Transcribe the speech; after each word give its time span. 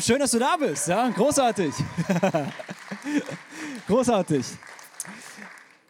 Schön, 0.00 0.18
dass 0.18 0.30
du 0.30 0.38
da 0.38 0.56
bist. 0.56 0.88
Ja, 0.88 1.08
großartig. 1.08 1.72
großartig. 3.86 4.46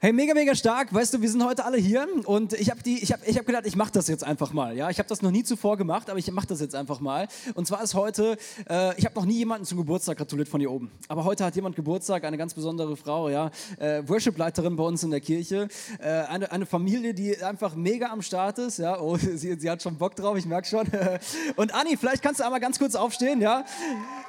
Hey, 0.01 0.13
mega, 0.13 0.33
mega 0.33 0.55
stark. 0.55 0.95
Weißt 0.95 1.13
du, 1.13 1.21
wir 1.21 1.29
sind 1.29 1.45
heute 1.45 1.65
alle 1.65 1.77
hier 1.77 2.07
und 2.25 2.53
ich 2.53 2.71
habe 2.71 2.79
ich 2.85 3.13
hab, 3.13 3.27
ich 3.27 3.37
hab 3.37 3.45
gedacht, 3.45 3.67
ich 3.67 3.75
mache 3.75 3.91
das 3.91 4.07
jetzt 4.07 4.23
einfach 4.23 4.53
mal. 4.53 4.77
Ja, 4.77 4.89
ich 4.91 4.99
habe 5.01 5.09
das 5.09 5.23
noch 5.23 5.33
nie 5.33 5.43
zuvor 5.43 5.77
gemacht, 5.77 6.09
aber 6.09 6.21
ich 6.21 6.31
mache 6.31 6.47
das 6.47 6.61
jetzt 6.61 6.77
einfach 6.77 7.01
mal. 7.01 7.27
Und 7.55 7.67
zwar 7.67 7.83
ist 7.83 7.95
heute, 7.95 8.37
äh, 8.71 8.97
ich 8.97 9.05
habe 9.07 9.17
noch 9.17 9.25
nie 9.25 9.39
jemanden 9.39 9.65
zum 9.65 9.77
Geburtstag 9.77 10.19
gratuliert 10.19 10.49
von 10.49 10.61
hier 10.61 10.71
oben. 10.71 10.89
Aber 11.09 11.25
heute 11.25 11.45
hat 11.45 11.57
jemand 11.57 11.75
Geburtstag, 11.75 12.23
eine 12.23 12.39
ganz 12.39 12.55
besondere 12.55 12.97
Frau, 12.97 13.29
ja, 13.29 13.51
äh, 13.81 14.05
Worship-Leiterin 14.07 14.77
bei 14.77 14.85
uns 14.85 15.03
in 15.03 15.11
der 15.11 15.21
Kirche, 15.21 15.67
äh, 15.99 16.09
eine, 16.09 16.53
eine 16.53 16.65
Familie, 16.65 17.13
die 17.13 17.37
einfach 17.43 17.75
mega 17.75 18.13
am 18.13 18.23
Start 18.23 18.59
ist. 18.59 18.79
Ja, 18.79 19.01
oh, 19.01 19.17
sie, 19.17 19.59
sie 19.59 19.69
hat 19.69 19.83
schon 19.83 19.97
Bock 19.97 20.15
drauf, 20.15 20.39
ich 20.39 20.47
merke 20.47 20.69
schon. 20.69 20.87
Und 21.57 21.75
Anni, 21.75 21.97
vielleicht 21.97 22.23
kannst 22.23 22.39
du 22.39 22.45
einmal 22.45 22.61
ganz 22.61 22.79
kurz 22.79 22.95
aufstehen, 22.95 23.41
ja? 23.41 23.65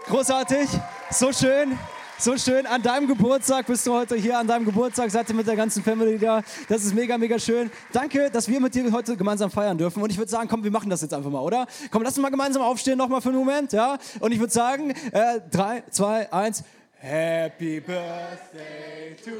Großartig, 0.07 0.67
so 1.11 1.31
schön. 1.31 1.77
So 2.21 2.37
schön, 2.37 2.65
an 2.65 2.81
deinem 2.81 3.07
Geburtstag 3.07 3.65
bist 3.65 3.87
du 3.87 3.93
heute 3.93 4.17
hier, 4.17 4.37
an 4.37 4.45
deinem 4.45 4.65
Geburtstag 4.65 5.09
seid 5.09 5.29
ihr 5.29 5.35
mit 5.35 5.47
der 5.47 5.55
ganzen 5.55 5.81
Family 5.81 6.19
da. 6.19 6.43
Das 6.67 6.83
ist 6.83 6.93
mega, 6.93 7.17
mega 7.17 7.39
schön. 7.39 7.71
Danke, 7.93 8.29
dass 8.29 8.49
wir 8.49 8.59
mit 8.59 8.75
dir 8.75 8.91
heute 8.91 9.15
gemeinsam 9.15 9.49
feiern 9.49 9.77
dürfen. 9.77 10.03
Und 10.03 10.09
ich 10.09 10.17
würde 10.17 10.29
sagen, 10.29 10.49
komm, 10.49 10.61
wir 10.61 10.69
machen 10.69 10.89
das 10.89 11.01
jetzt 11.01 11.13
einfach 11.13 11.29
mal, 11.29 11.39
oder? 11.39 11.65
Komm, 11.91 12.03
lass 12.03 12.17
uns 12.17 12.21
mal 12.21 12.29
gemeinsam 12.29 12.61
aufstehen, 12.61 12.97
nochmal 12.97 13.21
für 13.21 13.29
einen 13.29 13.37
Moment, 13.37 13.71
ja? 13.71 13.97
Und 14.19 14.33
ich 14.33 14.39
würde 14.39 14.51
sagen, 14.51 14.91
äh, 15.13 15.39
drei, 15.49 15.81
zwei, 15.91 16.29
eins. 16.33 16.61
Happy 16.97 17.79
Birthday 17.79 19.15
to 19.23 19.31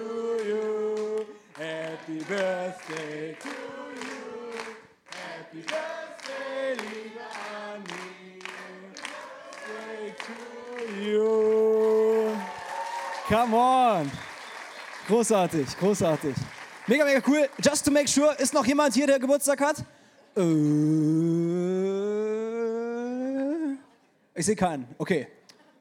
you. 0.47 1.25
Happy 1.57 2.23
Birthday 2.30 3.35
to 3.41 3.49
you. 3.99 4.53
Happy 5.11 5.57
Birthday, 5.57 6.77
liebe 6.77 7.19
Annie. 7.75 8.39
Birthday 9.67 10.16
to 10.17 11.03
you. 11.03 12.28
Come 13.29 13.53
on. 13.53 14.11
Großartig, 15.08 15.77
großartig. 15.77 16.33
Mega, 16.88 17.05
mega 17.05 17.22
cool. 17.27 17.47
Just 17.63 17.85
to 17.85 17.91
make 17.91 18.08
sure, 18.08 18.33
ist 18.39 18.55
noch 18.55 18.66
jemand 18.66 18.95
hier, 18.95 19.05
der 19.05 19.19
Geburtstag 19.19 19.61
hat? 19.61 19.83
Äh, 20.35 20.41
ich 24.33 24.45
sehe 24.47 24.55
keinen. 24.55 24.88
Okay. 24.97 25.27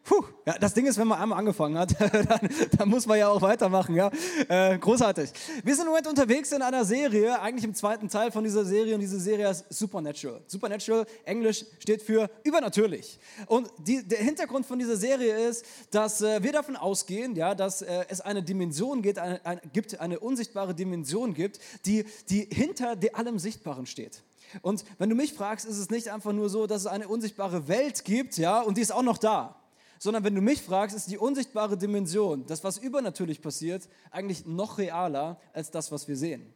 Puh, 0.09 0.25
ja, 0.47 0.57
das 0.59 0.73
Ding 0.73 0.87
ist, 0.87 0.97
wenn 0.97 1.07
man 1.07 1.21
einmal 1.21 1.39
angefangen 1.39 1.77
hat, 1.77 1.95
dann, 2.01 2.49
dann 2.79 2.89
muss 2.89 3.05
man 3.05 3.19
ja 3.19 3.29
auch 3.29 3.43
weitermachen. 3.43 3.95
Ja? 3.95 4.11
Äh, 4.49 4.79
großartig. 4.79 5.31
Wir 5.63 5.75
sind 5.75 5.85
im 5.85 5.89
Moment 5.89 6.07
unterwegs 6.07 6.51
in 6.51 6.63
einer 6.63 6.87
Serie, 6.87 7.39
eigentlich 7.43 7.65
im 7.65 7.75
zweiten 7.75 8.09
Teil 8.09 8.33
von 8.33 8.43
dieser 8.43 8.65
Serie, 8.65 8.95
und 8.95 9.01
diese 9.01 9.21
Serie 9.21 9.49
heißt 9.49 9.67
Supernatural. 9.69 10.41
Supernatural, 10.47 11.05
Englisch 11.27 11.67
steht 11.79 12.01
für 12.01 12.31
übernatürlich. 12.43 13.21
Und 13.49 13.71
die, 13.87 14.03
der 14.03 14.21
Hintergrund 14.21 14.65
von 14.65 14.79
dieser 14.79 14.97
Serie 14.97 15.47
ist, 15.47 15.67
dass 15.91 16.23
äh, 16.23 16.43
wir 16.43 16.53
davon 16.53 16.77
ausgehen, 16.77 17.37
ja, 17.37 17.55
dass 17.55 17.83
äh, 17.83 18.07
es 18.09 18.23
eine 18.23 18.43
Dimension 18.43 19.03
gibt 19.03 19.19
eine, 19.19 19.45
eine, 19.45 19.61
gibt, 19.75 20.01
eine 20.01 20.21
unsichtbare 20.21 20.75
Dimension 20.75 21.35
gibt, 21.35 21.59
die, 21.85 22.07
die 22.31 22.49
hinter 22.51 22.97
allem 23.13 23.39
Sichtbaren 23.39 23.85
steht. 23.85 24.23
Und 24.63 24.87
wenn 24.97 25.11
du 25.11 25.15
mich 25.15 25.35
fragst, 25.35 25.67
ist 25.67 25.77
es 25.77 25.91
nicht 25.91 26.11
einfach 26.11 26.33
nur 26.33 26.49
so, 26.49 26.67
dass 26.67 26.81
es 26.83 26.87
eine 26.87 27.09
unsichtbare 27.09 27.69
Welt 27.69 28.07
gibt, 28.07 28.39
ja, 28.39 28.63
und 28.63 28.79
die 28.79 28.81
ist 28.81 28.91
auch 28.91 29.03
noch 29.03 29.19
da 29.19 29.55
sondern 29.99 30.25
wenn 30.25 30.35
du 30.35 30.41
mich 30.41 30.63
fragst, 30.63 30.97
ist 30.97 31.11
die 31.11 31.19
unsichtbare 31.19 31.77
Dimension, 31.77 32.47
das, 32.47 32.65
was 32.65 32.79
übernatürlich 32.79 33.43
passiert, 33.43 33.89
eigentlich 34.11 34.47
noch 34.47 34.79
realer 34.79 35.41
als 35.53 35.71
das, 35.71 35.91
was 35.93 36.09
wir 36.09 36.17
sehen. 36.17 36.55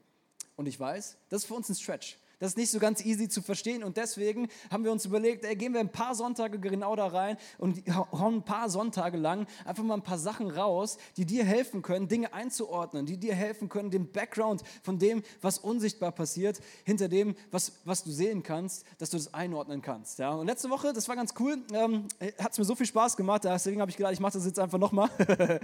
Und 0.57 0.67
ich 0.67 0.79
weiß, 0.79 1.17
das 1.29 1.43
ist 1.43 1.48
für 1.48 1.55
uns 1.55 1.69
ein 1.69 1.75
Stretch. 1.75 2.19
Das 2.43 2.51
ist 2.51 2.57
nicht 2.57 2.73
so 2.73 2.81
ganz 2.81 3.05
easy 3.05 3.29
zu 3.29 3.41
verstehen 3.41 3.85
und 3.85 3.97
deswegen 3.97 4.48
haben 4.69 4.83
wir 4.83 4.91
uns 4.91 5.05
überlegt, 5.05 5.45
ey, 5.45 5.55
gehen 5.55 5.75
wir 5.75 5.79
ein 5.79 5.93
paar 5.93 6.17
Sonntage 6.17 6.59
genau 6.59 6.97
da 6.97 7.07
rein 7.07 7.37
und 7.57 7.85
hauen 7.89 8.39
ein 8.39 8.45
paar 8.45 8.69
Sonntage 8.69 9.17
lang 9.17 9.47
einfach 9.65 9.85
mal 9.85 9.95
ein 9.95 10.03
paar 10.03 10.19
Sachen 10.19 10.51
raus, 10.51 10.98
die 11.17 11.25
dir 11.25 11.45
helfen 11.45 11.83
können, 11.83 12.09
Dinge 12.09 12.33
einzuordnen, 12.33 13.07
die 13.07 13.17
dir 13.17 13.37
helfen 13.37 13.69
können, 13.69 13.93
den 13.93 14.11
Background 14.11 14.63
von 14.83 14.98
dem, 14.98 15.23
was 15.41 15.61
unsichtbar 15.61 16.11
passiert, 16.11 16.58
hinter 16.83 17.07
dem, 17.07 17.36
was, 17.53 17.75
was 17.85 18.03
du 18.03 18.11
sehen 18.11 18.42
kannst, 18.42 18.86
dass 18.98 19.11
du 19.11 19.19
das 19.19 19.33
einordnen 19.33 19.80
kannst. 19.80 20.19
Ja? 20.19 20.30
Und 20.30 20.48
letzte 20.48 20.69
Woche, 20.69 20.92
das 20.92 21.07
war 21.07 21.14
ganz 21.14 21.35
cool, 21.39 21.59
ähm, 21.73 22.09
hat 22.41 22.51
es 22.51 22.59
mir 22.59 22.64
so 22.64 22.74
viel 22.74 22.86
Spaß 22.86 23.17
gemacht, 23.17 23.45
deswegen 23.45 23.80
habe 23.80 23.92
ich 23.92 23.97
gedacht, 23.97 24.14
ich 24.14 24.20
mache 24.20 24.33
das 24.33 24.47
jetzt 24.47 24.59
einfach 24.59 24.79
nochmal. 24.79 25.11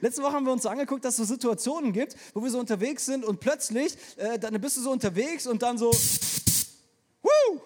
letzte 0.00 0.22
Woche 0.22 0.32
haben 0.32 0.46
wir 0.46 0.54
uns 0.54 0.64
angeguckt, 0.64 1.04
dass 1.04 1.18
es 1.18 1.28
so 1.28 1.34
Situationen 1.34 1.92
gibt, 1.92 2.16
wo 2.32 2.42
wir 2.42 2.50
so 2.50 2.58
unterwegs 2.58 3.04
sind 3.04 3.26
und 3.26 3.40
plötzlich, 3.40 3.98
äh, 4.16 4.38
dann 4.38 4.58
bist 4.58 4.78
du 4.78 4.80
so 4.80 4.90
unterwegs 4.90 5.46
und 5.46 5.62
dann 5.62 5.76
so 5.76 5.92
Woo! 7.22 7.60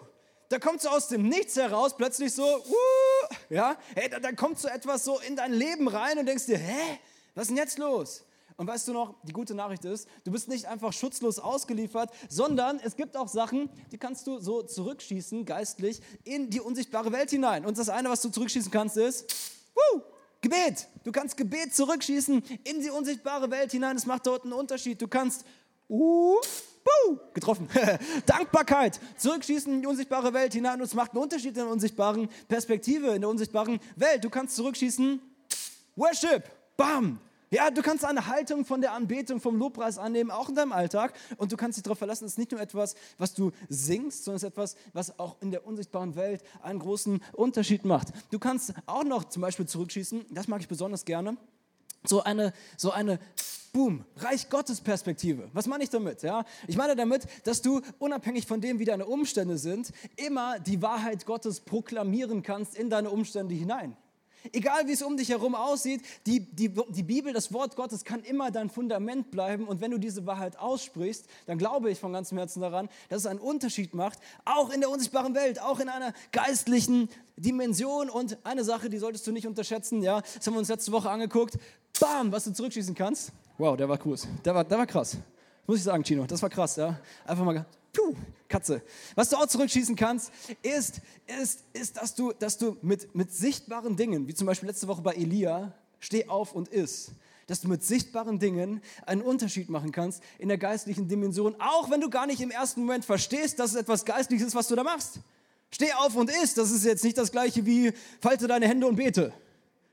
Da 0.48 0.58
kommt 0.58 0.80
so 0.80 0.88
aus 0.88 1.08
dem 1.08 1.28
Nichts 1.28 1.56
heraus 1.56 1.96
plötzlich 1.96 2.32
so, 2.34 2.42
Woo! 2.42 3.36
ja, 3.50 3.76
hey, 3.94 4.08
da, 4.08 4.18
da 4.18 4.32
kommt 4.32 4.58
so 4.58 4.68
etwas 4.68 5.04
so 5.04 5.20
in 5.20 5.36
dein 5.36 5.52
Leben 5.52 5.88
rein 5.88 6.18
und 6.18 6.26
denkst 6.26 6.46
dir, 6.46 6.58
hä, 6.58 6.98
was 7.34 7.42
ist 7.42 7.48
denn 7.50 7.56
jetzt 7.56 7.78
los? 7.78 8.24
Und 8.56 8.66
weißt 8.66 8.88
du 8.88 8.92
noch, 8.92 9.14
die 9.22 9.32
gute 9.32 9.54
Nachricht 9.54 9.84
ist, 9.84 10.08
du 10.24 10.32
bist 10.32 10.48
nicht 10.48 10.66
einfach 10.66 10.92
schutzlos 10.92 11.38
ausgeliefert, 11.38 12.10
sondern 12.28 12.80
es 12.80 12.96
gibt 12.96 13.16
auch 13.16 13.28
Sachen, 13.28 13.70
die 13.92 13.98
kannst 13.98 14.26
du 14.26 14.40
so 14.40 14.62
zurückschießen, 14.62 15.44
geistlich, 15.44 16.00
in 16.24 16.50
die 16.50 16.60
unsichtbare 16.60 17.12
Welt 17.12 17.30
hinein. 17.30 17.64
Und 17.64 17.78
das 17.78 17.88
eine, 17.88 18.10
was 18.10 18.20
du 18.20 18.30
zurückschießen 18.30 18.72
kannst, 18.72 18.96
ist 18.96 19.32
Woo! 19.74 20.02
Gebet. 20.40 20.88
Du 21.04 21.12
kannst 21.12 21.36
Gebet 21.36 21.74
zurückschießen 21.74 22.42
in 22.64 22.80
die 22.80 22.90
unsichtbare 22.90 23.50
Welt 23.50 23.70
hinein. 23.72 23.96
Es 23.96 24.06
macht 24.06 24.26
dort 24.26 24.44
einen 24.44 24.52
Unterschied. 24.52 25.00
Du 25.00 25.08
kannst 25.08 25.44
uh, 25.88 26.36
Buh, 26.88 27.18
getroffen. 27.34 27.68
Dankbarkeit. 28.26 29.00
Zurückschießen 29.16 29.72
in 29.72 29.80
die 29.82 29.86
unsichtbare 29.86 30.32
Welt 30.32 30.52
hinein 30.52 30.80
und 30.80 30.86
es 30.86 30.94
macht 30.94 31.12
einen 31.12 31.22
Unterschied 31.22 31.50
in 31.50 31.54
der 31.54 31.68
unsichtbaren 31.68 32.28
Perspektive, 32.48 33.08
in 33.08 33.20
der 33.20 33.30
unsichtbaren 33.30 33.80
Welt. 33.96 34.24
Du 34.24 34.30
kannst 34.30 34.56
zurückschießen. 34.56 35.20
Worship. 35.96 36.44
Bam. 36.76 37.20
Ja, 37.50 37.70
du 37.70 37.80
kannst 37.80 38.04
eine 38.04 38.26
Haltung 38.26 38.64
von 38.66 38.82
der 38.82 38.92
Anbetung, 38.92 39.40
vom 39.40 39.56
Lobpreis 39.56 39.96
annehmen, 39.96 40.30
auch 40.30 40.50
in 40.50 40.54
deinem 40.54 40.72
Alltag. 40.72 41.14
Und 41.38 41.50
du 41.50 41.56
kannst 41.56 41.78
dich 41.78 41.82
darauf 41.82 41.98
verlassen, 41.98 42.26
es 42.26 42.32
ist 42.32 42.38
nicht 42.38 42.52
nur 42.52 42.60
etwas, 42.60 42.94
was 43.16 43.32
du 43.32 43.52
singst, 43.68 44.24
sondern 44.24 44.36
es 44.36 44.42
ist 44.42 44.48
etwas, 44.48 44.76
was 44.92 45.18
auch 45.18 45.36
in 45.40 45.50
der 45.50 45.66
unsichtbaren 45.66 46.14
Welt 46.14 46.42
einen 46.62 46.78
großen 46.78 47.22
Unterschied 47.32 47.86
macht. 47.86 48.08
Du 48.30 48.38
kannst 48.38 48.74
auch 48.86 49.04
noch 49.04 49.24
zum 49.24 49.42
Beispiel 49.42 49.66
zurückschießen, 49.66 50.26
das 50.30 50.46
mag 50.46 50.60
ich 50.60 50.68
besonders 50.68 51.06
gerne, 51.06 51.38
so 52.04 52.22
eine, 52.22 52.52
so 52.76 52.90
eine 52.90 53.18
Boom, 53.78 54.04
Reich 54.16 54.50
Gottes 54.50 54.80
Perspektive. 54.80 55.50
Was 55.52 55.68
meine 55.68 55.84
ich 55.84 55.90
damit? 55.90 56.24
Ja? 56.24 56.44
Ich 56.66 56.76
meine 56.76 56.96
damit, 56.96 57.28
dass 57.44 57.62
du 57.62 57.80
unabhängig 58.00 58.44
von 58.44 58.60
dem, 58.60 58.80
wie 58.80 58.84
deine 58.84 59.06
Umstände 59.06 59.56
sind, 59.56 59.92
immer 60.16 60.58
die 60.58 60.82
Wahrheit 60.82 61.24
Gottes 61.26 61.60
proklamieren 61.60 62.42
kannst 62.42 62.74
in 62.74 62.90
deine 62.90 63.08
Umstände 63.08 63.54
hinein. 63.54 63.96
Egal 64.52 64.88
wie 64.88 64.92
es 64.94 65.02
um 65.02 65.16
dich 65.16 65.28
herum 65.28 65.54
aussieht, 65.54 66.02
die, 66.26 66.40
die, 66.40 66.74
die 66.88 67.02
Bibel, 67.04 67.32
das 67.32 67.52
Wort 67.52 67.76
Gottes 67.76 68.04
kann 68.04 68.24
immer 68.24 68.50
dein 68.50 68.68
Fundament 68.68 69.30
bleiben. 69.30 69.68
Und 69.68 69.80
wenn 69.80 69.92
du 69.92 69.98
diese 69.98 70.26
Wahrheit 70.26 70.58
aussprichst, 70.58 71.26
dann 71.46 71.56
glaube 71.56 71.92
ich 71.92 72.00
von 72.00 72.12
ganzem 72.12 72.36
Herzen 72.36 72.60
daran, 72.60 72.88
dass 73.08 73.20
es 73.20 73.26
einen 73.26 73.38
Unterschied 73.38 73.94
macht, 73.94 74.18
auch 74.44 74.70
in 74.70 74.80
der 74.80 74.90
unsichtbaren 74.90 75.36
Welt, 75.36 75.62
auch 75.62 75.78
in 75.78 75.88
einer 75.88 76.14
geistlichen 76.32 77.08
Dimension. 77.36 78.10
Und 78.10 78.38
eine 78.42 78.64
Sache, 78.64 78.90
die 78.90 78.98
solltest 78.98 79.24
du 79.28 79.30
nicht 79.30 79.46
unterschätzen, 79.46 80.02
ja, 80.02 80.20
das 80.20 80.44
haben 80.48 80.54
wir 80.54 80.58
uns 80.58 80.68
letzte 80.68 80.90
Woche 80.90 81.10
angeguckt. 81.10 81.60
Bam, 82.00 82.32
was 82.32 82.42
du 82.42 82.52
zurückschießen 82.52 82.96
kannst. 82.96 83.32
Wow, 83.58 83.76
der 83.76 83.88
war 83.88 83.98
cool. 84.06 84.16
Der 84.44 84.54
war, 84.54 84.64
der 84.64 84.78
war 84.78 84.86
krass. 84.86 85.16
Muss 85.66 85.78
ich 85.78 85.84
sagen, 85.84 86.04
Chino, 86.04 86.24
das 86.24 86.40
war 86.40 86.48
krass, 86.48 86.76
ja. 86.76 86.98
Einfach 87.26 87.44
mal, 87.44 87.66
puh, 87.92 88.14
Katze. 88.48 88.80
Was 89.16 89.28
du 89.28 89.36
auch 89.36 89.46
zurückschießen 89.46 89.96
kannst, 89.96 90.32
ist, 90.62 91.00
ist, 91.26 91.64
ist 91.72 91.96
dass 91.96 92.14
du, 92.14 92.32
dass 92.32 92.56
du 92.56 92.76
mit, 92.82 93.14
mit 93.16 93.32
sichtbaren 93.32 93.96
Dingen, 93.96 94.28
wie 94.28 94.34
zum 94.34 94.46
Beispiel 94.46 94.68
letzte 94.68 94.86
Woche 94.86 95.02
bei 95.02 95.14
Elia, 95.14 95.74
steh 95.98 96.28
auf 96.28 96.54
und 96.54 96.68
iss, 96.68 97.10
dass 97.48 97.60
du 97.60 97.68
mit 97.68 97.82
sichtbaren 97.82 98.38
Dingen 98.38 98.80
einen 99.04 99.22
Unterschied 99.22 99.68
machen 99.70 99.90
kannst 99.90 100.22
in 100.38 100.48
der 100.48 100.58
geistlichen 100.58 101.08
Dimension, 101.08 101.56
auch 101.58 101.90
wenn 101.90 102.00
du 102.00 102.08
gar 102.10 102.26
nicht 102.26 102.40
im 102.40 102.52
ersten 102.52 102.80
Moment 102.80 103.04
verstehst, 103.04 103.58
dass 103.58 103.72
es 103.72 103.76
etwas 103.76 104.04
Geistliches 104.04 104.48
ist, 104.48 104.54
was 104.54 104.68
du 104.68 104.76
da 104.76 104.84
machst. 104.84 105.20
Steh 105.70 105.92
auf 105.94 106.14
und 106.14 106.30
iss, 106.30 106.54
das 106.54 106.70
ist 106.70 106.84
jetzt 106.84 107.02
nicht 107.02 107.18
das 107.18 107.32
gleiche 107.32 107.66
wie 107.66 107.92
falte 108.20 108.46
deine 108.46 108.68
Hände 108.68 108.86
und 108.86 108.96
bete. 108.96 109.32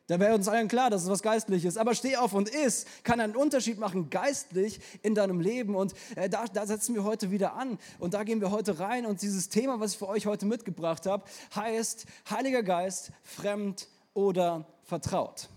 Da 0.08 0.20
wäre 0.20 0.36
uns 0.36 0.48
allen 0.48 0.68
klar, 0.68 0.92
dass 0.92 1.04
es 1.04 1.10
was 1.10 1.24
Geistliches. 1.24 1.78
Aber 1.78 1.96
steh 1.96 2.16
auf 2.16 2.34
und 2.34 2.50
iss 2.50 2.86
kann 3.04 3.20
einen 3.20 3.36
Unterschied 3.36 3.80
machen, 3.80 4.12
geistlich 4.12 4.80
in 5.02 5.16
deinem 5.16 5.40
Leben. 5.40 5.76
Und 5.76 5.94
äh, 6.16 6.30
da, 6.30 6.46
da 6.46 6.68
setzen 6.68 6.94
wir 6.94 7.04
heute 7.04 7.32
wieder 7.32 7.56
an. 7.56 7.80
Und 7.98 8.14
da 8.14 8.24
gehen 8.24 8.40
wir 8.40 8.52
heute 8.52 8.80
rein. 8.80 9.08
Und 9.08 9.24
dieses 9.24 9.50
Thema, 9.50 9.80
was 9.80 9.94
ich 9.94 9.98
für 9.98 10.08
euch 10.08 10.28
heute 10.28 10.46
mitgebracht 10.46 11.08
habe, 11.08 11.24
heißt 11.56 12.06
Heiliger 12.30 12.62
Geist, 12.62 13.12
fremd 13.24 13.88
oder 14.14 14.68
vertraut. 14.84 15.50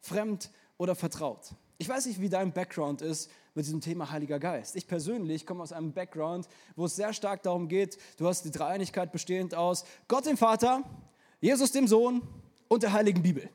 Fremd 0.00 0.50
oder 0.76 0.94
vertraut. 0.94 1.54
Ich 1.78 1.88
weiß 1.88 2.06
nicht, 2.06 2.20
wie 2.20 2.28
dein 2.28 2.52
Background 2.52 3.00
ist 3.00 3.30
mit 3.54 3.64
diesem 3.64 3.80
Thema 3.80 4.10
Heiliger 4.10 4.38
Geist. 4.38 4.76
Ich 4.76 4.86
persönlich 4.86 5.46
komme 5.46 5.62
aus 5.62 5.72
einem 5.72 5.92
Background, 5.92 6.46
wo 6.76 6.84
es 6.84 6.96
sehr 6.96 7.12
stark 7.14 7.42
darum 7.42 7.68
geht, 7.68 7.98
du 8.18 8.26
hast 8.26 8.44
die 8.44 8.50
Dreieinigkeit 8.50 9.12
bestehend 9.12 9.54
aus 9.54 9.84
Gott 10.08 10.26
dem 10.26 10.36
Vater, 10.36 10.82
Jesus 11.40 11.72
dem 11.72 11.88
Sohn 11.88 12.22
und 12.68 12.82
der 12.82 12.92
Heiligen 12.92 13.22
Bibel. 13.22 13.48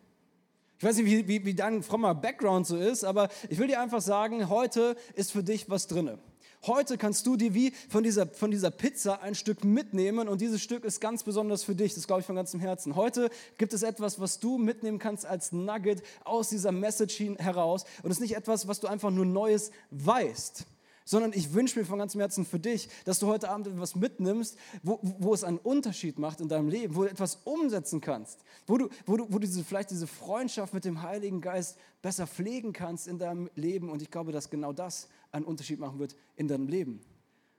Ich 0.79 0.83
weiß 0.83 0.97
nicht, 0.97 1.07
wie, 1.07 1.27
wie, 1.27 1.43
wie 1.43 1.55
dein 1.55 1.81
frommer 1.81 2.13
Background 2.13 2.67
so 2.67 2.77
ist, 2.77 3.03
aber 3.03 3.29
ich 3.49 3.57
will 3.57 3.67
dir 3.67 3.81
einfach 3.81 4.01
sagen, 4.01 4.47
heute 4.47 4.95
ist 5.15 5.31
für 5.31 5.43
dich 5.43 5.69
was 5.69 5.87
drinne. 5.87 6.19
Heute 6.67 6.97
kannst 6.97 7.25
du 7.25 7.35
dir 7.35 7.55
wie 7.55 7.71
von 7.89 8.03
dieser, 8.03 8.27
von 8.27 8.51
dieser 8.51 8.69
Pizza 8.69 9.21
ein 9.21 9.33
Stück 9.33 9.63
mitnehmen 9.63 10.27
und 10.27 10.39
dieses 10.39 10.61
Stück 10.61 10.85
ist 10.85 10.99
ganz 11.01 11.23
besonders 11.23 11.63
für 11.63 11.73
dich. 11.73 11.95
Das 11.95 12.05
glaube 12.05 12.21
ich 12.21 12.27
von 12.27 12.35
ganzem 12.35 12.59
Herzen. 12.59 12.95
Heute 12.95 13.29
gibt 13.57 13.73
es 13.73 13.81
etwas, 13.81 14.19
was 14.19 14.39
du 14.39 14.59
mitnehmen 14.59 14.99
kannst 14.99 15.25
als 15.25 15.51
Nugget 15.51 16.03
aus 16.23 16.49
dieser 16.49 16.71
Message 16.71 17.21
heraus 17.37 17.85
und 18.03 18.11
es 18.11 18.17
ist 18.17 18.21
nicht 18.21 18.35
etwas, 18.35 18.67
was 18.67 18.79
du 18.79 18.87
einfach 18.87 19.09
nur 19.09 19.25
Neues 19.25 19.71
weißt 19.89 20.65
sondern 21.07 21.31
ich 21.31 21.53
wünsche 21.53 21.79
mir 21.79 21.85
von 21.85 21.99
ganzem 21.99 22.19
Herzen 22.19 22.45
für 22.45 22.59
dich, 22.59 22.89
dass 23.05 23.19
du 23.19 23.27
heute 23.27 23.49
Abend 23.49 23.67
etwas 23.67 23.95
mitnimmst, 23.95 24.57
wo, 24.83 24.99
wo 25.01 25.33
es 25.33 25.45
einen 25.45 25.57
Unterschied 25.57 26.19
macht 26.19 26.41
in 26.41 26.49
deinem 26.49 26.67
Leben, 26.67 26.95
wo 26.95 27.03
du 27.03 27.09
etwas 27.09 27.39
umsetzen 27.45 28.01
kannst, 28.01 28.43
wo 28.67 28.77
du, 28.77 28.89
wo 29.05 29.15
du, 29.15 29.25
wo 29.29 29.39
du 29.39 29.47
diese, 29.47 29.63
vielleicht 29.63 29.89
diese 29.89 30.05
Freundschaft 30.05 30.73
mit 30.73 30.83
dem 30.83 31.01
Heiligen 31.01 31.39
Geist 31.39 31.77
besser 32.01 32.27
pflegen 32.27 32.73
kannst 32.73 33.07
in 33.07 33.17
deinem 33.19 33.49
Leben. 33.55 33.89
Und 33.89 34.01
ich 34.01 34.11
glaube, 34.11 34.33
dass 34.33 34.49
genau 34.49 34.73
das 34.73 35.07
einen 35.31 35.45
Unterschied 35.45 35.79
machen 35.79 35.97
wird 35.97 36.17
in 36.35 36.49
deinem 36.49 36.67
Leben. 36.67 36.99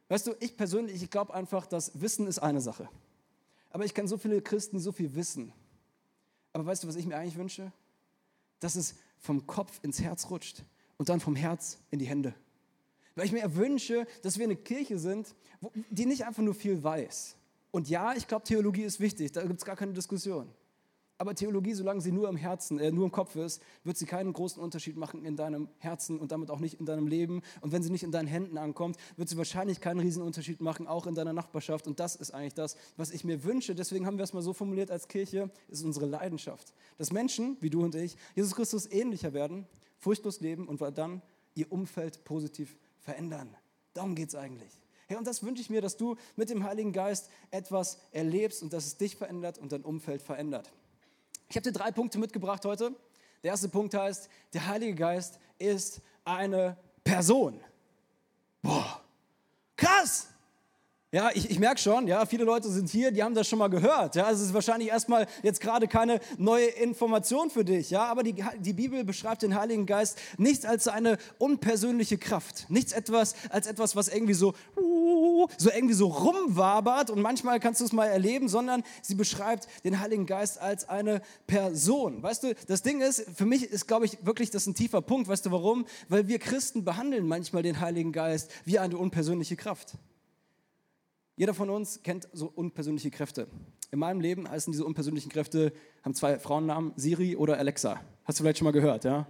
Weißt 0.09 0.27
du, 0.27 0.35
ich 0.41 0.55
persönlich, 0.55 1.03
ich 1.03 1.11
glaube 1.11 1.33
einfach, 1.33 1.65
dass 1.65 2.03
Wissen 2.03 2.27
ist 2.27 2.41
eine 2.41 2.61
Sache. 2.61 2.91
Aber 3.71 3.87
ich 3.87 3.95
kenne 3.95 4.09
so 4.09 4.19
viele 4.19 4.43
Christen, 4.43 4.77
die 4.77 4.83
so 4.83 4.93
viel 4.93 5.15
wissen. 5.15 5.55
Aber 6.53 6.67
weißt 6.67 6.85
du, 6.85 6.89
was 6.89 6.97
ich 6.97 7.07
mir 7.07 7.17
eigentlich 7.17 7.39
wünsche? 7.39 7.73
Dass 8.61 8.75
es 8.75 8.97
vom 9.19 9.47
Kopf 9.47 9.81
ins 9.83 10.03
Herz 10.03 10.29
rutscht 10.29 10.65
und 10.99 11.09
dann 11.09 11.21
vom 11.21 11.35
Herz 11.35 11.79
in 11.91 11.99
die 11.99 12.07
Hände. 12.07 12.35
Weil 13.19 13.27
ich 13.27 13.33
mir 13.33 13.57
wünsche, 13.57 14.07
dass 14.23 14.39
wir 14.39 14.45
eine 14.45 14.55
Kirche 14.55 14.97
sind, 14.97 15.35
die 15.91 16.07
nicht 16.07 16.25
einfach 16.25 16.41
nur 16.41 16.55
viel 16.55 16.85
weiß. 16.85 17.35
Und 17.73 17.89
ja, 17.89 18.15
ich 18.15 18.29
glaube, 18.29 18.45
Theologie 18.45 18.85
ist 18.85 19.01
wichtig, 19.01 19.33
da 19.33 19.43
gibt 19.43 19.59
es 19.59 19.65
gar 19.65 19.75
keine 19.75 19.93
Diskussion. 19.93 20.49
Aber 21.21 21.35
Theologie, 21.35 21.75
solange 21.75 22.01
sie 22.01 22.13
nur 22.13 22.29
im 22.29 22.37
Herzen, 22.37 22.79
äh, 22.79 22.93
nur 22.93 23.07
im 23.07 23.11
Kopf 23.11 23.35
ist, 23.35 23.61
wird 23.83 23.97
sie 23.97 24.07
keinen 24.07 24.33
großen 24.33 24.63
Unterschied 24.63 24.97
machen 24.97 25.25
in 25.25 25.35
deinem 25.35 25.69
Herzen 25.79 26.21
und 26.21 26.31
damit 26.31 26.49
auch 26.49 26.61
nicht 26.61 26.79
in 26.79 26.87
deinem 26.87 27.09
Leben. 27.09 27.43
Und 27.61 27.73
wenn 27.73 27.83
sie 27.83 27.91
nicht 27.91 28.05
in 28.05 28.13
deinen 28.13 28.29
Händen 28.29 28.57
ankommt, 28.57 28.97
wird 29.17 29.29
sie 29.29 29.37
wahrscheinlich 29.37 29.81
keinen 29.81 29.99
riesen 29.99 30.23
Unterschied 30.23 30.61
machen, 30.61 30.87
auch 30.87 31.09
in 31.09 31.17
deiner 31.17 31.33
Nachbarschaft. 31.33 31.89
Und 31.89 31.99
das 31.99 32.15
ist 32.15 32.31
eigentlich 32.33 32.55
das, 32.55 32.77
was 32.97 33.11
ich 33.11 33.25
mir 33.25 33.43
wünsche. 33.43 33.75
Deswegen 33.75 34.07
haben 34.07 34.19
wir 34.19 34.23
es 34.23 34.33
mal 34.33 34.43
so 34.43 34.53
formuliert 34.53 34.93
als 34.93 35.09
Kirche, 35.09 35.51
ist 35.67 35.83
unsere 35.83 36.07
Leidenschaft. 36.07 36.73
Dass 36.99 37.11
Menschen, 37.11 37.57
wie 37.61 37.71
du 37.71 37.83
und 37.83 37.97
ich, 37.97 38.17
Jesus 38.37 38.55
Christus 38.55 38.89
ähnlicher 38.89 39.33
werden, 39.33 39.67
furchtlos 39.97 40.39
leben 40.39 40.69
und 40.69 40.81
dann 40.97 41.21
ihr 41.57 41.73
Umfeld 41.73 42.23
positiv 42.23 42.77
verändern. 43.09 43.57
Darum 43.95 44.15
geht 44.15 44.29
es 44.29 44.35
eigentlich. 44.35 44.71
Hey, 45.07 45.17
und 45.17 45.27
das 45.27 45.43
wünsche 45.43 45.63
ich 45.63 45.71
mir, 45.71 45.81
dass 45.81 45.97
du 45.97 46.17
mit 46.37 46.51
dem 46.51 46.63
Heiligen 46.63 46.93
Geist 46.93 47.31
etwas 47.51 47.99
erlebst 48.13 48.63
und 48.63 48.75
dass 48.75 48.85
es 48.85 48.99
dich 48.99 49.17
verändert 49.17 49.57
und 49.57 49.73
dein 49.73 49.83
Umfeld 49.83 50.21
verändert. 50.21 50.71
Ich 51.49 51.57
habe 51.57 51.65
dir 51.65 51.73
drei 51.73 51.91
Punkte 51.91 52.19
mitgebracht 52.19 52.67
heute. 52.67 52.95
Der 53.43 53.53
erste 53.53 53.71
Punkt 53.71 53.95
heißt, 53.95 54.29
der 54.53 54.67
Heilige 54.67 54.95
Geist 54.95 55.39
ist 55.59 56.03
eine 56.23 56.77
Person. 57.03 57.59
Boah! 58.61 58.98
Ja, 61.11 61.31
ich, 61.33 61.51
ich 61.51 61.59
merke 61.59 61.81
schon, 61.81 62.07
ja, 62.07 62.27
viele 62.27 62.45
Leute 62.45 62.69
sind 62.69 62.91
hier, 62.91 63.11
die 63.11 63.23
haben 63.23 63.35
das 63.35 63.49
schon 63.49 63.59
mal 63.59 63.69
gehört. 63.69 64.15
Ja, 64.15 64.27
also 64.27 64.43
es 64.43 64.49
ist 64.49 64.55
wahrscheinlich 64.55 64.91
erstmal 64.91 65.27
jetzt 65.43 65.59
gerade 65.63 65.89
keine 65.89 66.21
neue 66.37 66.67
Information 66.67 67.49
für 67.49 67.65
dich. 67.65 67.89
Ja, 67.89 68.05
aber 68.05 68.23
die, 68.23 68.35
die 68.59 68.75
Bibel 68.75 69.05
beschreibt 69.05 69.41
den 69.41 69.59
Heiligen 69.59 69.87
Geist 69.87 70.19
nicht 70.37 70.67
als 70.67 70.87
eine 70.87 71.17
unpersönliche 71.39 72.19
Kraft. 72.19 72.67
Nichts 72.69 72.93
etwas, 72.93 73.37
als 73.49 73.67
etwas, 73.67 73.97
was 73.97 74.09
irgendwie 74.09 74.35
so, 74.35 74.53
so 75.57 75.71
irgendwie 75.71 75.95
so 75.95 76.09
rumwabert 76.09 77.09
und 77.09 77.23
manchmal 77.23 77.59
kannst 77.59 77.81
du 77.81 77.87
es 77.87 77.93
mal 77.93 78.09
erleben, 78.09 78.51
sondern 78.51 78.83
sie 79.01 79.15
beschreibt 79.15 79.67
den 79.85 80.01
Heiligen 80.01 80.27
Geist 80.27 80.61
als 80.61 80.91
eine 80.91 81.23
Person. 81.47 82.23
Weißt 82.23 82.43
du, 82.43 82.55
das 82.67 82.83
Ding 82.83 83.01
ist, 83.01 83.25
für 83.35 83.47
mich 83.47 83.63
ist, 83.63 83.89
glaube 83.89 84.05
ich, 84.05 84.19
wirklich 84.27 84.51
das 84.51 84.67
ein 84.67 84.75
tiefer 84.75 85.01
Punkt. 85.01 85.27
Weißt 85.27 85.47
du 85.47 85.53
warum? 85.53 85.87
Weil 86.11 86.29
wir 86.29 86.39
Christen 86.39 86.85
behandeln 86.85 87.27
manchmal 87.27 87.63
den 87.63 87.81
Heiligen 87.81 88.13
Geist 88.13 88.51
wie 88.67 88.79
eine 88.79 88.99
unpersönliche 88.99 89.57
Kraft. 89.57 89.95
Jeder 91.39 91.55
von 91.55 91.71
uns 91.71 92.03
kennt 92.03 92.29
so 92.33 92.51
unpersönliche 92.53 93.13
Kräfte. 93.13 93.47
In 93.93 94.01
meinem 94.01 94.21
Leben 94.21 94.51
heißen 94.51 94.73
diese 94.73 94.85
unpersönlichen 94.85 95.31
Kräfte, 95.31 95.73
haben 96.03 96.13
zwei 96.13 96.37
Frauennamen, 96.41 96.93
Siri 96.97 97.37
oder 97.37 97.59
Alexa. 97.59 98.01
Hast 98.25 98.41
du 98.41 98.43
vielleicht 98.43 98.59
schon 98.59 98.65
mal 98.65 98.73
gehört, 98.73 99.05
ja? 99.05 99.25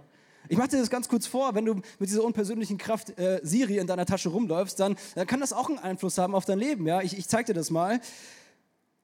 Ich 0.47 0.57
mache 0.57 0.69
dir 0.69 0.79
das 0.79 0.89
ganz 0.89 1.07
kurz 1.07 1.27
vor, 1.27 1.53
wenn 1.53 1.65
du 1.65 1.75
mit 1.75 2.09
dieser 2.09 2.23
unpersönlichen 2.23 2.79
Kraft 2.79 3.15
äh, 3.19 3.39
Siri 3.43 3.77
in 3.77 3.85
deiner 3.85 4.07
Tasche 4.07 4.29
rumläufst, 4.29 4.79
dann, 4.79 4.95
dann, 5.13 5.27
kann 5.27 5.39
das 5.39 5.53
auch 5.53 5.69
einen 5.69 5.77
Einfluss 5.77 6.17
haben 6.17 6.33
auf 6.33 6.45
dein 6.45 6.57
Leben. 6.57 6.87
Ja? 6.87 7.03
Ich, 7.03 7.15
ich 7.15 7.27
zeige 7.27 7.45
dir 7.45 7.53
das 7.53 7.69
mal. 7.69 8.01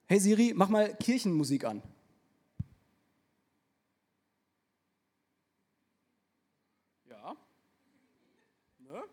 Hey 0.07 0.19
Siri, 0.19 0.53
mach 0.55 0.69
mal 0.69 0.95
Kirchenmusik 0.95 1.63
an. 1.63 1.83
Ja. 7.07 7.35
Ne? 8.79 9.03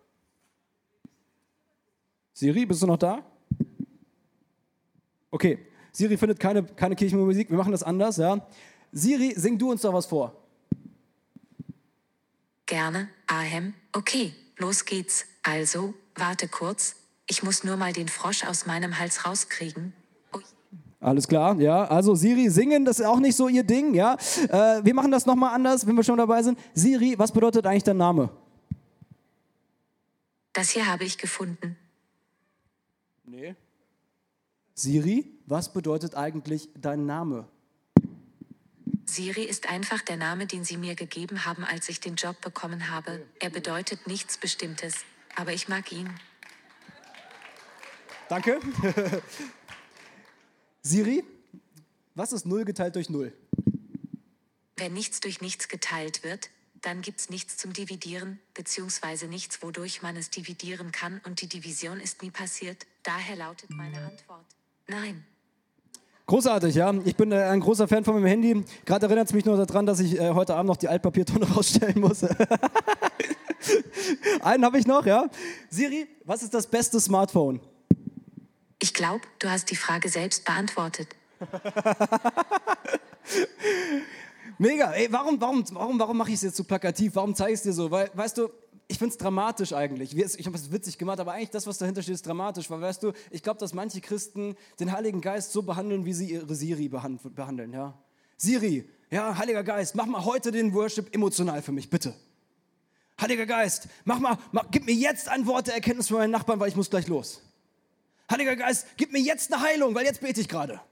Siri, 2.33 2.65
bist 2.65 2.81
du 2.81 2.87
noch 2.87 2.97
da? 2.97 3.23
Okay, 5.33 5.59
Siri 5.93 6.19
findet 6.19 6.39
keine, 6.39 6.63
keine 6.63 6.95
Kirchenmusik, 6.95 7.51
wir 7.51 7.57
machen 7.57 7.73
das 7.73 7.83
anders, 7.83 8.19
ja. 8.19 8.47
Siri, 8.93 9.33
sing 9.35 9.59
du 9.59 9.71
uns 9.71 9.81
doch 9.81 9.93
was 9.93 10.07
vor. 10.07 10.37
Gerne, 12.67 13.09
Ahem. 13.27 13.73
Okay, 13.93 14.35
los 14.59 14.85
geht's. 14.85 15.25
Also, 15.43 15.95
warte 16.15 16.49
kurz. 16.49 16.97
Ich 17.27 17.43
muss 17.43 17.65
nur 17.65 17.79
mal 17.79 17.95
den 17.95 18.09
Frosch 18.09 18.45
aus 18.45 18.67
meinem 18.67 18.99
Hals 18.99 19.25
rauskriegen. 19.25 19.95
Ui. 20.35 20.43
Alles 21.01 21.27
klar, 21.27 21.59
ja. 21.59 21.85
Also 21.87 22.15
Siri, 22.15 22.51
singen, 22.51 22.85
das 22.85 23.01
ist 23.01 23.07
auch 23.07 23.19
nicht 23.19 23.35
so 23.35 23.49
ihr 23.49 23.65
Ding, 23.65 23.95
ja. 23.95 24.15
Äh, 24.49 24.85
wir 24.85 24.95
machen 24.95 25.11
das 25.11 25.25
nochmal 25.25 25.55
anders, 25.55 25.87
wenn 25.87 25.97
wir 25.97 26.05
schon 26.05 26.19
dabei 26.19 26.43
sind. 26.43 26.59
Siri, 26.75 27.19
was 27.19 27.33
bedeutet 27.33 27.67
eigentlich 27.67 27.85
dein 27.85 27.97
Name? 27.97 28.29
Das 30.53 30.69
hier 30.71 30.87
habe 30.87 31.05
ich 31.05 31.17
gefunden. 31.17 31.77
Nee. 33.25 33.57
Siri, 34.83 35.31
was 35.47 35.73
bedeutet 35.73 36.17
eigentlich 36.17 36.69
dein 36.75 37.07
Name? 37.07 37.47
Siri 39.05 39.45
ist 39.45 39.69
einfach 39.69 40.03
der 40.03 40.17
Name, 40.17 40.49
den 40.49 40.65
Sie 40.65 40.77
mir 40.77 40.97
gegeben 40.97 41.45
haben, 41.45 41.63
als 41.63 41.89
ich 41.89 42.01
den 42.01 42.17
Job 42.17 42.41
bekommen 42.41 42.91
habe. 42.91 43.25
Er 43.39 43.51
bedeutet 43.51 44.09
nichts 44.09 44.39
Bestimmtes, 44.39 44.95
aber 45.37 45.53
ich 45.53 45.69
mag 45.69 45.93
ihn. 45.93 46.13
Danke. 48.29 48.59
Siri, 50.83 51.23
was 52.17 52.33
ist 52.33 52.45
0 52.45 52.65
geteilt 52.65 52.97
durch 52.97 53.09
0? 53.09 53.33
Wenn 54.75 54.95
nichts 54.95 55.21
durch 55.21 55.41
nichts 55.41 55.69
geteilt 55.69 56.25
wird, 56.25 56.51
dann 56.81 57.03
gibt 57.03 57.21
es 57.21 57.31
nichts 57.31 57.57
zum 57.57 57.73
Dividieren, 57.73 58.41
beziehungsweise 58.55 59.29
nichts, 59.29 59.63
wodurch 59.63 60.03
man 60.03 60.17
es 60.17 60.31
dividieren 60.31 60.91
kann 60.91 61.21
und 61.25 61.41
die 61.41 61.47
Division 61.47 62.01
ist 62.01 62.21
nie 62.21 62.33
passiert. 62.33 62.85
Daher 63.05 63.37
lautet 63.37 63.71
meine 63.71 63.99
Antwort. 63.99 64.45
Nein. 64.87 65.25
Großartig, 66.27 66.75
ja. 66.75 66.95
Ich 67.05 67.17
bin 67.17 67.33
äh, 67.33 67.43
ein 67.43 67.61
großer 67.61 67.89
Fan 67.89 68.05
von 68.05 68.15
meinem 68.15 68.27
Handy. 68.27 68.65
Gerade 68.85 69.07
erinnert 69.07 69.29
es 69.29 69.35
mich 69.35 69.45
nur 69.45 69.57
daran, 69.57 69.87
dass 69.87 70.01
ich 70.01 70.19
äh, 70.19 70.31
heute 70.31 70.55
Abend 70.55 70.69
noch 70.69 70.77
die 70.77 70.89
Altpapiertonne 70.89 71.49
rausstellen 71.55 72.01
muss. 72.01 72.23
Einen 74.43 74.65
habe 74.65 74.79
ich 74.79 74.87
noch, 74.87 75.05
ja. 75.05 75.29
Siri, 75.69 76.07
was 76.25 76.43
ist 76.43 76.55
das 76.55 76.67
beste 76.67 77.01
Smartphone? 77.01 77.61
Ich 78.81 78.95
glaube, 78.95 79.21
du 79.39 79.51
hast 79.51 79.71
die 79.71 79.77
Frage 79.77 80.09
selbst 80.09 80.45
beantwortet. 80.45 81.09
Mega. 84.59 84.93
Ey, 84.93 85.09
warum, 85.11 85.41
warum, 85.41 85.65
warum, 85.73 85.99
warum 85.99 86.17
mache 86.17 86.31
ich 86.31 86.37
es 86.37 86.43
jetzt 86.43 86.57
so 86.57 86.65
plakativ? 86.65 87.15
Warum 87.15 87.35
zeige 87.35 87.53
ich 87.53 87.59
es 87.59 87.63
dir 87.63 87.73
so? 87.73 87.91
Weil, 87.91 88.11
weißt 88.15 88.39
du, 88.39 88.49
ich 88.93 88.99
finde 88.99 89.13
es 89.13 89.19
dramatisch 89.19 89.73
eigentlich. 89.73 90.15
Ich 90.15 90.47
habe 90.47 90.57
es 90.57 90.71
witzig 90.71 90.99
gemacht, 90.99 91.19
aber 91.19 91.33
eigentlich 91.33 91.49
das, 91.49 91.67
was 91.67 91.79
dahinter 91.79 92.03
steht, 92.03 92.15
ist 92.15 92.27
dramatisch. 92.27 92.69
Weil 92.69 92.83
weißt 92.83 93.03
du, 93.03 93.13
ich 93.31 93.43
glaube, 93.43 93.59
dass 93.59 93.73
manche 93.73 94.03
Christen 94.03 94.55
den 94.79 94.93
Heiligen 94.93 95.23
Geist 95.23 95.53
so 95.53 95.63
behandeln, 95.63 96.05
wie 96.05 96.13
sie 96.13 96.31
ihre 96.31 96.55
Siri 96.55 96.89
behandeln. 96.89 97.73
Ja? 97.73 97.99
Siri, 98.37 98.87
ja, 99.11 99.39
Heiliger 99.39 99.65
Geist, 99.65 99.95
mach 99.95 100.05
mal 100.05 100.27
heute 100.27 100.53
den 100.53 100.75
Worship 100.75 101.15
emotional 101.15 101.63
für 101.63 101.73
mich, 101.73 101.89
bitte. 101.89 102.15
Heiliger 103.19 103.47
Geist, 103.47 103.89
mach 104.05 104.19
mal, 104.19 104.37
mach, 104.53 104.67
gib 104.71 104.85
mir 104.85 104.95
jetzt 104.95 105.31
ein 105.31 105.47
Wort 105.47 105.69
der 105.69 105.75
Erkenntnis 105.75 106.09
für 106.09 106.15
meinen 106.15 106.31
Nachbarn, 106.31 106.61
weil 106.61 106.69
ich 106.69 106.77
muss 106.77 106.91
gleich 106.91 107.09
los. 107.09 107.41
Heiliger 108.31 108.57
Geist, 108.57 108.87
gib 108.99 109.11
mir 109.11 109.21
jetzt 109.21 109.51
eine 109.53 109.63
Heilung, 109.63 109.95
weil 109.95 110.05
jetzt 110.05 110.21
bete 110.21 110.41
ich 110.41 110.49
gerade. 110.51 110.83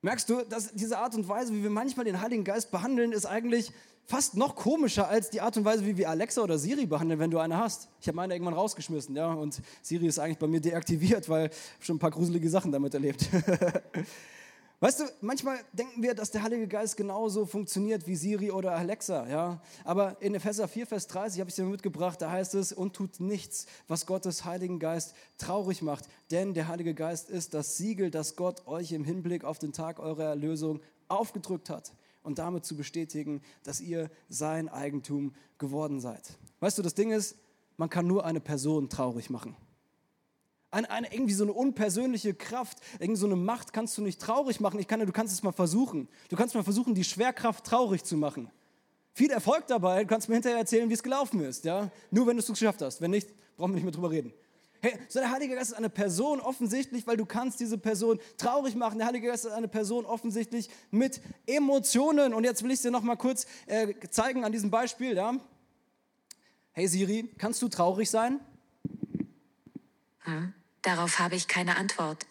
Merkst 0.00 0.30
du, 0.30 0.42
dass 0.42 0.72
diese 0.72 0.98
Art 0.98 1.14
und 1.16 1.28
Weise, 1.28 1.52
wie 1.52 1.62
wir 1.62 1.70
manchmal 1.70 2.04
den 2.04 2.20
Heiligen 2.20 2.44
Geist 2.44 2.70
behandeln, 2.70 3.12
ist 3.12 3.26
eigentlich 3.26 3.72
fast 4.04 4.36
noch 4.36 4.54
komischer 4.54 5.08
als 5.08 5.28
die 5.28 5.40
Art 5.40 5.56
und 5.56 5.64
Weise, 5.64 5.84
wie 5.84 5.96
wir 5.96 6.08
Alexa 6.08 6.40
oder 6.40 6.56
Siri 6.56 6.86
behandeln, 6.86 7.18
wenn 7.18 7.30
du 7.30 7.38
eine 7.38 7.58
hast. 7.58 7.88
Ich 8.00 8.06
habe 8.06 8.16
meine 8.16 8.32
irgendwann 8.32 8.54
rausgeschmissen, 8.54 9.14
ja, 9.16 9.32
und 9.32 9.60
Siri 9.82 10.06
ist 10.06 10.18
eigentlich 10.18 10.38
bei 10.38 10.46
mir 10.46 10.60
deaktiviert, 10.60 11.28
weil 11.28 11.50
ich 11.80 11.86
schon 11.86 11.96
ein 11.96 11.98
paar 11.98 12.12
gruselige 12.12 12.48
Sachen 12.48 12.72
damit 12.72 12.94
erlebt. 12.94 13.28
Weißt 14.80 15.00
du, 15.00 15.04
manchmal 15.20 15.58
denken 15.72 16.04
wir, 16.04 16.14
dass 16.14 16.30
der 16.30 16.44
Heilige 16.44 16.68
Geist 16.68 16.96
genauso 16.96 17.46
funktioniert 17.46 18.06
wie 18.06 18.14
Siri 18.14 18.52
oder 18.52 18.76
Alexa, 18.76 19.26
ja. 19.26 19.60
Aber 19.82 20.22
in 20.22 20.36
Epheser 20.36 20.68
4, 20.68 20.86
Vers 20.86 21.08
30 21.08 21.40
habe 21.40 21.50
ich 21.50 21.56
dir 21.56 21.64
mitgebracht, 21.64 22.22
da 22.22 22.30
heißt 22.30 22.54
es, 22.54 22.72
und 22.72 22.94
tut 22.94 23.18
nichts, 23.18 23.66
was 23.88 24.06
Gottes 24.06 24.44
Heiligen 24.44 24.78
Geist 24.78 25.14
traurig 25.36 25.82
macht. 25.82 26.04
Denn 26.30 26.54
der 26.54 26.68
Heilige 26.68 26.94
Geist 26.94 27.28
ist 27.28 27.54
das 27.54 27.76
Siegel, 27.76 28.12
das 28.12 28.36
Gott 28.36 28.68
euch 28.68 28.92
im 28.92 29.02
Hinblick 29.02 29.42
auf 29.42 29.58
den 29.58 29.72
Tag 29.72 29.98
eurer 29.98 30.24
Erlösung 30.24 30.80
aufgedrückt 31.08 31.70
hat 31.70 31.92
und 32.22 32.38
damit 32.38 32.64
zu 32.64 32.76
bestätigen, 32.76 33.42
dass 33.64 33.80
ihr 33.80 34.10
sein 34.28 34.68
Eigentum 34.68 35.34
geworden 35.58 36.00
seid. 36.00 36.38
Weißt 36.60 36.78
du, 36.78 36.82
das 36.82 36.94
Ding 36.94 37.10
ist, 37.10 37.34
man 37.78 37.90
kann 37.90 38.06
nur 38.06 38.24
eine 38.24 38.40
Person 38.40 38.88
traurig 38.88 39.28
machen. 39.28 39.56
Eine, 40.70 40.90
eine, 40.90 41.12
irgendwie 41.12 41.32
so 41.32 41.44
eine 41.44 41.52
unpersönliche 41.52 42.34
Kraft, 42.34 42.78
irgendwie 42.98 43.18
so 43.18 43.26
eine 43.26 43.36
Macht 43.36 43.72
kannst 43.72 43.96
du 43.96 44.02
nicht 44.02 44.20
traurig 44.20 44.60
machen. 44.60 44.78
Ich 44.78 44.86
kann, 44.86 45.00
du 45.00 45.12
kannst 45.12 45.32
es 45.32 45.42
mal 45.42 45.52
versuchen. 45.52 46.08
Du 46.28 46.36
kannst 46.36 46.54
mal 46.54 46.62
versuchen, 46.62 46.94
die 46.94 47.04
Schwerkraft 47.04 47.64
traurig 47.64 48.04
zu 48.04 48.16
machen. 48.16 48.50
Viel 49.14 49.30
Erfolg 49.30 49.66
dabei, 49.66 50.02
du 50.02 50.06
kannst 50.06 50.28
mir 50.28 50.36
hinterher 50.36 50.58
erzählen, 50.58 50.88
wie 50.88 50.94
es 50.94 51.02
gelaufen 51.02 51.40
ist. 51.40 51.64
Ja? 51.64 51.90
Nur 52.10 52.26
wenn 52.26 52.36
du 52.36 52.42
es 52.42 52.46
geschafft 52.46 52.82
hast. 52.82 53.00
Wenn 53.00 53.10
nicht, 53.10 53.28
brauchen 53.56 53.70
wir 53.70 53.76
nicht 53.76 53.84
mehr 53.84 53.92
drüber 53.92 54.10
reden. 54.10 54.32
Hey, 54.80 54.96
so 55.08 55.18
der 55.18 55.32
Heilige 55.32 55.56
Geist 55.56 55.72
ist 55.72 55.76
eine 55.76 55.90
Person 55.90 56.38
offensichtlich, 56.38 57.04
weil 57.04 57.16
du 57.16 57.26
kannst 57.26 57.58
diese 57.58 57.78
Person 57.78 58.20
traurig 58.36 58.76
machen. 58.76 58.98
Der 58.98 59.08
Heilige 59.08 59.26
Geist 59.26 59.44
ist 59.44 59.50
eine 59.50 59.66
Person 59.66 60.04
offensichtlich 60.04 60.68
mit 60.92 61.20
Emotionen. 61.46 62.32
Und 62.32 62.44
jetzt 62.44 62.62
will 62.62 62.70
ich 62.70 62.76
es 62.76 62.82
dir 62.82 62.92
noch 62.92 63.02
mal 63.02 63.16
kurz 63.16 63.46
äh, 63.66 63.92
zeigen 64.10 64.44
an 64.44 64.52
diesem 64.52 64.70
Beispiel. 64.70 65.16
Ja? 65.16 65.34
Hey 66.70 66.86
Siri, 66.86 67.28
kannst 67.38 67.60
du 67.60 67.68
traurig 67.68 68.08
sein? 68.08 68.38
Hm, 70.20 70.54
darauf 70.88 71.18
habe 71.18 71.34
ich 71.34 71.46
keine 71.46 71.76
Antwort. 71.76 72.26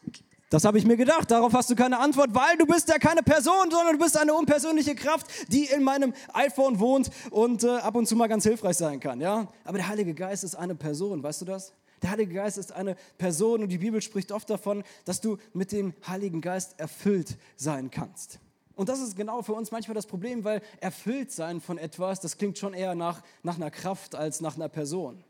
Das 0.49 0.63
habe 0.63 0.77
ich 0.77 0.85
mir 0.85 0.97
gedacht. 0.97 1.29
Darauf 1.29 1.53
hast 1.53 1.69
du 1.69 1.75
keine 1.75 1.99
Antwort, 1.99 2.33
weil 2.33 2.57
du 2.57 2.65
bist 2.65 2.87
ja 2.89 2.97
keine 2.97 3.21
Person, 3.21 3.69
sondern 3.69 3.97
du 3.97 4.03
bist 4.03 4.17
eine 4.17 4.33
unpersönliche 4.33 4.95
Kraft, 4.95 5.27
die 5.49 5.65
in 5.65 5.83
meinem 5.83 6.13
iPhone 6.33 6.79
wohnt 6.79 7.11
und 7.29 7.63
äh, 7.63 7.69
ab 7.69 7.95
und 7.95 8.07
zu 8.07 8.15
mal 8.15 8.27
ganz 8.27 8.45
hilfreich 8.45 8.77
sein 8.77 8.99
kann. 8.99 9.21
Ja? 9.21 9.47
Aber 9.63 9.77
der 9.77 9.87
Heilige 9.87 10.13
Geist 10.13 10.43
ist 10.43 10.55
eine 10.55 10.73
Person, 10.73 11.21
weißt 11.21 11.41
du 11.41 11.45
das? 11.45 11.73
Der 12.01 12.11
Heilige 12.11 12.33
Geist 12.33 12.57
ist 12.57 12.71
eine 12.71 12.95
Person 13.17 13.61
und 13.61 13.69
die 13.69 13.77
Bibel 13.77 14.01
spricht 14.01 14.31
oft 14.31 14.49
davon, 14.49 14.83
dass 15.05 15.21
du 15.21 15.37
mit 15.53 15.71
dem 15.71 15.93
Heiligen 16.07 16.41
Geist 16.41 16.79
erfüllt 16.79 17.37
sein 17.57 17.91
kannst. 17.91 18.39
Und 18.75 18.89
das 18.89 18.99
ist 19.01 19.15
genau 19.15 19.41
für 19.41 19.53
uns 19.53 19.71
manchmal 19.71 19.95
das 19.95 20.05
Problem, 20.05 20.43
weil 20.43 20.61
erfüllt 20.79 21.31
sein 21.31 21.61
von 21.61 21.77
etwas, 21.77 22.21
das 22.21 22.37
klingt 22.37 22.57
schon 22.57 22.73
eher 22.73 22.95
nach, 22.95 23.21
nach 23.43 23.55
einer 23.55 23.71
Kraft 23.71 24.15
als 24.15 24.39
nach 24.39 24.55
einer 24.55 24.69
Person. 24.69 25.23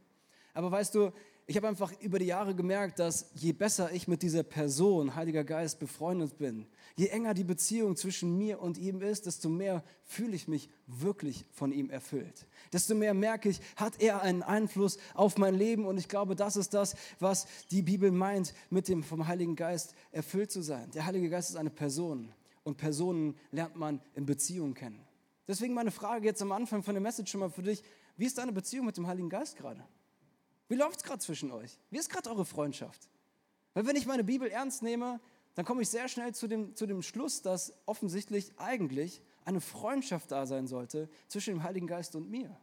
Aber 0.54 0.72
weißt 0.72 0.96
du, 0.96 1.12
ich 1.50 1.56
habe 1.56 1.70
einfach 1.70 1.94
über 2.02 2.20
die 2.20 2.26
Jahre 2.26 2.54
gemerkt, 2.54 3.00
dass 3.00 3.32
je 3.34 3.54
besser 3.54 3.94
ich 3.94 4.10
mit 4.10 4.22
dieser 4.22 4.44
Person, 4.44 5.16
Heiliger 5.16 5.46
Geist, 5.46 5.80
befreundet 5.80 6.38
bin, 6.38 6.68
je 6.98 7.08
enger 7.08 7.34
die 7.34 7.46
Beziehung 7.46 7.96
zwischen 7.96 8.38
mir 8.38 8.62
und 8.62 8.78
ihm 8.78 9.02
ist, 9.02 9.26
desto 9.26 9.48
mehr 9.48 9.82
fühle 10.04 10.36
ich 10.36 10.50
mich 10.50 10.70
wirklich 10.88 11.46
von 11.54 11.72
ihm 11.72 11.90
erfüllt. 11.90 12.46
Desto 12.74 12.96
mehr 12.96 13.14
merke 13.14 13.48
ich, 13.48 13.62
hat 13.78 14.02
er 14.02 14.24
einen 14.24 14.44
Einfluss 14.44 14.98
auf 15.14 15.38
mein 15.38 15.56
Leben 15.56 15.86
und 15.86 15.98
ich 15.98 16.10
glaube, 16.10 16.36
das 16.36 16.58
ist 16.58 16.74
das, 16.74 16.98
was 17.20 17.48
die 17.72 17.82
Bibel 17.82 18.12
meint, 18.12 18.54
mit 18.70 18.90
dem 18.90 19.02
vom 19.02 19.26
Heiligen 19.26 19.56
Geist 19.56 19.96
erfüllt 20.12 20.52
zu 20.52 20.62
sein. 20.62 20.92
Der 20.92 21.06
Heilige 21.06 21.30
Geist 21.30 21.50
ist 21.50 21.56
eine 21.56 21.70
Person 21.70 22.34
und 22.66 22.76
Personen 22.76 23.38
lernt 23.52 23.78
man 23.78 24.02
in 24.16 24.26
Beziehungen 24.26 24.74
kennen. 24.74 25.00
Deswegen 25.48 25.74
meine 25.74 25.92
Frage 25.92 26.26
jetzt 26.26 26.42
am 26.42 26.52
Anfang 26.52 26.84
von 26.84 26.94
der 26.94 27.02
Message 27.02 27.32
schon 27.32 27.40
mal 27.40 27.50
für 27.50 27.64
dich, 27.64 27.82
wie 28.18 28.26
ist 28.26 28.38
deine 28.38 28.52
Beziehung 28.52 28.86
mit 28.86 28.98
dem 28.98 29.08
Heiligen 29.08 29.30
Geist 29.30 29.56
gerade? 29.56 29.82
Wie 30.68 30.76
läuft 30.76 30.98
es 30.98 31.04
gerade 31.04 31.20
zwischen 31.20 31.52
euch? 31.52 31.78
Wie 31.90 31.98
ist 31.98 32.10
gerade 32.10 32.30
eure 32.30 32.46
Freundschaft? 32.46 33.10
Weil 33.74 33.86
wenn 33.86 33.96
ich 33.96 34.06
meine 34.06 34.24
Bibel 34.24 34.50
ernst 34.50 34.82
nehme, 34.82 35.20
dann 35.56 35.66
komme 35.66 35.82
ich 35.82 35.90
sehr 35.90 36.08
schnell 36.08 36.36
zu 36.36 36.48
dem, 36.48 36.76
zu 36.76 36.86
dem 36.86 37.02
Schluss, 37.02 37.42
dass 37.42 37.74
offensichtlich 37.86 38.52
eigentlich 38.58 39.22
eine 39.46 39.62
Freundschaft 39.62 40.32
da 40.32 40.46
sein 40.46 40.68
sollte 40.68 41.10
zwischen 41.28 41.56
dem 41.56 41.64
Heiligen 41.64 41.88
Geist 41.88 42.16
und 42.16 42.30
mir. 42.30 42.56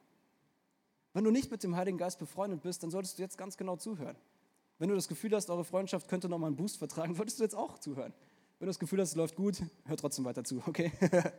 Wenn 1.12 1.24
du 1.24 1.30
nicht 1.30 1.50
mit 1.50 1.62
dem 1.62 1.76
Heiligen 1.76 1.98
Geist 1.98 2.18
befreundet 2.18 2.62
bist, 2.62 2.82
dann 2.82 2.90
solltest 2.90 3.18
du 3.18 3.22
jetzt 3.22 3.38
ganz 3.38 3.56
genau 3.56 3.76
zuhören. 3.76 4.16
Wenn 4.78 4.88
du 4.88 4.94
das 4.94 5.08
Gefühl 5.08 5.34
hast, 5.34 5.48
eure 5.48 5.64
Freundschaft 5.64 6.08
könnte 6.08 6.28
nochmal 6.28 6.48
einen 6.48 6.56
Boost 6.56 6.78
vertragen, 6.78 7.14
solltest 7.16 7.38
du 7.38 7.44
jetzt 7.44 7.54
auch 7.54 7.78
zuhören. 7.78 8.12
Wenn 8.64 8.68
du 8.68 8.70
das 8.70 8.78
Gefühl 8.78 9.02
hast, 9.02 9.10
es 9.10 9.14
läuft 9.14 9.36
gut, 9.36 9.62
hör 9.84 9.96
trotzdem 9.98 10.24
weiter 10.24 10.42
zu, 10.42 10.62
okay? 10.66 10.90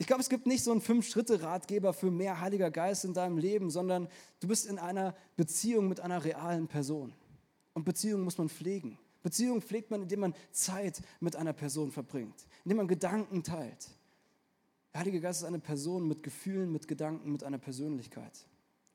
Ich 0.00 0.08
glaube, 0.08 0.20
es 0.20 0.28
gibt 0.28 0.48
nicht 0.48 0.64
so 0.64 0.72
einen 0.72 0.80
Fünf-Schritte-Ratgeber 0.80 1.92
für 1.92 2.10
mehr 2.10 2.40
Heiliger 2.40 2.72
Geist 2.72 3.04
in 3.04 3.14
deinem 3.14 3.38
Leben, 3.38 3.70
sondern 3.70 4.08
du 4.40 4.48
bist 4.48 4.66
in 4.66 4.80
einer 4.80 5.14
Beziehung 5.36 5.88
mit 5.88 6.00
einer 6.00 6.24
realen 6.24 6.66
Person. 6.66 7.14
Und 7.72 7.84
Beziehungen 7.84 8.24
muss 8.24 8.36
man 8.36 8.48
pflegen. 8.48 8.98
Beziehungen 9.22 9.62
pflegt 9.62 9.92
man, 9.92 10.02
indem 10.02 10.18
man 10.18 10.34
Zeit 10.50 11.02
mit 11.20 11.36
einer 11.36 11.52
Person 11.52 11.92
verbringt, 11.92 12.48
indem 12.64 12.78
man 12.78 12.88
Gedanken 12.88 13.44
teilt. 13.44 13.88
Der 14.92 15.02
Heilige 15.02 15.20
Geist 15.20 15.42
ist 15.42 15.46
eine 15.46 15.60
Person 15.60 16.08
mit 16.08 16.24
Gefühlen, 16.24 16.72
mit 16.72 16.88
Gedanken, 16.88 17.30
mit 17.30 17.44
einer 17.44 17.58
Persönlichkeit. 17.58 18.44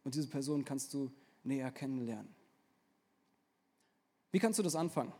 Und 0.03 0.15
diese 0.15 0.27
Person 0.27 0.65
kannst 0.65 0.93
du 0.93 1.09
näher 1.45 1.71
kennenlernen. 1.71 2.35
Wie 4.29 4.39
kannst 4.39 4.59
du 4.59 4.63
das 4.63 4.75
anfangen? 4.75 5.13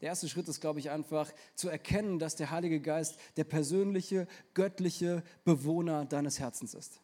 Der 0.00 0.08
erste 0.08 0.28
Schritt 0.28 0.48
ist, 0.48 0.60
glaube 0.60 0.80
ich, 0.80 0.90
einfach 0.90 1.30
zu 1.54 1.68
erkennen, 1.68 2.18
dass 2.18 2.34
der 2.34 2.50
Heilige 2.50 2.80
Geist 2.80 3.18
der 3.36 3.44
persönliche, 3.44 4.26
göttliche 4.54 5.22
Bewohner 5.44 6.06
deines 6.06 6.38
Herzens 6.38 6.72
ist. 6.72 7.00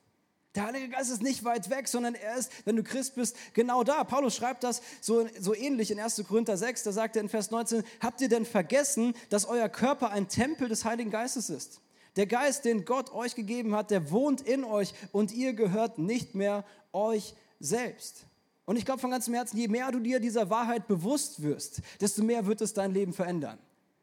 Der 0.55 0.65
Heilige 0.65 0.89
Geist 0.89 1.11
ist 1.11 1.23
nicht 1.23 1.45
weit 1.45 1.69
weg, 1.69 1.87
sondern 1.87 2.15
er 2.15 2.37
ist, 2.37 2.51
wenn 2.65 2.77
du 2.77 2.83
Christ 2.83 3.15
bist, 3.15 3.37
genau 3.53 3.85
da. 3.85 4.03
Paulus 4.05 4.35
schreibt 4.35 4.65
das 4.65 4.81
so, 5.03 5.29
so 5.39 5.55
ähnlich 5.55 5.91
in 5.91 6.01
1. 6.01 6.25
Korinther 6.27 6.57
6, 6.57 6.85
da 6.85 6.93
sagt 6.93 7.17
er 7.17 7.23
in 7.23 7.29
Vers 7.29 7.51
19, 7.51 7.85
habt 8.01 8.23
ihr 8.23 8.31
denn 8.31 8.47
vergessen, 8.47 9.13
dass 9.29 9.45
euer 9.45 9.69
Körper 9.69 10.11
ein 10.11 10.29
Tempel 10.29 10.71
des 10.71 10.87
Heiligen 10.87 11.11
Geistes 11.11 11.51
ist? 11.51 11.83
Der 12.17 12.27
Geist, 12.27 12.65
den 12.65 12.87
Gott 12.87 13.13
euch 13.13 13.35
gegeben 13.35 13.75
hat, 13.75 13.91
der 13.91 14.11
wohnt 14.11 14.41
in 14.41 14.65
euch 14.65 14.95
und 15.13 15.31
ihr 15.33 15.53
gehört 15.53 15.99
nicht 15.99 16.35
mehr 16.35 16.65
euch 16.95 17.35
selbst. 17.61 18.25
Und 18.67 18.77
ich 18.77 18.85
glaube 18.85 19.01
von 19.01 19.11
ganzem 19.11 19.33
Herzen, 19.33 19.57
je 19.57 19.69
mehr 19.69 19.91
du 19.91 20.01
dir 20.01 20.21
dieser 20.21 20.51
Wahrheit 20.51 20.87
bewusst 20.87 21.43
wirst, 21.43 21.81
desto 22.01 22.23
mehr 22.23 22.47
wird 22.47 22.61
es 22.61 22.75
dein 22.75 22.93
Leben 22.93 23.13
verändern. 23.13 23.59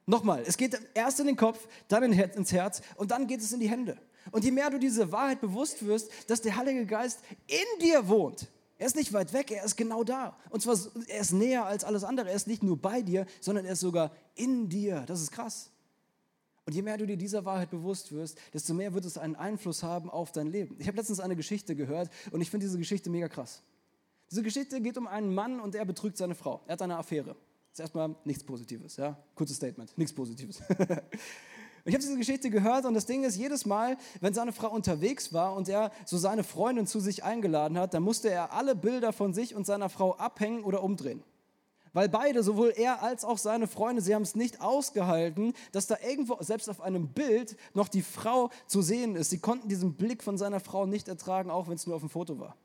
Nochmal, 0.05 0.43
es 0.45 0.57
geht 0.57 0.77
erst 0.93 1.19
in 1.19 1.27
den 1.27 1.37
Kopf, 1.37 1.67
dann 1.87 2.11
ins 2.11 2.51
Herz 2.51 2.81
und 2.95 3.11
dann 3.11 3.27
geht 3.27 3.41
es 3.41 3.51
in 3.53 3.59
die 3.59 3.69
Hände. 3.69 3.97
Und 4.31 4.43
je 4.43 4.51
mehr 4.51 4.69
du 4.69 4.79
diese 4.79 5.11
Wahrheit 5.11 5.41
bewusst 5.41 5.85
wirst, 5.85 6.09
dass 6.27 6.41
der 6.41 6.55
Heilige 6.55 6.85
Geist 6.85 7.19
in 7.47 7.79
dir 7.81 8.07
wohnt, 8.07 8.47
er 8.77 8.87
ist 8.87 8.95
nicht 8.95 9.13
weit 9.13 9.31
weg, 9.31 9.51
er 9.51 9.63
ist 9.63 9.77
genau 9.77 10.03
da. 10.03 10.35
Und 10.49 10.61
zwar, 10.61 10.77
er 11.07 11.21
ist 11.21 11.31
näher 11.31 11.65
als 11.65 11.83
alles 11.83 12.03
andere. 12.03 12.29
Er 12.29 12.35
ist 12.35 12.47
nicht 12.47 12.63
nur 12.63 12.77
bei 12.77 13.01
dir, 13.01 13.25
sondern 13.39 13.65
er 13.65 13.73
ist 13.73 13.79
sogar 13.79 14.11
in 14.35 14.67
dir. 14.67 15.05
Das 15.07 15.21
ist 15.21 15.31
krass. 15.31 15.69
Und 16.65 16.73
je 16.73 16.81
mehr 16.81 16.97
du 16.97 17.05
dir 17.05 17.15
dieser 17.17 17.45
Wahrheit 17.45 17.69
bewusst 17.69 18.11
wirst, 18.11 18.37
desto 18.53 18.73
mehr 18.73 18.93
wird 18.93 19.05
es 19.05 19.17
einen 19.17 19.35
Einfluss 19.35 19.83
haben 19.83 20.09
auf 20.09 20.31
dein 20.31 20.47
Leben. 20.47 20.75
Ich 20.79 20.87
habe 20.87 20.97
letztens 20.97 21.19
eine 21.19 21.35
Geschichte 21.35 21.75
gehört 21.75 22.09
und 22.31 22.41
ich 22.41 22.49
finde 22.49 22.65
diese 22.65 22.77
Geschichte 22.77 23.09
mega 23.09 23.27
krass. 23.27 23.61
Diese 24.29 24.43
Geschichte 24.43 24.81
geht 24.81 24.97
um 24.97 25.07
einen 25.07 25.33
Mann 25.33 25.59
und 25.59 25.75
er 25.75 25.85
betrügt 25.85 26.17
seine 26.17 26.35
Frau. 26.35 26.61
Er 26.65 26.73
hat 26.73 26.81
eine 26.81 26.97
Affäre. 26.97 27.35
Das 27.73 27.79
ist 27.79 27.79
erstmal 27.79 28.15
nichts 28.23 28.43
Positives, 28.43 28.97
ja? 28.97 29.17
Kurzes 29.35 29.57
Statement, 29.57 29.97
nichts 29.97 30.13
Positives. 30.13 30.61
ich 30.69 31.93
habe 31.93 32.03
diese 32.03 32.17
Geschichte 32.17 32.49
gehört 32.51 32.85
und 32.85 32.93
das 32.93 33.07
Ding 33.07 33.23
ist, 33.23 33.35
jedes 33.35 33.65
Mal, 33.65 33.97
wenn 34.21 34.33
seine 34.33 34.51
Frau 34.51 34.69
unterwegs 34.69 35.33
war 35.33 35.55
und 35.55 35.67
er 35.67 35.91
so 36.05 36.17
seine 36.17 36.43
Freundin 36.43 36.85
zu 36.85 36.99
sich 36.99 37.23
eingeladen 37.23 37.77
hat, 37.77 37.93
dann 37.93 38.03
musste 38.03 38.29
er 38.29 38.53
alle 38.53 38.75
Bilder 38.75 39.11
von 39.11 39.33
sich 39.33 39.55
und 39.55 39.65
seiner 39.65 39.89
Frau 39.89 40.15
abhängen 40.17 40.63
oder 40.63 40.83
umdrehen. 40.83 41.23
Weil 41.93 42.09
beide, 42.09 42.41
sowohl 42.41 42.73
er 42.75 43.03
als 43.03 43.23
auch 43.23 43.37
seine 43.37 43.67
Freunde, 43.67 44.01
sie 44.01 44.15
haben 44.15 44.23
es 44.23 44.35
nicht 44.35 44.61
ausgehalten, 44.61 45.53
dass 45.71 45.85
da 45.85 45.97
irgendwo, 46.07 46.37
selbst 46.41 46.69
auf 46.69 46.81
einem 46.81 47.09
Bild, 47.09 47.55
noch 47.75 47.87
die 47.87 48.01
Frau 48.01 48.49
zu 48.65 48.81
sehen 48.81 49.15
ist. 49.15 49.29
Sie 49.29 49.39
konnten 49.39 49.69
diesen 49.69 49.93
Blick 49.93 50.23
von 50.23 50.37
seiner 50.37 50.59
Frau 50.59 50.87
nicht 50.87 51.07
ertragen, 51.07 51.51
auch 51.51 51.67
wenn 51.67 51.75
es 51.75 51.85
nur 51.85 51.95
auf 51.95 52.01
dem 52.01 52.09
Foto 52.09 52.39
war. 52.39 52.57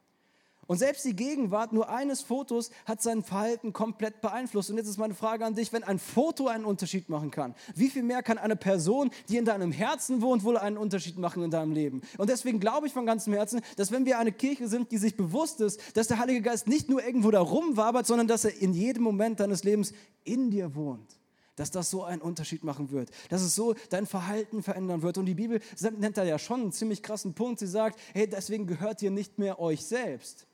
Und 0.68 0.76
selbst 0.76 1.02
die 1.06 1.16
Gegenwart 1.16 1.72
nur 1.72 1.88
eines 1.88 2.20
Fotos 2.20 2.70
hat 2.84 3.00
sein 3.00 3.22
Verhalten 3.22 3.72
komplett 3.72 4.20
beeinflusst. 4.20 4.68
Und 4.68 4.76
jetzt 4.76 4.86
ist 4.86 4.98
meine 4.98 5.14
Frage 5.14 5.46
an 5.46 5.54
dich, 5.54 5.72
wenn 5.72 5.82
ein 5.82 5.98
Foto 5.98 6.46
einen 6.46 6.66
Unterschied 6.66 7.08
machen 7.08 7.30
kann, 7.30 7.54
wie 7.74 7.88
viel 7.88 8.02
mehr 8.02 8.22
kann 8.22 8.36
eine 8.36 8.54
Person, 8.54 9.10
die 9.30 9.38
in 9.38 9.46
deinem 9.46 9.72
Herzen 9.72 10.20
wohnt, 10.20 10.44
wohl 10.44 10.58
einen 10.58 10.76
Unterschied 10.76 11.16
machen 11.16 11.42
in 11.42 11.50
deinem 11.50 11.72
Leben? 11.72 12.02
Und 12.18 12.28
deswegen 12.28 12.60
glaube 12.60 12.86
ich 12.86 12.92
von 12.92 13.06
ganzem 13.06 13.32
Herzen, 13.32 13.62
dass 13.76 13.90
wenn 13.90 14.04
wir 14.04 14.18
eine 14.18 14.30
Kirche 14.30 14.68
sind, 14.68 14.92
die 14.92 14.98
sich 14.98 15.16
bewusst 15.16 15.62
ist, 15.62 15.80
dass 15.96 16.06
der 16.08 16.18
Heilige 16.18 16.42
Geist 16.42 16.68
nicht 16.68 16.90
nur 16.90 17.02
irgendwo 17.02 17.30
da 17.30 17.40
rumwabert, 17.40 18.06
sondern 18.06 18.28
dass 18.28 18.44
er 18.44 18.60
in 18.60 18.74
jedem 18.74 19.04
Moment 19.04 19.40
deines 19.40 19.64
Lebens 19.64 19.94
in 20.24 20.50
dir 20.50 20.74
wohnt 20.74 21.18
dass 21.56 21.72
das 21.72 21.90
so 21.90 22.04
einen 22.04 22.22
Unterschied 22.22 22.62
machen 22.62 22.92
wird, 22.92 23.10
dass 23.30 23.42
es 23.42 23.56
so 23.56 23.74
dein 23.90 24.06
Verhalten 24.06 24.62
verändern 24.62 25.02
wird. 25.02 25.18
Und 25.18 25.26
die 25.26 25.34
Bibel 25.34 25.60
nennt 25.98 26.16
da 26.16 26.22
ja 26.22 26.38
schon 26.38 26.60
einen 26.60 26.72
ziemlich 26.72 27.02
krassen 27.02 27.34
Punkt. 27.34 27.58
Sie 27.58 27.66
sagt, 27.66 27.98
hey, 28.14 28.28
deswegen 28.28 28.68
gehört 28.68 29.02
ihr 29.02 29.10
nicht 29.10 29.38
mehr 29.38 29.58
euch 29.58 29.84
selbst, 29.84 30.46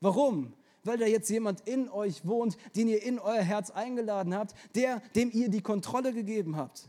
Warum? 0.00 0.54
Weil 0.84 0.98
da 0.98 1.06
jetzt 1.06 1.28
jemand 1.30 1.66
in 1.66 1.88
euch 1.88 2.24
wohnt, 2.26 2.56
den 2.76 2.88
ihr 2.88 3.02
in 3.02 3.18
euer 3.18 3.42
Herz 3.42 3.70
eingeladen 3.70 4.34
habt, 4.34 4.54
der, 4.74 5.00
dem 5.14 5.30
ihr 5.32 5.48
die 5.48 5.62
Kontrolle 5.62 6.12
gegeben 6.12 6.56
habt. 6.56 6.88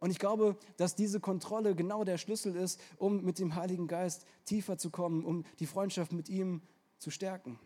Und 0.00 0.10
ich 0.10 0.18
glaube, 0.18 0.56
dass 0.76 0.94
diese 0.94 1.20
Kontrolle 1.20 1.74
genau 1.74 2.04
der 2.04 2.18
Schlüssel 2.18 2.56
ist, 2.56 2.80
um 2.96 3.22
mit 3.22 3.38
dem 3.38 3.54
Heiligen 3.54 3.86
Geist 3.86 4.26
tiefer 4.46 4.78
zu 4.78 4.90
kommen, 4.90 5.24
um 5.24 5.44
die 5.60 5.66
Freundschaft 5.66 6.12
mit 6.12 6.28
ihm 6.28 6.62
zu 6.98 7.10
stärken. 7.10 7.58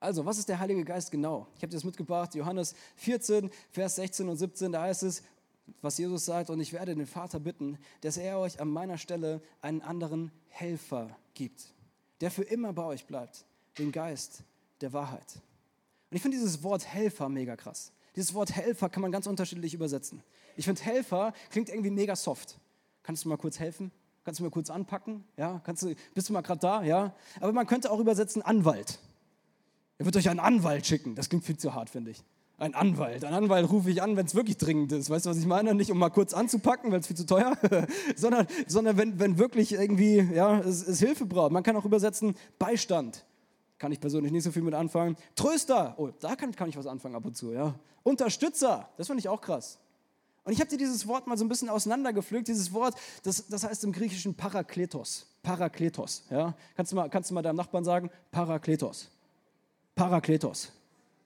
Also, 0.00 0.26
was 0.26 0.36
ist 0.36 0.50
der 0.50 0.58
Heilige 0.58 0.84
Geist 0.84 1.10
genau? 1.10 1.46
Ich 1.56 1.62
habe 1.62 1.72
das 1.72 1.82
mitgebracht, 1.82 2.34
Johannes 2.34 2.74
14, 2.96 3.50
Vers 3.70 3.96
16 3.96 4.28
und 4.28 4.36
17, 4.36 4.72
da 4.72 4.82
heißt 4.82 5.02
es, 5.02 5.22
was 5.80 5.96
Jesus 5.96 6.26
sagt, 6.26 6.50
und 6.50 6.60
ich 6.60 6.74
werde 6.74 6.94
den 6.94 7.06
Vater 7.06 7.40
bitten, 7.40 7.78
dass 8.02 8.18
er 8.18 8.38
euch 8.38 8.60
an 8.60 8.68
meiner 8.68 8.98
Stelle 8.98 9.40
einen 9.62 9.80
anderen 9.80 10.30
Helfer 10.48 11.16
gibt 11.32 11.73
der 12.20 12.30
für 12.30 12.42
immer 12.42 12.72
bei 12.72 12.84
euch 12.84 13.06
bleibt, 13.06 13.44
den 13.78 13.92
Geist 13.92 14.42
der 14.80 14.92
Wahrheit. 14.92 15.40
Und 16.10 16.16
ich 16.16 16.22
finde 16.22 16.36
dieses 16.36 16.62
Wort 16.62 16.86
Helfer 16.86 17.28
mega 17.28 17.56
krass. 17.56 17.92
Dieses 18.16 18.34
Wort 18.34 18.54
Helfer 18.54 18.88
kann 18.88 19.02
man 19.02 19.10
ganz 19.10 19.26
unterschiedlich 19.26 19.74
übersetzen. 19.74 20.22
Ich 20.56 20.64
finde 20.66 20.82
Helfer 20.82 21.32
klingt 21.50 21.68
irgendwie 21.68 21.90
mega 21.90 22.14
soft. 22.14 22.58
Kannst 23.02 23.24
du 23.24 23.28
mal 23.28 23.36
kurz 23.36 23.58
helfen? 23.58 23.90
Kannst 24.24 24.40
du 24.40 24.44
mal 24.44 24.50
kurz 24.50 24.70
anpacken? 24.70 25.24
Ja, 25.36 25.60
kannst 25.64 25.82
du, 25.82 25.94
bist 26.14 26.28
du 26.28 26.32
mal 26.32 26.40
gerade 26.40 26.60
da? 26.60 26.82
Ja. 26.82 27.14
Aber 27.40 27.52
man 27.52 27.66
könnte 27.66 27.90
auch 27.90 27.98
übersetzen 27.98 28.40
Anwalt. 28.40 28.98
Er 29.98 30.06
wird 30.06 30.16
euch 30.16 30.28
einen 30.28 30.40
Anwalt 30.40 30.86
schicken. 30.86 31.14
Das 31.14 31.28
klingt 31.28 31.44
viel 31.44 31.58
zu 31.58 31.74
hart, 31.74 31.90
finde 31.90 32.12
ich. 32.12 32.24
Ein 32.64 32.74
Anwalt. 32.74 33.26
Ein 33.26 33.34
Anwalt 33.34 33.70
rufe 33.70 33.90
ich 33.90 34.00
an, 34.00 34.16
wenn 34.16 34.24
es 34.24 34.34
wirklich 34.34 34.56
dringend 34.56 34.90
ist. 34.92 35.10
Weißt 35.10 35.26
du, 35.26 35.30
was 35.30 35.36
ich 35.36 35.44
meine? 35.44 35.74
Nicht 35.74 35.92
um 35.92 35.98
mal 35.98 36.08
kurz 36.08 36.32
anzupacken, 36.32 36.90
weil 36.90 37.00
es 37.00 37.06
viel 37.06 37.16
zu 37.16 37.26
teuer, 37.26 37.58
sondern, 38.16 38.46
sondern 38.66 38.96
wenn, 38.96 39.20
wenn 39.20 39.36
wirklich 39.36 39.74
irgendwie 39.74 40.26
ja, 40.32 40.60
es, 40.60 40.88
es 40.88 40.98
Hilfe 40.98 41.26
braucht. 41.26 41.52
Man 41.52 41.62
kann 41.62 41.76
auch 41.76 41.84
übersetzen 41.84 42.34
Beistand. 42.58 43.26
Kann 43.76 43.92
ich 43.92 44.00
persönlich 44.00 44.32
nicht 44.32 44.44
so 44.44 44.50
viel 44.50 44.62
mit 44.62 44.72
anfangen. 44.72 45.18
Tröster. 45.36 45.92
Oh, 45.98 46.08
da 46.20 46.36
kann, 46.36 46.56
kann 46.56 46.70
ich 46.70 46.78
was 46.78 46.86
anfangen 46.86 47.14
ab 47.14 47.26
und 47.26 47.36
zu. 47.36 47.52
Ja. 47.52 47.74
Unterstützer. 48.02 48.88
Das 48.96 49.08
finde 49.08 49.20
ich 49.20 49.28
auch 49.28 49.42
krass. 49.42 49.78
Und 50.44 50.54
ich 50.54 50.60
habe 50.60 50.70
dir 50.70 50.78
dieses 50.78 51.06
Wort 51.06 51.26
mal 51.26 51.36
so 51.36 51.44
ein 51.44 51.48
bisschen 51.50 51.68
auseinandergepflückt. 51.68 52.48
Dieses 52.48 52.72
Wort, 52.72 52.94
das, 53.24 53.46
das 53.46 53.64
heißt 53.64 53.84
im 53.84 53.92
Griechischen 53.92 54.34
Parakletos. 54.34 55.26
Parakletos. 55.42 56.24
Ja? 56.30 56.54
Kannst, 56.76 56.92
du 56.92 56.96
mal, 56.96 57.10
kannst 57.10 57.28
du 57.28 57.34
mal 57.34 57.42
deinem 57.42 57.56
Nachbarn 57.56 57.84
sagen? 57.84 58.10
Parakletos. 58.30 59.10
Parakletos. 59.94 60.72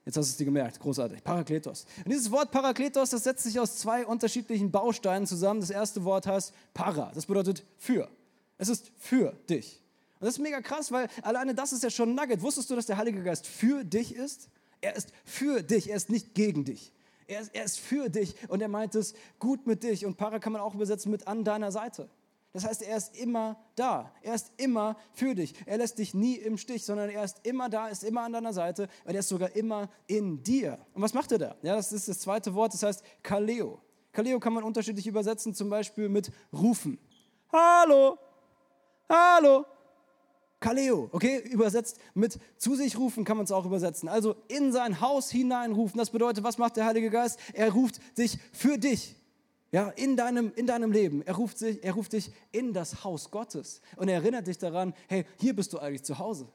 Jetzt 0.09 0.17
hast 0.17 0.29
du 0.29 0.31
es 0.31 0.37
dir 0.39 0.47
gemerkt, 0.47 0.81
großartig. 0.81 1.23
Parakletos. 1.23 1.85
Und 2.03 2.11
dieses 2.11 2.31
Wort 2.31 2.51
Parakletos, 2.51 3.11
das 3.11 3.25
setzt 3.25 3.45
sich 3.45 3.61
aus 3.61 3.77
zwei 3.77 4.07
unterschiedlichen 4.07 4.71
Bausteinen 4.71 5.27
zusammen. 5.27 5.61
Das 5.61 5.69
erste 5.69 6.03
Wort 6.03 6.27
heißt 6.27 6.55
Para, 6.73 7.13
das 7.15 7.27
bedeutet 7.27 7.63
für. 7.77 8.09
Es 8.57 8.71
ist 8.71 8.91
für 8.97 9.35
dich. 9.51 9.83
Und 10.19 10.25
das 10.25 10.37
ist 10.37 10.41
mega 10.41 10.63
krass, 10.63 10.91
weil 10.93 11.09
alleine 11.21 11.55
das 11.55 11.75
ist 11.75 11.83
ja 11.83 11.91
schon 11.91 12.09
ein 12.09 12.15
Nugget. 12.15 12.41
Wusstest 12.41 12.71
du, 12.71 12.75
dass 12.75 12.87
der 12.87 12.97
Heilige 12.97 13.23
Geist 13.23 13.47
für 13.47 13.85
dich 13.85 14.15
ist? 14.15 14.49
Er 14.81 14.97
ist 14.97 15.13
für 15.27 15.63
dich, 15.63 15.91
er 15.91 15.99
ist 15.99 16.09
nicht 16.09 16.35
gegen 16.35 16.65
dich. 16.65 16.91
Er 17.27 17.43
ist, 17.43 17.55
er 17.55 17.65
ist 17.65 17.79
für 17.79 18.09
dich 18.09 18.35
und 18.49 18.63
er 18.63 18.69
meint 18.69 18.95
es 18.95 19.13
gut 19.39 19.67
mit 19.67 19.83
dich. 19.83 20.07
Und 20.07 20.17
Para 20.17 20.39
kann 20.39 20.55
man 20.55 20.63
auch 20.63 20.75
übersetzen 20.75 21.11
mit 21.11 21.29
an 21.29 21.45
deiner 21.45 21.71
Seite. 21.71 22.09
Das 22.53 22.65
heißt, 22.65 22.83
er 22.83 22.97
ist 22.97 23.17
immer 23.17 23.57
da. 23.77 24.13
Er 24.23 24.35
ist 24.35 24.53
immer 24.57 24.97
für 25.13 25.35
dich. 25.35 25.55
Er 25.67 25.79
lässt 25.79 25.99
dich 25.99 26.15
nie 26.15 26.37
im 26.37 26.57
Stich, 26.57 26.85
sondern 26.85 27.11
er 27.11 27.23
ist 27.23 27.41
immer 27.45 27.69
da, 27.69 27.89
ist 27.89 28.05
immer 28.05 28.23
an 28.23 28.33
deiner 28.33 28.53
Seite 28.53 28.89
und 29.05 29.15
er 29.15 29.21
ist 29.21 29.29
sogar 29.29 29.55
immer 29.55 29.91
in 30.07 30.43
dir. 30.43 30.79
Und 30.95 31.03
was 31.03 31.15
macht 31.15 31.31
er 31.33 31.39
da? 31.39 31.57
Ja, 31.63 31.77
das 31.77 31.93
ist 31.93 32.09
das 32.09 32.21
zweite 32.21 32.55
Wort, 32.55 32.73
das 32.73 32.83
heißt 32.83 33.03
Kaleo. 33.23 33.81
Kaleo 34.13 34.41
kann 34.41 34.55
man 34.55 34.65
unterschiedlich 34.65 35.07
übersetzen, 35.07 35.55
zum 35.55 35.69
Beispiel 35.69 36.09
mit 36.09 36.33
rufen. 36.53 36.99
Hallo, 37.53 38.19
hallo, 39.09 39.65
Kaleo, 40.61 41.09
okay, 41.13 41.39
übersetzt 41.39 42.01
mit 42.15 42.39
zu 42.57 42.75
sich 42.75 42.99
rufen 42.99 43.25
kann 43.25 43.37
man 43.37 43.45
es 43.45 43.53
auch 43.53 43.65
übersetzen. 43.65 44.09
Also 44.09 44.35
in 44.49 44.73
sein 44.73 45.01
Haus 45.01 45.31
hineinrufen. 45.31 45.99
Das 45.99 46.11
bedeutet, 46.11 46.43
was 46.43 46.59
macht 46.59 46.77
der 46.77 46.85
Heilige 46.85 47.11
Geist? 47.11 47.39
Er 47.53 47.73
ruft 47.73 48.01
dich 48.19 48.39
für 48.53 48.77
dich. 48.77 49.15
Ja, 49.71 49.91
in 49.91 50.17
deinem, 50.17 50.53
in 50.57 50.67
deinem 50.67 50.93
Leben. 50.93 51.23
Er 51.23 51.35
ruft, 51.35 51.59
sich, 51.59 51.83
er 51.85 51.93
ruft 51.93 52.15
dich 52.15 52.31
in 52.53 52.73
das 52.73 53.05
Haus 53.05 53.31
Gottes 53.31 53.83
und 53.97 54.09
er 54.09 54.15
erinnert 54.15 54.47
dich 54.47 54.59
daran, 54.59 54.95
hey, 55.09 55.27
hier 55.39 55.55
bist 55.55 55.73
du 55.73 55.79
eigentlich 55.79 56.05
zu 56.05 56.19
Hause. 56.19 56.49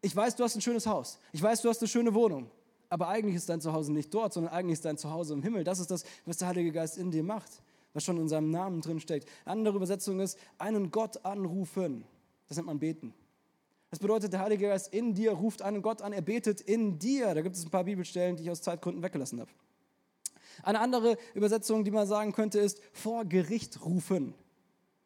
Ich 0.00 0.14
weiß, 0.14 0.36
du 0.36 0.44
hast 0.44 0.54
ein 0.54 0.60
schönes 0.60 0.86
Haus. 0.86 1.18
Ich 1.32 1.42
weiß, 1.42 1.62
du 1.62 1.68
hast 1.68 1.80
eine 1.80 1.88
schöne 1.88 2.14
Wohnung. 2.14 2.50
Aber 2.88 3.08
eigentlich 3.08 3.34
ist 3.34 3.48
dein 3.48 3.60
Zuhause 3.60 3.92
nicht 3.92 4.14
dort, 4.14 4.32
sondern 4.32 4.52
eigentlich 4.52 4.74
ist 4.74 4.84
dein 4.84 4.96
Zuhause 4.96 5.34
im 5.34 5.42
Himmel. 5.42 5.64
Das 5.64 5.80
ist 5.80 5.90
das, 5.90 6.04
was 6.24 6.36
der 6.36 6.48
Heilige 6.48 6.70
Geist 6.70 6.98
in 6.98 7.10
dir 7.10 7.24
macht, 7.24 7.50
was 7.92 8.04
schon 8.04 8.16
in 8.18 8.28
seinem 8.28 8.50
Namen 8.50 8.80
drin 8.80 9.00
steckt. 9.00 9.28
Andere 9.44 9.74
Übersetzung 9.74 10.20
ist, 10.20 10.38
einen 10.58 10.92
Gott 10.92 11.24
anrufen. 11.24 12.04
Das 12.46 12.56
nennt 12.56 12.68
man 12.68 12.78
beten. 12.78 13.12
Das 13.90 13.98
bedeutet, 13.98 14.32
der 14.32 14.40
Heilige 14.40 14.68
Geist 14.68 14.92
in 14.92 15.14
dir 15.14 15.32
ruft 15.32 15.62
einen 15.62 15.82
Gott 15.82 16.02
an, 16.02 16.12
er 16.12 16.22
betet 16.22 16.60
in 16.60 16.98
dir. 16.98 17.34
Da 17.34 17.40
gibt 17.40 17.56
es 17.56 17.64
ein 17.64 17.70
paar 17.70 17.84
Bibelstellen, 17.84 18.36
die 18.36 18.44
ich 18.44 18.50
aus 18.50 18.62
Zeitgründen 18.62 19.02
weggelassen 19.02 19.40
habe. 19.40 19.50
Eine 20.62 20.80
andere 20.80 21.16
Übersetzung, 21.34 21.84
die 21.84 21.90
man 21.90 22.06
sagen 22.06 22.32
könnte, 22.32 22.58
ist 22.58 22.80
vor 22.92 23.24
Gericht 23.24 23.84
rufen. 23.84 24.34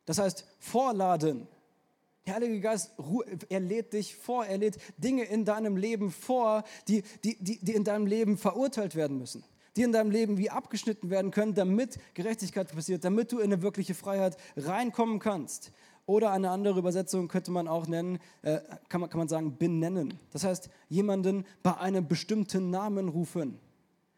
Das 0.06 0.18
heißt 0.18 0.44
vorladen. 0.58 1.46
Der 2.26 2.34
Heilige 2.34 2.60
Geist, 2.60 2.92
er 3.48 3.60
lädt 3.60 3.92
dich 3.92 4.14
vor, 4.14 4.44
er 4.44 4.58
lädt 4.58 4.78
Dinge 4.98 5.24
in 5.24 5.44
deinem 5.44 5.76
Leben 5.76 6.10
vor, 6.10 6.64
die, 6.86 7.02
die, 7.24 7.36
die, 7.42 7.58
die 7.64 7.74
in 7.74 7.84
deinem 7.84 8.06
Leben 8.06 8.36
verurteilt 8.36 8.94
werden 8.94 9.18
müssen, 9.18 9.42
die 9.76 9.82
in 9.82 9.92
deinem 9.92 10.10
Leben 10.10 10.36
wie 10.36 10.50
abgeschnitten 10.50 11.10
werden 11.10 11.30
können, 11.30 11.54
damit 11.54 11.98
Gerechtigkeit 12.14 12.72
passiert, 12.72 13.04
damit 13.04 13.32
du 13.32 13.38
in 13.38 13.52
eine 13.52 13.62
wirkliche 13.62 13.94
Freiheit 13.94 14.36
reinkommen 14.56 15.18
kannst. 15.18 15.72
Oder 16.06 16.32
eine 16.32 16.50
andere 16.50 16.78
Übersetzung 16.78 17.28
könnte 17.28 17.52
man 17.52 17.68
auch 17.68 17.86
nennen, 17.86 18.18
äh, 18.42 18.58
kann, 18.88 19.00
man, 19.00 19.10
kann 19.10 19.18
man 19.18 19.28
sagen, 19.28 19.56
benennen. 19.56 20.18
Das 20.32 20.44
heißt, 20.44 20.68
jemanden 20.88 21.46
bei 21.62 21.76
einem 21.76 22.08
bestimmten 22.08 22.70
Namen 22.70 23.08
rufen. 23.08 23.60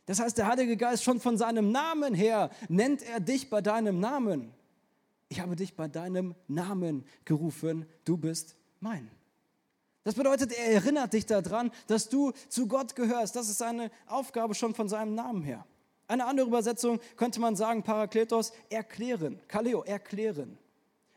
Das 0.07 0.19
heißt, 0.21 0.37
der 0.38 0.47
Heilige 0.47 0.77
Geist 0.77 1.05
schon 1.05 1.21
von 1.21 1.37
seinem 1.37 1.71
Namen 1.71 2.15
her 2.15 2.51
nennt 2.69 3.03
er 3.03 3.21
dich 3.21 3.49
bei 3.51 3.61
deinem 3.61 4.01
Namen. 4.01 4.53
Ich 5.29 5.41
habe 5.41 5.57
dich 5.57 5.75
bei 5.75 5.88
deinem 5.88 6.35
Namen 6.49 7.05
gerufen, 7.25 7.87
du 8.05 8.17
bist 8.17 8.57
mein. 8.81 9.11
Das 10.05 10.15
bedeutet, 10.15 10.53
er 10.53 10.73
erinnert 10.73 11.12
dich 11.12 11.27
daran, 11.27 11.71
dass 11.87 12.09
du 12.09 12.33
zu 12.49 12.67
Gott 12.67 12.97
gehörst. 12.97 13.37
Das 13.37 13.49
ist 13.49 13.59
seine 13.59 13.91
Aufgabe 14.07 14.55
schon 14.55 14.75
von 14.75 14.88
seinem 14.88 15.15
Namen 15.15 15.43
her. 15.43 15.65
Eine 16.09 16.27
andere 16.27 16.49
Übersetzung 16.49 17.01
könnte 17.17 17.41
man 17.41 17.55
sagen, 17.55 17.83
Parakletos, 17.85 18.53
erklären. 18.69 19.41
Kaleo, 19.47 19.83
erklären. 19.85 20.59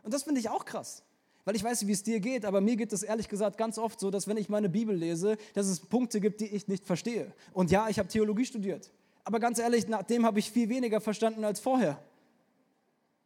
Und 0.03 0.13
das 0.13 0.23
finde 0.23 0.39
ich 0.39 0.49
auch 0.49 0.63
krass. 0.63 1.03
Weil 1.45 1.55
ich 1.55 1.63
weiß, 1.63 1.85
wie 1.85 1.91
es 1.91 2.01
dir 2.01 2.19
geht, 2.19 2.43
aber 2.43 2.59
mir 2.59 2.75
geht 2.75 2.91
es 2.91 3.03
ehrlich 3.03 3.29
gesagt 3.29 3.57
ganz 3.57 3.77
oft 3.77 3.99
so, 3.99 4.09
dass 4.09 4.27
wenn 4.27 4.37
ich 4.37 4.49
meine 4.49 4.67
Bibel 4.67 4.95
lese, 4.95 5.37
dass 5.53 5.67
es 5.67 5.79
Punkte 5.79 6.19
gibt, 6.19 6.41
die 6.41 6.47
ich 6.47 6.67
nicht 6.67 6.85
verstehe. 6.85 7.31
Und 7.53 7.69
ja, 7.69 7.87
ich 7.87 7.99
habe 7.99 8.09
Theologie 8.09 8.45
studiert. 8.45 8.91
Aber 9.23 9.39
ganz 9.39 9.59
ehrlich, 9.59 9.87
nach 9.87 10.03
dem 10.03 10.25
habe 10.25 10.39
ich 10.39 10.51
viel 10.51 10.69
weniger 10.69 10.99
verstanden 11.01 11.43
als 11.43 11.59
vorher. 11.59 11.99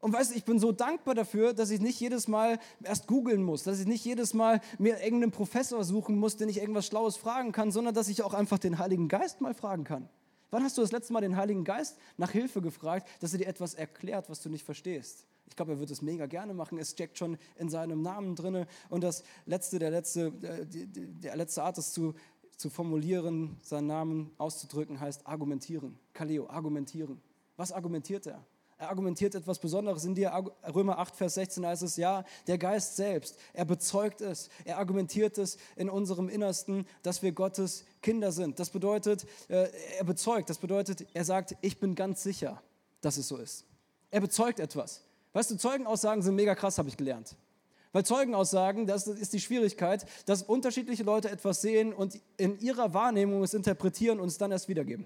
Und 0.01 0.13
weißt 0.13 0.31
du, 0.31 0.35
ich 0.35 0.45
bin 0.45 0.59
so 0.59 0.71
dankbar 0.71 1.15
dafür, 1.15 1.53
dass 1.53 1.71
ich 1.71 1.81
nicht 1.81 1.99
jedes 1.99 2.27
Mal 2.27 2.59
erst 2.83 3.07
googeln 3.07 3.43
muss, 3.43 3.63
dass 3.63 3.79
ich 3.79 3.87
nicht 3.87 4.03
jedes 4.05 4.33
Mal 4.33 4.61
mir 4.77 5.01
irgendeinen 5.03 5.31
Professor 5.31 5.83
suchen 5.83 6.17
muss, 6.17 6.37
den 6.37 6.47
ich 6.47 6.59
irgendwas 6.59 6.87
Schlaues 6.87 7.17
fragen 7.17 7.51
kann, 7.51 7.71
sondern 7.71 7.93
dass 7.93 8.07
ich 8.07 8.23
auch 8.23 8.33
einfach 8.33 8.59
den 8.59 8.79
Heiligen 8.79 9.09
Geist 9.09 9.41
mal 9.41 9.53
fragen 9.53 9.83
kann. 9.83 10.07
Wann 10.51 10.63
hast 10.63 10.77
du 10.77 10.81
das 10.81 10.91
letzte 10.91 11.13
Mal 11.13 11.21
den 11.21 11.35
Heiligen 11.35 11.63
Geist 11.63 11.97
nach 12.17 12.31
Hilfe 12.31 12.61
gefragt, 12.61 13.07
dass 13.19 13.33
er 13.33 13.39
dir 13.39 13.47
etwas 13.47 13.73
erklärt, 13.75 14.29
was 14.29 14.41
du 14.41 14.49
nicht 14.49 14.65
verstehst? 14.65 15.25
Ich 15.47 15.55
glaube, 15.55 15.73
er 15.73 15.79
wird 15.79 15.91
es 15.91 16.01
mega 16.01 16.25
gerne 16.27 16.53
machen. 16.53 16.77
Es 16.77 16.91
steckt 16.91 17.17
schon 17.17 17.37
in 17.55 17.69
seinem 17.69 18.01
Namen 18.01 18.35
drin. 18.35 18.65
Und 18.89 19.03
das 19.03 19.23
letzte, 19.45 19.79
der 19.79 19.91
letzte, 19.91 20.27
äh, 20.41 20.65
der 20.65 21.35
letzte 21.35 21.63
Art, 21.63 21.77
das 21.77 21.91
zu, 21.91 22.13
zu 22.55 22.69
formulieren, 22.69 23.57
seinen 23.61 23.87
Namen 23.87 24.31
auszudrücken, 24.37 24.99
heißt 24.99 25.25
argumentieren. 25.27 25.97
Kaleo, 26.13 26.47
argumentieren. 26.49 27.19
Was 27.57 27.71
argumentiert 27.71 28.27
er? 28.27 28.45
Er 28.79 28.89
argumentiert 28.89 29.35
etwas 29.35 29.59
Besonderes 29.59 30.05
in 30.05 30.15
dir. 30.15 30.31
Römer 30.73 30.99
8, 30.99 31.13
Vers 31.13 31.33
16 31.33 31.65
heißt 31.65 31.83
es, 31.83 31.97
ja, 31.97 32.23
der 32.47 32.57
Geist 32.57 32.95
selbst, 32.95 33.37
er 33.51 33.65
bezeugt 33.65 34.21
es, 34.21 34.49
er 34.63 34.77
argumentiert 34.77 35.37
es 35.37 35.57
in 35.75 35.89
unserem 35.89 36.29
Innersten, 36.29 36.87
dass 37.03 37.21
wir 37.21 37.33
Gottes 37.33 37.83
Kinder 38.01 38.31
sind. 38.31 38.57
Das 38.57 38.69
bedeutet, 38.69 39.25
äh, 39.49 39.67
er 39.97 40.05
bezeugt, 40.05 40.49
das 40.49 40.59
bedeutet, 40.59 41.05
er 41.13 41.25
sagt, 41.25 41.57
ich 41.59 41.77
bin 41.81 41.93
ganz 41.93 42.23
sicher, 42.23 42.63
dass 43.01 43.17
es 43.17 43.27
so 43.27 43.35
ist. 43.35 43.65
Er 44.11 44.21
bezeugt 44.21 44.61
etwas. 44.61 45.01
Weißt 45.33 45.51
du, 45.51 45.57
Zeugenaussagen 45.57 46.23
sind 46.23 46.35
mega 46.35 46.55
krass, 46.55 46.77
habe 46.77 46.87
ich 46.87 46.95
gelernt. 46.95 47.35
Weil 47.91 48.05
Zeugenaussagen, 48.05 48.87
das 48.87 49.07
ist 49.07 49.33
die 49.33 49.41
Schwierigkeit, 49.41 50.05
dass 50.25 50.41
unterschiedliche 50.41 51.03
Leute 51.03 51.29
etwas 51.29 51.59
sehen 51.59 51.91
und 51.91 52.17
in 52.37 52.57
ihrer 52.59 52.93
Wahrnehmung 52.93 53.43
es 53.43 53.53
interpretieren 53.53 54.21
und 54.21 54.29
es 54.29 54.37
dann 54.37 54.53
erst 54.53 54.69
wiedergeben. 54.69 55.05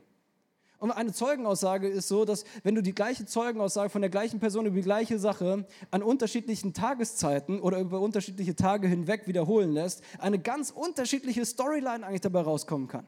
Und 0.83 0.91
eine 0.91 1.13
Zeugenaussage 1.13 1.87
ist 1.87 2.09
so, 2.09 2.25
dass 2.25 2.43
wenn 2.63 2.75
du 2.75 2.83
die 2.83 2.93
gleiche 2.93 3.25
Zeugenaussage 3.25 3.89
von 3.89 4.01
der 4.01 4.09
gleichen 4.09 4.41
Person 4.41 4.65
über 4.65 4.75
die 4.75 4.81
gleiche 4.81 5.17
Sache 5.17 5.65
an 5.91 6.03
unterschiedlichen 6.03 6.73
Tageszeiten 6.73 7.61
oder 7.61 7.79
über 7.79 8.01
unterschiedliche 8.01 8.53
Tage 8.53 8.89
hinweg 8.89 9.25
wiederholen 9.25 9.71
lässt, 9.71 10.03
eine 10.19 10.39
ganz 10.39 10.71
unterschiedliche 10.71 11.45
Storyline 11.45 12.05
eigentlich 12.05 12.19
dabei 12.19 12.41
rauskommen 12.41 12.89
kann. 12.89 13.07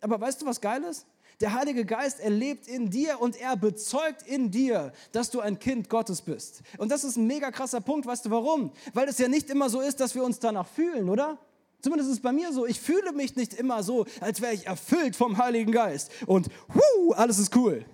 Aber 0.00 0.20
weißt 0.20 0.42
du, 0.42 0.46
was 0.46 0.60
geil 0.60 0.84
ist? 0.84 1.08
Der 1.40 1.54
Heilige 1.54 1.84
Geist, 1.84 2.20
er 2.20 2.30
lebt 2.30 2.68
in 2.68 2.88
dir 2.88 3.20
und 3.20 3.34
er 3.34 3.56
bezeugt 3.56 4.22
in 4.22 4.52
dir, 4.52 4.92
dass 5.10 5.32
du 5.32 5.40
ein 5.40 5.58
Kind 5.58 5.88
Gottes 5.88 6.22
bist. 6.22 6.62
Und 6.78 6.92
das 6.92 7.02
ist 7.02 7.16
ein 7.16 7.26
mega 7.26 7.50
krasser 7.50 7.80
Punkt. 7.80 8.06
Weißt 8.06 8.26
du 8.26 8.30
warum? 8.30 8.70
Weil 8.94 9.08
es 9.08 9.18
ja 9.18 9.26
nicht 9.26 9.50
immer 9.50 9.68
so 9.68 9.80
ist, 9.80 9.98
dass 9.98 10.14
wir 10.14 10.22
uns 10.22 10.38
danach 10.38 10.68
fühlen, 10.68 11.08
oder? 11.08 11.36
Zumindest 11.80 12.10
ist 12.10 12.16
es 12.16 12.22
bei 12.22 12.32
mir 12.32 12.52
so. 12.52 12.66
Ich 12.66 12.80
fühle 12.80 13.12
mich 13.12 13.36
nicht 13.36 13.54
immer 13.54 13.82
so, 13.82 14.04
als 14.20 14.40
wäre 14.40 14.54
ich 14.54 14.66
erfüllt 14.66 15.14
vom 15.14 15.38
Heiligen 15.38 15.70
Geist. 15.70 16.10
Und 16.26 16.48
hu, 16.74 17.12
alles 17.12 17.38
ist 17.38 17.54
cool. 17.54 17.84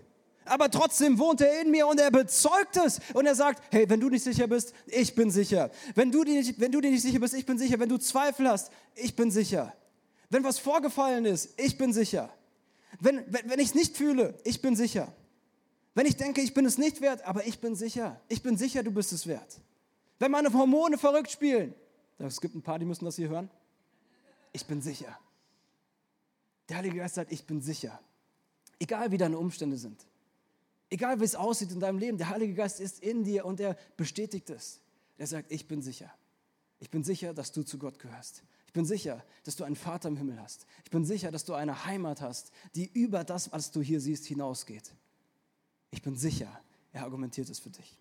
Aber 0.47 0.71
trotzdem 0.71 1.19
wohnt 1.19 1.41
er 1.41 1.61
in 1.63 1.71
mir 1.71 1.87
und 1.87 1.99
er 1.99 2.11
bezeugt 2.11 2.77
es. 2.77 3.01
Und 3.15 3.27
er 3.27 3.35
sagt, 3.35 3.63
hey, 3.71 3.89
wenn 3.89 4.01
du 4.01 4.09
nicht 4.09 4.25
sicher 4.25 4.47
bist, 4.47 4.75
ich 4.87 5.15
bin 5.15 5.31
sicher. 5.31 5.71
Wenn 5.95 6.11
du, 6.11 6.25
dir 6.25 6.35
nicht, 6.35 6.61
wenn 6.61 6.73
du 6.73 6.81
dir 6.81 6.91
nicht 6.91 7.03
sicher 7.03 7.19
bist, 7.19 7.35
ich 7.35 7.47
bin 7.47 7.59
sicher. 7.59 7.79
Wenn 7.79 7.89
du 7.89 7.99
Zweifel 7.99 8.49
hast, 8.49 8.71
ich 8.95 9.17
bin 9.17 9.31
sicher. 9.31 9.75
Wenn 10.31 10.45
was 10.45 10.59
vorgefallen 10.59 11.25
ist, 11.25 11.59
ich 11.59 11.79
bin 11.79 11.93
sicher. 11.93 12.31
Wenn, 13.01 13.25
wenn, 13.33 13.51
wenn 13.51 13.59
ich 13.59 13.69
es 13.69 13.75
nicht 13.75 13.97
fühle, 13.97 14.35
ich 14.45 14.61
bin 14.61 14.77
sicher. 14.77 15.13
Wenn 15.95 16.07
ich 16.07 16.17
denke, 16.17 16.41
ich 16.41 16.55
bin 16.55 16.67
es 16.67 16.77
nicht 16.79 17.01
wert, 17.01 17.25
aber 17.25 17.47
ich 17.47 17.61
bin 17.61 17.77
sicher. 17.77 18.21
Ich 18.29 18.43
bin 18.43 18.57
sicher, 18.57 18.83
du 18.83 18.91
bist 18.91 19.13
es 19.13 19.27
wert. 19.27 19.61
Wenn 20.19 20.31
meine 20.31 20.53
Hormone 20.53 20.99
verrückt 20.99 21.31
spielen, 21.31 21.75
es 22.19 22.41
gibt 22.41 22.55
ein 22.55 22.63
paar, 22.63 22.79
die 22.79 22.85
müssen 22.85 23.05
das 23.05 23.17
hier 23.17 23.29
hören. 23.29 23.51
Ich 24.55 24.65
bin 24.67 24.81
sicher. 24.81 25.19
Der 26.69 26.79
Heilige 26.79 26.99
Geist 26.99 27.17
sagt, 27.17 27.33
ich 27.33 27.45
bin 27.45 27.61
sicher. 27.61 28.01
Egal 28.79 29.11
wie 29.11 29.19
deine 29.19 29.37
Umstände 29.37 29.77
sind. 29.77 30.07
Egal 30.89 31.19
wie 31.19 31.25
es 31.25 31.35
aussieht 31.35 31.73
in 31.73 31.81
deinem 31.81 31.99
Leben, 31.99 32.19
der 32.19 32.29
Heilige 32.29 32.55
Geist 32.55 32.81
ist 32.81 33.01
in 33.01 33.25
dir 33.25 33.45
und 33.45 33.59
er 33.61 33.77
bestätigt 33.97 34.49
es. 34.51 34.81
der 35.19 35.27
sagt, 35.27 35.51
ich 35.51 35.67
bin 35.67 35.83
sicher. 35.83 36.13
Ich 36.79 36.89
bin 36.89 37.03
sicher, 37.03 37.35
dass 37.35 37.51
du 37.51 37.65
zu 37.65 37.79
Gott 37.79 37.99
gehörst. 37.99 38.45
Ich 38.67 38.73
bin 38.73 38.85
sicher, 38.85 39.25
dass 39.43 39.57
du 39.57 39.65
einen 39.65 39.77
Vater 39.77 40.09
im 40.09 40.17
Himmel 40.17 40.41
hast. 40.41 40.67
Ich 40.85 40.91
bin 40.91 41.05
sicher, 41.05 41.33
dass 41.33 41.45
du 41.45 41.55
eine 41.55 41.85
Heimat 41.85 42.21
hast, 42.21 42.53
die 42.77 42.91
über 42.93 43.25
das, 43.25 43.51
was 43.53 43.73
du 43.73 43.83
hier 43.83 44.01
siehst, 44.01 44.27
hinausgeht. 44.27 44.95
Ich 45.91 46.03
bin 46.03 46.17
sicher, 46.17 46.61
er 46.93 47.03
argumentiert 47.03 47.49
es 47.49 47.59
für 47.59 47.71
dich. 47.71 47.99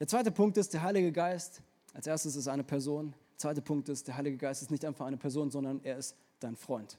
Der 0.00 0.08
zweite 0.08 0.30
Punkt 0.30 0.56
ist 0.56 0.72
der 0.72 0.82
Heilige 0.82 1.12
Geist. 1.12 1.60
Als 1.92 2.06
erstes 2.06 2.36
ist 2.36 2.46
er 2.46 2.54
eine 2.54 2.64
Person. 2.64 3.14
Der 3.36 3.40
zweite 3.40 3.60
Punkt 3.60 3.90
ist, 3.90 4.08
der 4.08 4.16
Heilige 4.16 4.38
Geist 4.38 4.62
ist 4.62 4.70
nicht 4.70 4.82
einfach 4.82 5.04
eine 5.04 5.18
Person, 5.18 5.50
sondern 5.50 5.80
er 5.84 5.98
ist 5.98 6.16
dein 6.40 6.56
Freund. 6.56 6.98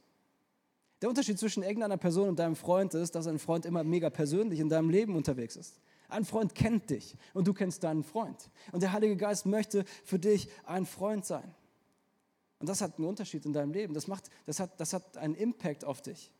Der 1.01 1.09
Unterschied 1.09 1.39
zwischen 1.39 1.63
irgendeiner 1.63 1.97
Person 1.97 2.29
und 2.29 2.37
deinem 2.37 2.55
Freund 2.55 2.93
ist, 2.93 3.15
dass 3.15 3.25
ein 3.25 3.39
Freund 3.39 3.65
immer 3.65 3.83
mega 3.83 4.11
persönlich 4.11 4.59
in 4.59 4.69
deinem 4.69 4.91
Leben 4.91 5.15
unterwegs 5.15 5.55
ist. 5.55 5.81
Ein 6.09 6.25
Freund 6.25 6.53
kennt 6.53 6.91
dich 6.91 7.17
und 7.33 7.47
du 7.47 7.55
kennst 7.55 7.83
deinen 7.83 8.03
Freund. 8.03 8.51
Und 8.71 8.83
der 8.83 8.93
Heilige 8.93 9.17
Geist 9.17 9.47
möchte 9.47 9.83
für 10.03 10.19
dich 10.19 10.47
ein 10.63 10.85
Freund 10.85 11.25
sein. 11.25 11.55
Und 12.59 12.69
das 12.69 12.81
hat 12.81 12.99
einen 12.99 13.07
Unterschied 13.07 13.43
in 13.47 13.53
deinem 13.53 13.71
Leben. 13.71 13.95
Das, 13.95 14.05
macht, 14.05 14.29
das, 14.45 14.59
hat, 14.59 14.79
das 14.79 14.93
hat 14.93 15.17
einen 15.17 15.33
Impact 15.33 15.85
auf 15.85 16.03
dich. 16.03 16.31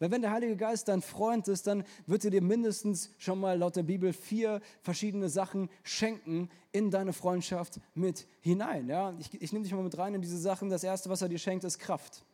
Weil 0.00 0.10
wenn 0.10 0.22
der 0.22 0.32
Heilige 0.32 0.56
Geist 0.56 0.88
dein 0.88 1.02
Freund 1.02 1.46
ist, 1.46 1.66
dann 1.66 1.84
wird 2.06 2.24
er 2.24 2.30
dir 2.30 2.40
mindestens 2.40 3.10
schon 3.18 3.38
mal 3.38 3.58
laut 3.58 3.76
der 3.76 3.82
Bibel 3.82 4.14
vier 4.14 4.62
verschiedene 4.80 5.28
Sachen 5.28 5.68
schenken 5.82 6.48
in 6.72 6.90
deine 6.90 7.12
Freundschaft 7.12 7.78
mit 7.94 8.26
hinein. 8.40 8.88
Ja? 8.88 9.14
Ich, 9.20 9.40
ich 9.40 9.52
nehme 9.52 9.62
dich 9.62 9.74
mal 9.74 9.84
mit 9.84 9.98
rein 9.98 10.14
in 10.14 10.22
diese 10.22 10.38
Sachen. 10.38 10.70
Das 10.70 10.82
Erste, 10.82 11.10
was 11.10 11.20
er 11.20 11.28
dir 11.28 11.38
schenkt, 11.38 11.64
ist 11.64 11.78
Kraft. 11.78 12.24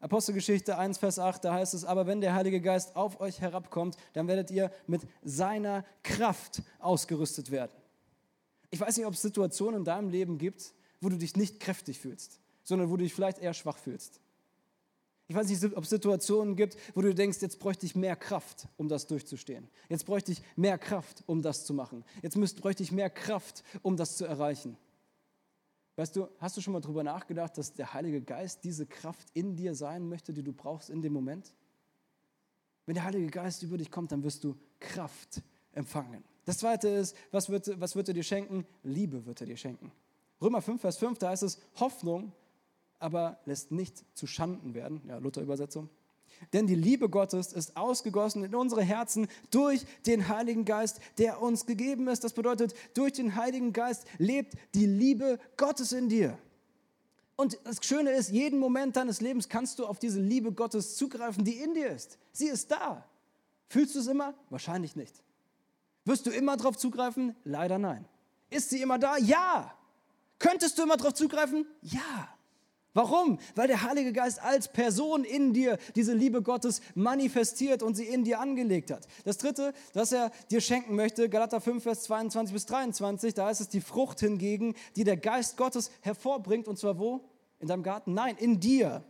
Apostelgeschichte 0.00 0.78
1, 0.78 0.98
Vers 0.98 1.18
8, 1.18 1.44
da 1.44 1.54
heißt 1.54 1.74
es, 1.74 1.84
aber 1.84 2.06
wenn 2.06 2.22
der 2.22 2.34
Heilige 2.34 2.60
Geist 2.62 2.96
auf 2.96 3.20
euch 3.20 3.40
herabkommt, 3.40 3.96
dann 4.14 4.26
werdet 4.26 4.50
ihr 4.50 4.72
mit 4.86 5.02
seiner 5.22 5.84
Kraft 6.02 6.62
ausgerüstet 6.80 7.50
werden. 7.50 7.70
Ich 8.70 8.80
weiß 8.80 8.96
nicht, 8.96 9.06
ob 9.06 9.12
es 9.12 9.22
Situationen 9.22 9.80
in 9.80 9.84
deinem 9.84 10.08
Leben 10.08 10.38
gibt, 10.38 10.72
wo 11.02 11.10
du 11.10 11.18
dich 11.18 11.36
nicht 11.36 11.60
kräftig 11.60 12.00
fühlst, 12.00 12.40
sondern 12.64 12.88
wo 12.88 12.96
du 12.96 13.04
dich 13.04 13.14
vielleicht 13.14 13.38
eher 13.38 13.52
schwach 13.52 13.76
fühlst. 13.76 14.21
Ich 15.28 15.36
weiß 15.36 15.48
nicht, 15.48 15.76
ob 15.76 15.84
es 15.84 15.90
Situationen 15.90 16.56
gibt, 16.56 16.76
wo 16.94 17.00
du 17.00 17.14
denkst, 17.14 17.38
jetzt 17.40 17.58
bräuchte 17.58 17.86
ich 17.86 17.94
mehr 17.94 18.16
Kraft, 18.16 18.68
um 18.76 18.88
das 18.88 19.06
durchzustehen. 19.06 19.68
Jetzt 19.88 20.04
bräuchte 20.04 20.32
ich 20.32 20.42
mehr 20.56 20.78
Kraft, 20.78 21.22
um 21.26 21.42
das 21.42 21.64
zu 21.64 21.74
machen. 21.74 22.04
Jetzt 22.22 22.36
müsst, 22.36 22.60
bräuchte 22.60 22.82
ich 22.82 22.92
mehr 22.92 23.08
Kraft, 23.08 23.62
um 23.82 23.96
das 23.96 24.16
zu 24.16 24.24
erreichen. 24.24 24.76
Weißt 25.96 26.16
du, 26.16 26.28
hast 26.38 26.56
du 26.56 26.60
schon 26.60 26.72
mal 26.72 26.80
darüber 26.80 27.04
nachgedacht, 27.04 27.56
dass 27.58 27.74
der 27.74 27.92
Heilige 27.92 28.22
Geist 28.22 28.64
diese 28.64 28.86
Kraft 28.86 29.28
in 29.34 29.56
dir 29.56 29.74
sein 29.74 30.08
möchte, 30.08 30.32
die 30.32 30.42
du 30.42 30.52
brauchst 30.52 30.90
in 30.90 31.02
dem 31.02 31.12
Moment? 31.12 31.54
Wenn 32.86 32.94
der 32.94 33.04
Heilige 33.04 33.28
Geist 33.28 33.62
über 33.62 33.78
dich 33.78 33.90
kommt, 33.90 34.10
dann 34.10 34.22
wirst 34.24 34.42
du 34.42 34.56
Kraft 34.80 35.42
empfangen. 35.72 36.24
Das 36.44 36.58
zweite 36.58 36.88
ist, 36.88 37.16
was 37.30 37.48
wird, 37.48 37.80
was 37.80 37.94
wird 37.94 38.08
er 38.08 38.14
dir 38.14 38.24
schenken? 38.24 38.66
Liebe 38.82 39.24
wird 39.26 39.40
er 39.40 39.46
dir 39.46 39.56
schenken. 39.56 39.92
Römer 40.40 40.60
5, 40.60 40.80
Vers 40.80 40.98
5, 40.98 41.18
da 41.18 41.30
heißt 41.30 41.44
es, 41.44 41.60
Hoffnung 41.78 42.32
aber 43.02 43.38
lässt 43.44 43.72
nicht 43.72 44.04
zu 44.14 44.26
Schanden 44.26 44.74
werden. 44.74 45.02
Ja, 45.06 45.18
Luther-Übersetzung. 45.18 45.88
Denn 46.52 46.66
die 46.66 46.74
Liebe 46.74 47.08
Gottes 47.08 47.52
ist 47.52 47.76
ausgegossen 47.76 48.44
in 48.44 48.54
unsere 48.54 48.82
Herzen 48.82 49.28
durch 49.50 49.84
den 50.06 50.28
Heiligen 50.28 50.64
Geist, 50.64 51.00
der 51.18 51.40
uns 51.40 51.66
gegeben 51.66 52.08
ist. 52.08 52.24
Das 52.24 52.32
bedeutet, 52.32 52.74
durch 52.94 53.12
den 53.12 53.36
Heiligen 53.36 53.72
Geist 53.72 54.06
lebt 54.18 54.54
die 54.74 54.86
Liebe 54.86 55.38
Gottes 55.56 55.92
in 55.92 56.08
dir. 56.08 56.38
Und 57.36 57.58
das 57.64 57.78
Schöne 57.82 58.10
ist, 58.10 58.30
jeden 58.30 58.58
Moment 58.58 58.96
deines 58.96 59.20
Lebens 59.20 59.48
kannst 59.48 59.78
du 59.78 59.86
auf 59.86 59.98
diese 59.98 60.20
Liebe 60.20 60.52
Gottes 60.52 60.96
zugreifen, 60.96 61.44
die 61.44 61.58
in 61.58 61.74
dir 61.74 61.88
ist. 61.88 62.18
Sie 62.32 62.46
ist 62.46 62.70
da. 62.70 63.06
Fühlst 63.68 63.94
du 63.94 64.00
es 64.00 64.06
immer? 64.06 64.34
Wahrscheinlich 64.50 64.96
nicht. 64.96 65.22
Wirst 66.04 66.26
du 66.26 66.30
immer 66.30 66.56
darauf 66.56 66.76
zugreifen? 66.76 67.34
Leider 67.44 67.78
nein. 67.78 68.04
Ist 68.50 68.70
sie 68.70 68.82
immer 68.82 68.98
da? 68.98 69.16
Ja. 69.16 69.72
Könntest 70.38 70.76
du 70.76 70.82
immer 70.82 70.96
darauf 70.96 71.14
zugreifen? 71.14 71.66
Ja. 71.80 72.28
Warum? 72.94 73.38
Weil 73.54 73.68
der 73.68 73.82
Heilige 73.82 74.12
Geist 74.12 74.42
als 74.42 74.68
Person 74.68 75.24
in 75.24 75.54
dir 75.54 75.78
diese 75.96 76.12
Liebe 76.12 76.42
Gottes 76.42 76.82
manifestiert 76.94 77.82
und 77.82 77.94
sie 77.94 78.04
in 78.04 78.24
dir 78.24 78.38
angelegt 78.38 78.90
hat. 78.90 79.08
Das 79.24 79.38
dritte, 79.38 79.72
was 79.94 80.12
er 80.12 80.30
dir 80.50 80.60
schenken 80.60 80.94
möchte, 80.94 81.30
Galater 81.30 81.60
5, 81.60 81.82
Vers 81.82 82.02
22 82.02 82.52
bis 82.52 82.66
23, 82.66 83.32
da 83.32 83.50
ist 83.50 83.60
es 83.60 83.68
die 83.68 83.80
Frucht 83.80 84.20
hingegen, 84.20 84.74
die 84.96 85.04
der 85.04 85.16
Geist 85.16 85.56
Gottes 85.56 85.90
hervorbringt. 86.02 86.68
Und 86.68 86.78
zwar 86.78 86.98
wo? 86.98 87.24
In 87.60 87.68
deinem 87.68 87.82
Garten? 87.82 88.12
Nein, 88.12 88.36
in 88.36 88.60
dir. 88.60 89.04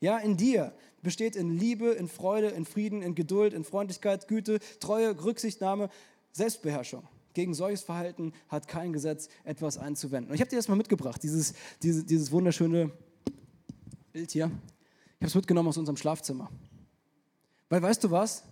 Ja, 0.00 0.18
in 0.18 0.36
dir. 0.36 0.74
Besteht 1.00 1.34
in 1.34 1.56
Liebe, 1.56 1.88
in 1.88 2.08
Freude, 2.08 2.48
in 2.48 2.66
Frieden, 2.66 3.00
in 3.00 3.14
Geduld, 3.14 3.54
in 3.54 3.64
Freundlichkeit, 3.64 4.28
Güte, 4.28 4.58
Treue, 4.78 5.24
Rücksichtnahme, 5.24 5.88
Selbstbeherrschung. 6.32 7.08
Gegen 7.32 7.54
solches 7.54 7.82
Verhalten 7.82 8.34
hat 8.48 8.68
kein 8.68 8.92
Gesetz 8.92 9.28
etwas 9.44 9.78
einzuwenden. 9.78 10.30
Und 10.30 10.34
ich 10.34 10.42
habe 10.42 10.50
dir 10.50 10.56
das 10.56 10.68
mal 10.68 10.76
mitgebracht, 10.76 11.22
dieses, 11.22 11.54
dieses, 11.82 12.04
dieses 12.04 12.30
wunderschöne 12.30 12.92
Bild 14.12 14.30
hier. 14.30 14.46
Ich 14.46 15.16
habe 15.16 15.26
es 15.26 15.34
mitgenommen 15.34 15.70
aus 15.70 15.78
unserem 15.78 15.96
Schlafzimmer. 15.96 16.50
Weil 17.70 17.80
weißt 17.80 18.04
du 18.04 18.10
was? 18.10 18.42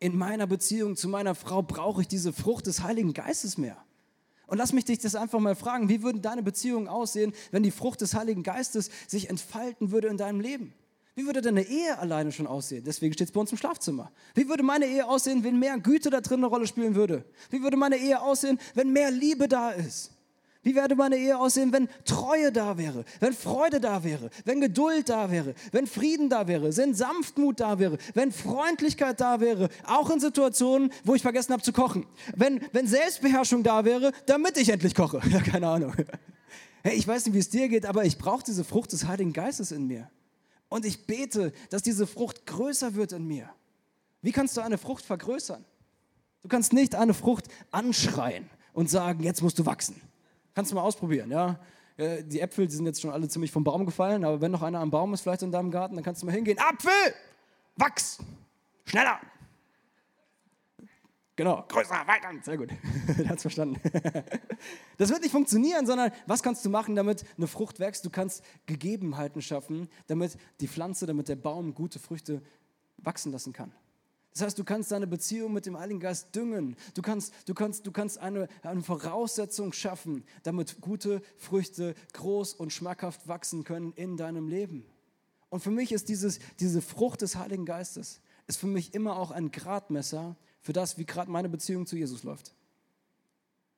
In 0.00 0.18
meiner 0.18 0.46
Beziehung 0.46 0.96
zu 0.96 1.08
meiner 1.08 1.34
Frau 1.34 1.62
brauche 1.62 2.02
ich 2.02 2.08
diese 2.08 2.34
Frucht 2.34 2.66
des 2.66 2.82
Heiligen 2.82 3.14
Geistes 3.14 3.56
mehr. 3.56 3.78
Und 4.46 4.58
lass 4.58 4.74
mich 4.74 4.84
dich 4.84 4.98
das 4.98 5.14
einfach 5.14 5.40
mal 5.40 5.56
fragen, 5.56 5.88
wie 5.88 6.02
würden 6.02 6.20
deine 6.20 6.42
Beziehungen 6.42 6.88
aussehen, 6.88 7.32
wenn 7.52 7.62
die 7.62 7.70
Frucht 7.70 8.02
des 8.02 8.12
Heiligen 8.12 8.42
Geistes 8.42 8.90
sich 9.06 9.30
entfalten 9.30 9.92
würde 9.92 10.08
in 10.08 10.18
deinem 10.18 10.40
Leben? 10.40 10.74
Wie 11.14 11.24
würde 11.24 11.40
deine 11.40 11.62
Ehe 11.62 11.98
alleine 11.98 12.30
schon 12.30 12.46
aussehen? 12.46 12.84
Deswegen 12.84 13.14
steht 13.14 13.28
es 13.28 13.32
bei 13.32 13.40
uns 13.40 13.50
im 13.50 13.58
Schlafzimmer. 13.58 14.12
Wie 14.34 14.46
würde 14.46 14.62
meine 14.62 14.86
Ehe 14.86 15.08
aussehen, 15.08 15.42
wenn 15.42 15.58
mehr 15.58 15.78
Güte 15.78 16.10
da 16.10 16.20
drin 16.20 16.40
eine 16.40 16.48
Rolle 16.48 16.66
spielen 16.66 16.94
würde? 16.94 17.24
Wie 17.48 17.62
würde 17.62 17.78
meine 17.78 17.96
Ehe 17.96 18.20
aussehen, 18.20 18.60
wenn 18.74 18.92
mehr 18.92 19.10
Liebe 19.10 19.48
da 19.48 19.70
ist? 19.70 20.12
Wie 20.68 20.74
würde 20.74 20.96
meine 20.96 21.16
Ehe 21.16 21.38
aussehen, 21.38 21.72
wenn 21.72 21.88
Treue 22.04 22.52
da 22.52 22.76
wäre, 22.76 23.06
wenn 23.20 23.32
Freude 23.32 23.80
da 23.80 24.04
wäre, 24.04 24.28
wenn 24.44 24.60
Geduld 24.60 25.08
da 25.08 25.30
wäre, 25.30 25.54
wenn 25.72 25.86
Frieden 25.86 26.28
da 26.28 26.46
wäre, 26.46 26.76
wenn 26.76 26.92
Sanftmut 26.92 27.60
da 27.60 27.78
wäre, 27.78 27.96
wenn 28.12 28.32
Freundlichkeit 28.32 29.18
da 29.18 29.40
wäre, 29.40 29.70
auch 29.86 30.10
in 30.10 30.20
Situationen, 30.20 30.92
wo 31.04 31.14
ich 31.14 31.22
vergessen 31.22 31.54
habe 31.54 31.62
zu 31.62 31.72
kochen, 31.72 32.04
wenn, 32.36 32.60
wenn 32.72 32.86
Selbstbeherrschung 32.86 33.62
da 33.62 33.86
wäre, 33.86 34.12
damit 34.26 34.58
ich 34.58 34.68
endlich 34.68 34.94
koche. 34.94 35.22
Ja, 35.30 35.40
keine 35.40 35.68
Ahnung. 35.68 35.94
Hey, 36.82 36.98
ich 36.98 37.08
weiß 37.08 37.24
nicht, 37.24 37.34
wie 37.34 37.38
es 37.38 37.48
dir 37.48 37.68
geht, 37.68 37.86
aber 37.86 38.04
ich 38.04 38.18
brauche 38.18 38.44
diese 38.44 38.62
Frucht 38.62 38.92
des 38.92 39.06
Heiligen 39.06 39.32
Geistes 39.32 39.72
in 39.72 39.86
mir. 39.86 40.10
Und 40.68 40.84
ich 40.84 41.06
bete, 41.06 41.52
dass 41.70 41.82
diese 41.82 42.06
Frucht 42.06 42.44
größer 42.44 42.94
wird 42.94 43.12
in 43.12 43.26
mir. 43.26 43.48
Wie 44.20 44.32
kannst 44.32 44.54
du 44.58 44.60
eine 44.60 44.76
Frucht 44.76 45.06
vergrößern? 45.06 45.64
Du 46.42 46.48
kannst 46.48 46.74
nicht 46.74 46.94
eine 46.94 47.14
Frucht 47.14 47.46
anschreien 47.70 48.50
und 48.74 48.90
sagen, 48.90 49.22
jetzt 49.22 49.40
musst 49.42 49.58
du 49.58 49.64
wachsen. 49.64 49.98
Kannst 50.58 50.72
du 50.72 50.74
mal 50.74 50.82
ausprobieren, 50.82 51.30
ja. 51.30 51.56
Äh, 51.96 52.24
die 52.24 52.40
Äpfel 52.40 52.66
die 52.66 52.74
sind 52.74 52.84
jetzt 52.84 53.00
schon 53.00 53.12
alle 53.12 53.28
ziemlich 53.28 53.52
vom 53.52 53.62
Baum 53.62 53.86
gefallen, 53.86 54.24
aber 54.24 54.40
wenn 54.40 54.50
noch 54.50 54.62
einer 54.62 54.80
am 54.80 54.90
Baum 54.90 55.14
ist, 55.14 55.20
vielleicht 55.20 55.42
in 55.42 55.52
deinem 55.52 55.70
Garten, 55.70 55.94
dann 55.94 56.02
kannst 56.02 56.20
du 56.20 56.26
mal 56.26 56.32
hingehen. 56.32 56.58
Apfel! 56.58 57.14
Wachs! 57.76 58.18
Schneller! 58.84 59.20
Genau, 61.36 61.64
größer, 61.68 62.04
weiter. 62.08 62.30
Sehr 62.42 62.56
gut. 62.56 62.72
hat 63.28 63.36
es 63.36 63.42
verstanden. 63.42 63.80
das 64.96 65.10
wird 65.10 65.22
nicht 65.22 65.30
funktionieren, 65.30 65.86
sondern 65.86 66.10
was 66.26 66.42
kannst 66.42 66.64
du 66.64 66.70
machen, 66.70 66.96
damit 66.96 67.24
eine 67.36 67.46
Frucht 67.46 67.78
wächst? 67.78 68.04
Du 68.04 68.10
kannst 68.10 68.42
Gegebenheiten 68.66 69.40
schaffen, 69.40 69.88
damit 70.08 70.36
die 70.58 70.66
Pflanze, 70.66 71.06
damit 71.06 71.28
der 71.28 71.36
Baum 71.36 71.72
gute 71.72 72.00
Früchte 72.00 72.42
wachsen 72.96 73.30
lassen 73.30 73.52
kann. 73.52 73.72
Das 74.38 74.46
heißt, 74.46 74.58
du 74.60 74.62
kannst 74.62 74.92
deine 74.92 75.08
Beziehung 75.08 75.52
mit 75.52 75.66
dem 75.66 75.76
Heiligen 75.76 75.98
Geist 75.98 76.28
düngen. 76.32 76.76
Du 76.94 77.02
kannst, 77.02 77.34
du 77.46 77.54
kannst, 77.54 77.84
du 77.88 77.90
kannst 77.90 78.18
eine, 78.18 78.46
eine 78.62 78.82
Voraussetzung 78.82 79.72
schaffen, 79.72 80.22
damit 80.44 80.80
gute 80.80 81.22
Früchte 81.36 81.96
groß 82.12 82.54
und 82.54 82.72
schmackhaft 82.72 83.26
wachsen 83.26 83.64
können 83.64 83.92
in 83.94 84.16
deinem 84.16 84.46
Leben. 84.46 84.86
Und 85.48 85.58
für 85.58 85.72
mich 85.72 85.90
ist 85.90 86.08
dieses, 86.08 86.38
diese 86.60 86.80
Frucht 86.82 87.22
des 87.22 87.34
Heiligen 87.34 87.64
Geistes, 87.64 88.20
ist 88.46 88.58
für 88.58 88.68
mich 88.68 88.94
immer 88.94 89.18
auch 89.18 89.32
ein 89.32 89.50
Gradmesser 89.50 90.36
für 90.60 90.72
das, 90.72 90.98
wie 90.98 91.04
gerade 91.04 91.32
meine 91.32 91.48
Beziehung 91.48 91.84
zu 91.84 91.96
Jesus 91.96 92.22
läuft. 92.22 92.54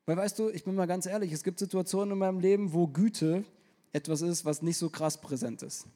Weil 0.04 0.18
weißt 0.18 0.38
du, 0.38 0.50
ich 0.50 0.64
bin 0.64 0.74
mal 0.74 0.86
ganz 0.86 1.06
ehrlich, 1.06 1.32
es 1.32 1.42
gibt 1.42 1.58
Situationen 1.58 2.12
in 2.12 2.18
meinem 2.18 2.40
Leben, 2.40 2.74
wo 2.74 2.86
Güte 2.86 3.44
etwas 3.94 4.20
ist, 4.20 4.44
was 4.44 4.60
nicht 4.60 4.76
so 4.76 4.90
krass 4.90 5.22
präsent 5.22 5.62
ist 5.62 5.86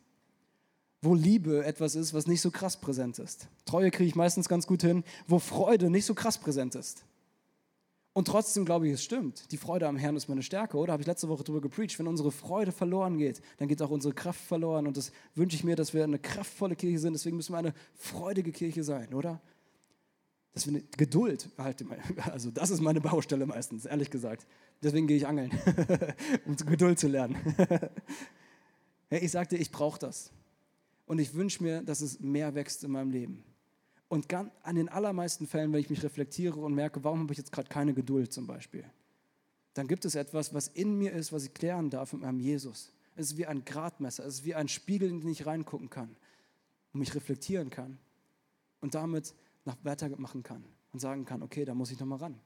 wo 1.04 1.14
Liebe 1.14 1.64
etwas 1.64 1.94
ist, 1.94 2.14
was 2.14 2.26
nicht 2.26 2.40
so 2.40 2.50
krass 2.50 2.76
präsent 2.76 3.18
ist. 3.18 3.48
Treue 3.64 3.90
kriege 3.90 4.08
ich 4.08 4.14
meistens 4.14 4.48
ganz 4.48 4.66
gut 4.66 4.82
hin, 4.82 5.04
wo 5.26 5.38
Freude 5.38 5.90
nicht 5.90 6.06
so 6.06 6.14
krass 6.14 6.38
präsent 6.38 6.74
ist. 6.74 7.04
Und 8.14 8.28
trotzdem 8.28 8.64
glaube 8.64 8.86
ich, 8.86 8.94
es 8.94 9.02
stimmt. 9.02 9.50
Die 9.50 9.56
Freude 9.56 9.88
am 9.88 9.96
Herrn 9.96 10.16
ist 10.16 10.28
meine 10.28 10.42
Stärke, 10.42 10.76
oder? 10.76 10.92
Habe 10.92 11.02
ich 11.02 11.06
letzte 11.06 11.28
Woche 11.28 11.42
darüber 11.42 11.60
gepreacht. 11.60 11.98
Wenn 11.98 12.06
unsere 12.06 12.30
Freude 12.30 12.70
verloren 12.70 13.18
geht, 13.18 13.42
dann 13.58 13.66
geht 13.66 13.82
auch 13.82 13.90
unsere 13.90 14.14
Kraft 14.14 14.40
verloren. 14.40 14.86
Und 14.86 14.96
das 14.96 15.10
wünsche 15.34 15.56
ich 15.56 15.64
mir, 15.64 15.74
dass 15.74 15.94
wir 15.94 16.04
eine 16.04 16.20
kraftvolle 16.20 16.76
Kirche 16.76 17.00
sind. 17.00 17.14
Deswegen 17.14 17.36
müssen 17.36 17.52
wir 17.52 17.58
eine 17.58 17.74
freudige 17.96 18.52
Kirche 18.52 18.84
sein, 18.84 19.12
oder? 19.14 19.40
Dass 20.52 20.66
wir 20.66 20.74
eine 20.74 20.84
Geduld 20.96 21.54
behalten. 21.56 21.88
Also, 22.32 22.52
das 22.52 22.70
ist 22.70 22.80
meine 22.80 23.00
Baustelle 23.00 23.46
meistens, 23.46 23.84
ehrlich 23.84 24.10
gesagt. 24.10 24.46
Deswegen 24.80 25.08
gehe 25.08 25.16
ich 25.16 25.26
angeln, 25.26 25.50
um 26.46 26.54
Geduld 26.54 27.00
zu 27.00 27.08
lernen. 27.08 27.36
ich 29.10 29.32
sagte, 29.32 29.56
ich 29.56 29.72
brauche 29.72 29.98
das. 29.98 30.30
Und 31.06 31.18
ich 31.18 31.34
wünsche 31.34 31.62
mir, 31.62 31.82
dass 31.82 32.00
es 32.00 32.20
mehr 32.20 32.54
wächst 32.54 32.84
in 32.84 32.90
meinem 32.90 33.10
Leben. 33.10 33.44
Und 34.08 34.32
an 34.32 34.76
den 34.76 34.88
allermeisten 34.88 35.46
Fällen, 35.46 35.72
wenn 35.72 35.80
ich 35.80 35.90
mich 35.90 36.02
reflektiere 36.02 36.60
und 36.60 36.74
merke, 36.74 37.02
warum 37.02 37.20
habe 37.20 37.32
ich 37.32 37.38
jetzt 37.38 37.52
gerade 37.52 37.68
keine 37.68 37.94
Geduld 37.94 38.32
zum 38.32 38.46
Beispiel, 38.46 38.84
dann 39.74 39.88
gibt 39.88 40.04
es 40.04 40.14
etwas, 40.14 40.54
was 40.54 40.68
in 40.68 40.96
mir 40.96 41.12
ist, 41.12 41.32
was 41.32 41.44
ich 41.44 41.54
klären 41.54 41.90
darf 41.90 42.12
mit 42.12 42.22
meinem 42.22 42.38
Jesus. 42.38 42.92
Es 43.16 43.32
ist 43.32 43.36
wie 43.36 43.46
ein 43.46 43.64
Gradmesser, 43.64 44.24
es 44.24 44.36
ist 44.36 44.44
wie 44.44 44.54
ein 44.54 44.68
Spiegel, 44.68 45.10
in 45.10 45.20
den 45.20 45.28
ich 45.30 45.46
reingucken 45.46 45.90
kann 45.90 46.16
und 46.92 47.00
mich 47.00 47.14
reflektieren 47.14 47.70
kann 47.70 47.98
und 48.80 48.94
damit 48.94 49.34
nach 49.64 49.76
weitermachen 49.82 50.42
kann 50.42 50.64
und 50.92 51.00
sagen 51.00 51.24
kann, 51.24 51.42
okay, 51.42 51.64
da 51.64 51.74
muss 51.74 51.90
ich 51.90 51.98
nochmal 51.98 52.18
ran. 52.18 52.40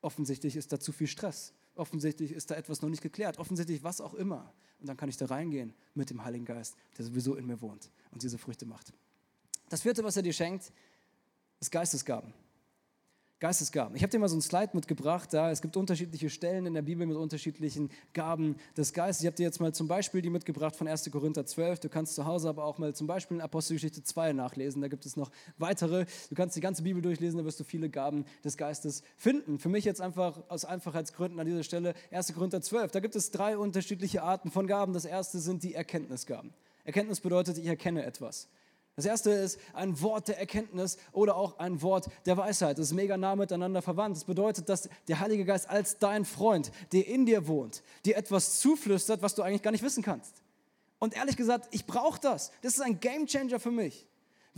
Offensichtlich 0.00 0.54
ist 0.54 0.72
da 0.72 0.78
zu 0.78 0.92
viel 0.92 1.08
Stress. 1.08 1.52
Offensichtlich 1.78 2.32
ist 2.32 2.50
da 2.50 2.56
etwas 2.56 2.82
noch 2.82 2.88
nicht 2.88 3.02
geklärt. 3.02 3.38
Offensichtlich 3.38 3.84
was 3.84 4.00
auch 4.00 4.14
immer. 4.14 4.52
Und 4.80 4.88
dann 4.88 4.96
kann 4.96 5.08
ich 5.08 5.16
da 5.16 5.26
reingehen 5.26 5.72
mit 5.94 6.10
dem 6.10 6.24
Heiligen 6.24 6.44
Geist, 6.44 6.74
der 6.96 7.04
sowieso 7.04 7.36
in 7.36 7.46
mir 7.46 7.60
wohnt 7.60 7.90
und 8.10 8.22
diese 8.22 8.36
Früchte 8.36 8.66
macht. 8.66 8.92
Das 9.68 9.82
vierte, 9.82 10.02
was 10.02 10.16
er 10.16 10.22
dir 10.22 10.32
schenkt, 10.32 10.72
ist 11.60 11.70
Geistesgaben. 11.70 12.34
Geistesgaben. 13.40 13.94
Ich 13.94 14.02
habe 14.02 14.10
dir 14.10 14.18
mal 14.18 14.28
so 14.28 14.36
ein 14.36 14.42
Slide 14.42 14.70
mitgebracht, 14.72 15.32
da 15.32 15.52
es 15.52 15.62
gibt 15.62 15.76
unterschiedliche 15.76 16.28
Stellen 16.28 16.66
in 16.66 16.74
der 16.74 16.82
Bibel 16.82 17.06
mit 17.06 17.16
unterschiedlichen 17.16 17.88
Gaben 18.12 18.56
des 18.76 18.92
Geistes. 18.92 19.22
Ich 19.22 19.26
habe 19.26 19.36
dir 19.36 19.44
jetzt 19.44 19.60
mal 19.60 19.72
zum 19.72 19.86
Beispiel 19.86 20.22
die 20.22 20.30
mitgebracht 20.30 20.74
von 20.74 20.88
1. 20.88 21.08
Korinther 21.12 21.46
12. 21.46 21.78
Du 21.78 21.88
kannst 21.88 22.16
zu 22.16 22.26
Hause 22.26 22.48
aber 22.48 22.64
auch 22.64 22.78
mal 22.78 22.96
zum 22.96 23.06
Beispiel 23.06 23.36
in 23.36 23.40
Apostelgeschichte 23.40 24.02
2 24.02 24.32
nachlesen. 24.32 24.82
Da 24.82 24.88
gibt 24.88 25.06
es 25.06 25.16
noch 25.16 25.30
weitere. 25.56 26.06
Du 26.30 26.34
kannst 26.34 26.56
die 26.56 26.60
ganze 26.60 26.82
Bibel 26.82 27.00
durchlesen, 27.00 27.38
da 27.38 27.44
wirst 27.44 27.60
du 27.60 27.64
viele 27.64 27.88
Gaben 27.88 28.24
des 28.42 28.56
Geistes 28.56 29.04
finden. 29.16 29.60
Für 29.60 29.68
mich 29.68 29.84
jetzt 29.84 30.00
einfach 30.00 30.42
aus 30.48 30.64
Einfachheitsgründen 30.64 31.38
an 31.38 31.46
dieser 31.46 31.62
Stelle 31.62 31.94
1. 32.10 32.34
Korinther 32.34 32.60
12. 32.60 32.90
Da 32.90 32.98
gibt 32.98 33.14
es 33.14 33.30
drei 33.30 33.56
unterschiedliche 33.56 34.24
Arten 34.24 34.50
von 34.50 34.66
Gaben. 34.66 34.94
Das 34.94 35.04
erste 35.04 35.38
sind 35.38 35.62
die 35.62 35.74
Erkenntnisgaben. 35.74 36.52
Erkenntnis 36.84 37.20
bedeutet, 37.20 37.56
ich 37.58 37.66
erkenne 37.66 38.04
etwas. 38.04 38.48
Das 38.98 39.06
erste 39.06 39.30
ist 39.30 39.60
ein 39.74 40.02
Wort 40.02 40.26
der 40.26 40.40
Erkenntnis 40.40 40.98
oder 41.12 41.36
auch 41.36 41.60
ein 41.60 41.80
Wort 41.82 42.08
der 42.26 42.36
Weisheit. 42.36 42.78
Das 42.78 42.86
ist 42.86 42.94
mega 42.94 43.16
nah 43.16 43.36
miteinander 43.36 43.80
verwandt. 43.80 44.16
Das 44.16 44.24
bedeutet, 44.24 44.68
dass 44.68 44.88
der 45.06 45.20
Heilige 45.20 45.44
Geist 45.44 45.70
als 45.70 45.98
dein 45.98 46.24
Freund, 46.24 46.72
der 46.90 47.06
in 47.06 47.24
dir 47.24 47.46
wohnt, 47.46 47.84
dir 48.04 48.16
etwas 48.16 48.58
zuflüstert, 48.58 49.22
was 49.22 49.36
du 49.36 49.42
eigentlich 49.42 49.62
gar 49.62 49.70
nicht 49.70 49.84
wissen 49.84 50.02
kannst. 50.02 50.42
Und 50.98 51.14
ehrlich 51.14 51.36
gesagt, 51.36 51.68
ich 51.70 51.86
brauche 51.86 52.18
das. 52.18 52.50
Das 52.60 52.74
ist 52.74 52.80
ein 52.80 52.98
Gamechanger 52.98 53.60
für 53.60 53.70
mich. 53.70 54.08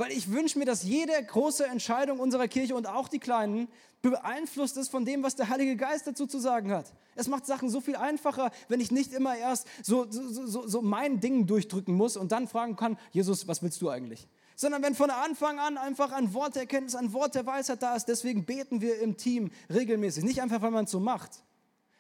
Weil 0.00 0.12
ich 0.12 0.32
wünsche 0.32 0.58
mir, 0.58 0.64
dass 0.64 0.82
jede 0.82 1.12
große 1.12 1.66
Entscheidung 1.66 2.20
unserer 2.20 2.48
Kirche 2.48 2.74
und 2.74 2.88
auch 2.88 3.06
die 3.06 3.18
kleinen 3.18 3.68
beeinflusst 4.00 4.78
ist 4.78 4.88
von 4.88 5.04
dem, 5.04 5.22
was 5.22 5.36
der 5.36 5.50
Heilige 5.50 5.76
Geist 5.76 6.06
dazu 6.06 6.26
zu 6.26 6.38
sagen 6.38 6.72
hat. 6.72 6.94
Es 7.16 7.28
macht 7.28 7.44
Sachen 7.44 7.68
so 7.68 7.82
viel 7.82 7.96
einfacher, 7.96 8.50
wenn 8.68 8.80
ich 8.80 8.90
nicht 8.90 9.12
immer 9.12 9.36
erst 9.36 9.66
so, 9.82 10.10
so, 10.10 10.46
so, 10.46 10.66
so 10.66 10.80
mein 10.80 11.20
Ding 11.20 11.46
durchdrücken 11.46 11.94
muss 11.94 12.16
und 12.16 12.32
dann 12.32 12.48
fragen 12.48 12.76
kann, 12.76 12.96
Jesus, 13.10 13.46
was 13.46 13.62
willst 13.62 13.82
du 13.82 13.90
eigentlich? 13.90 14.26
Sondern 14.56 14.82
wenn 14.82 14.94
von 14.94 15.10
Anfang 15.10 15.58
an 15.58 15.76
einfach 15.76 16.12
ein 16.12 16.32
Wort 16.32 16.54
der 16.54 16.62
Erkenntnis, 16.62 16.94
ein 16.94 17.12
Wort 17.12 17.34
der 17.34 17.44
Weisheit 17.44 17.82
da 17.82 17.94
ist, 17.94 18.06
deswegen 18.06 18.46
beten 18.46 18.80
wir 18.80 19.00
im 19.00 19.18
Team 19.18 19.50
regelmäßig. 19.68 20.24
Nicht 20.24 20.40
einfach, 20.40 20.62
weil 20.62 20.70
man 20.70 20.86
es 20.86 20.92
so 20.92 21.00
macht, 21.00 21.44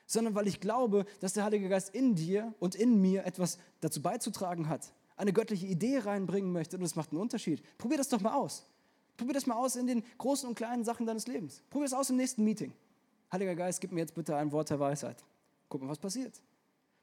sondern 0.06 0.34
weil 0.34 0.48
ich 0.48 0.60
glaube, 0.60 1.04
dass 1.20 1.34
der 1.34 1.44
Heilige 1.44 1.68
Geist 1.68 1.94
in 1.94 2.14
dir 2.14 2.54
und 2.60 2.76
in 2.76 2.98
mir 2.98 3.26
etwas 3.26 3.58
dazu 3.82 4.00
beizutragen 4.00 4.70
hat 4.70 4.90
eine 5.20 5.32
göttliche 5.32 5.66
Idee 5.66 5.98
reinbringen 5.98 6.50
möchte 6.50 6.76
und 6.76 6.82
es 6.82 6.96
macht 6.96 7.10
einen 7.10 7.20
Unterschied. 7.20 7.62
Probier 7.76 7.98
das 7.98 8.08
doch 8.08 8.20
mal 8.20 8.34
aus. 8.34 8.66
Probier 9.16 9.34
das 9.34 9.46
mal 9.46 9.54
aus 9.54 9.76
in 9.76 9.86
den 9.86 10.02
großen 10.16 10.48
und 10.48 10.54
kleinen 10.54 10.82
Sachen 10.82 11.04
deines 11.04 11.26
Lebens. 11.26 11.62
Probier 11.68 11.86
es 11.86 11.92
aus 11.92 12.08
im 12.08 12.16
nächsten 12.16 12.42
Meeting. 12.42 12.72
Heiliger 13.30 13.54
Geist, 13.54 13.80
gib 13.80 13.92
mir 13.92 14.00
jetzt 14.00 14.14
bitte 14.14 14.34
ein 14.34 14.50
Wort 14.50 14.70
der 14.70 14.80
Weisheit. 14.80 15.22
Guck 15.68 15.82
mal, 15.82 15.88
was 15.88 15.98
passiert. 15.98 16.40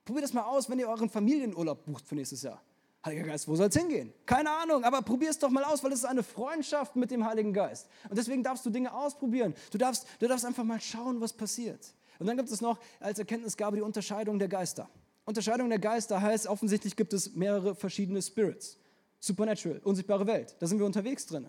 Probier 0.03 0.23
das 0.23 0.33
mal 0.33 0.43
aus, 0.43 0.67
wenn 0.69 0.79
ihr 0.79 0.89
euren 0.89 1.09
Familienurlaub 1.09 1.85
bucht 1.85 2.07
für 2.07 2.15
nächstes 2.15 2.41
Jahr. 2.41 2.59
Heiliger 3.05 3.27
Geist, 3.27 3.47
wo 3.47 3.55
soll 3.55 3.67
es 3.67 3.75
hingehen? 3.75 4.11
Keine 4.25 4.49
Ahnung, 4.49 4.83
aber 4.83 5.03
probier 5.03 5.29
es 5.29 5.37
doch 5.37 5.51
mal 5.51 5.63
aus, 5.63 5.83
weil 5.83 5.91
es 5.91 5.99
ist 5.99 6.05
eine 6.05 6.23
Freundschaft 6.23 6.95
mit 6.95 7.11
dem 7.11 7.23
Heiligen 7.23 7.53
Geist. 7.53 7.87
Und 8.09 8.17
deswegen 8.17 8.41
darfst 8.41 8.65
du 8.65 8.71
Dinge 8.71 8.91
ausprobieren. 8.93 9.53
Du 9.71 9.77
darfst, 9.77 10.07
du 10.19 10.27
darfst 10.27 10.43
einfach 10.43 10.63
mal 10.63 10.81
schauen, 10.81 11.21
was 11.21 11.33
passiert. 11.33 11.93
Und 12.17 12.25
dann 12.25 12.35
gibt 12.35 12.49
es 12.49 12.61
noch 12.61 12.79
als 12.99 13.19
Erkenntnisgabe 13.19 13.77
die 13.77 13.83
Unterscheidung 13.83 14.39
der 14.39 14.47
Geister. 14.47 14.89
Unterscheidung 15.27 15.67
der 15.67 15.79
Geister 15.79 16.21
heißt, 16.21 16.47
offensichtlich 16.47 16.95
gibt 16.95 17.11
es 17.11 17.35
mehrere 17.35 17.75
verschiedene 17.75 18.21
Spirits. 18.21 18.77
Supernatural, 19.19 19.79
unsichtbare 19.83 20.25
Welt, 20.25 20.55
da 20.59 20.67
sind 20.67 20.79
wir 20.79 20.85
unterwegs 20.85 21.25
drin. 21.25 21.47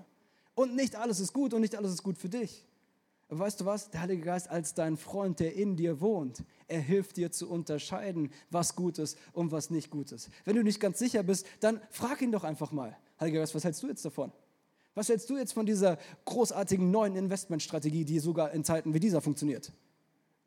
Und 0.56 0.74
nicht 0.74 0.96
alles 0.96 1.20
ist 1.20 1.32
gut 1.32 1.54
und 1.54 1.60
nicht 1.60 1.76
alles 1.76 1.92
ist 1.92 2.02
gut 2.02 2.18
für 2.18 2.28
dich. 2.28 2.66
Aber 3.28 3.38
weißt 3.38 3.60
du 3.60 3.66
was? 3.66 3.90
Der 3.90 4.00
Heilige 4.00 4.22
Geist 4.22 4.50
als 4.50 4.74
dein 4.74 4.96
Freund, 4.96 5.38
der 5.38 5.54
in 5.54 5.76
dir 5.76 6.00
wohnt, 6.00 6.42
er 6.66 6.80
hilft 6.80 7.18
dir 7.18 7.30
zu 7.30 7.48
unterscheiden, 7.48 8.32
was 8.50 8.74
gut 8.74 8.98
ist 8.98 9.16
und 9.32 9.52
was 9.52 9.70
nicht 9.70 9.90
gut 9.90 10.10
ist. 10.10 10.28
Wenn 10.44 10.56
du 10.56 10.64
nicht 10.64 10.80
ganz 10.80 10.98
sicher 10.98 11.22
bist, 11.22 11.46
dann 11.60 11.80
frag 11.90 12.20
ihn 12.20 12.32
doch 12.32 12.42
einfach 12.42 12.72
mal. 12.72 12.96
Heiliger 13.20 13.38
Geist, 13.38 13.54
was 13.54 13.62
hältst 13.62 13.84
du 13.84 13.86
jetzt 13.86 14.04
davon? 14.04 14.32
Was 14.94 15.08
hältst 15.08 15.30
du 15.30 15.36
jetzt 15.36 15.52
von 15.52 15.66
dieser 15.66 15.98
großartigen 16.24 16.90
neuen 16.90 17.14
Investmentstrategie, 17.14 18.04
die 18.04 18.18
sogar 18.18 18.50
in 18.50 18.64
Zeiten 18.64 18.92
wie 18.92 18.98
dieser 18.98 19.20
funktioniert? 19.20 19.70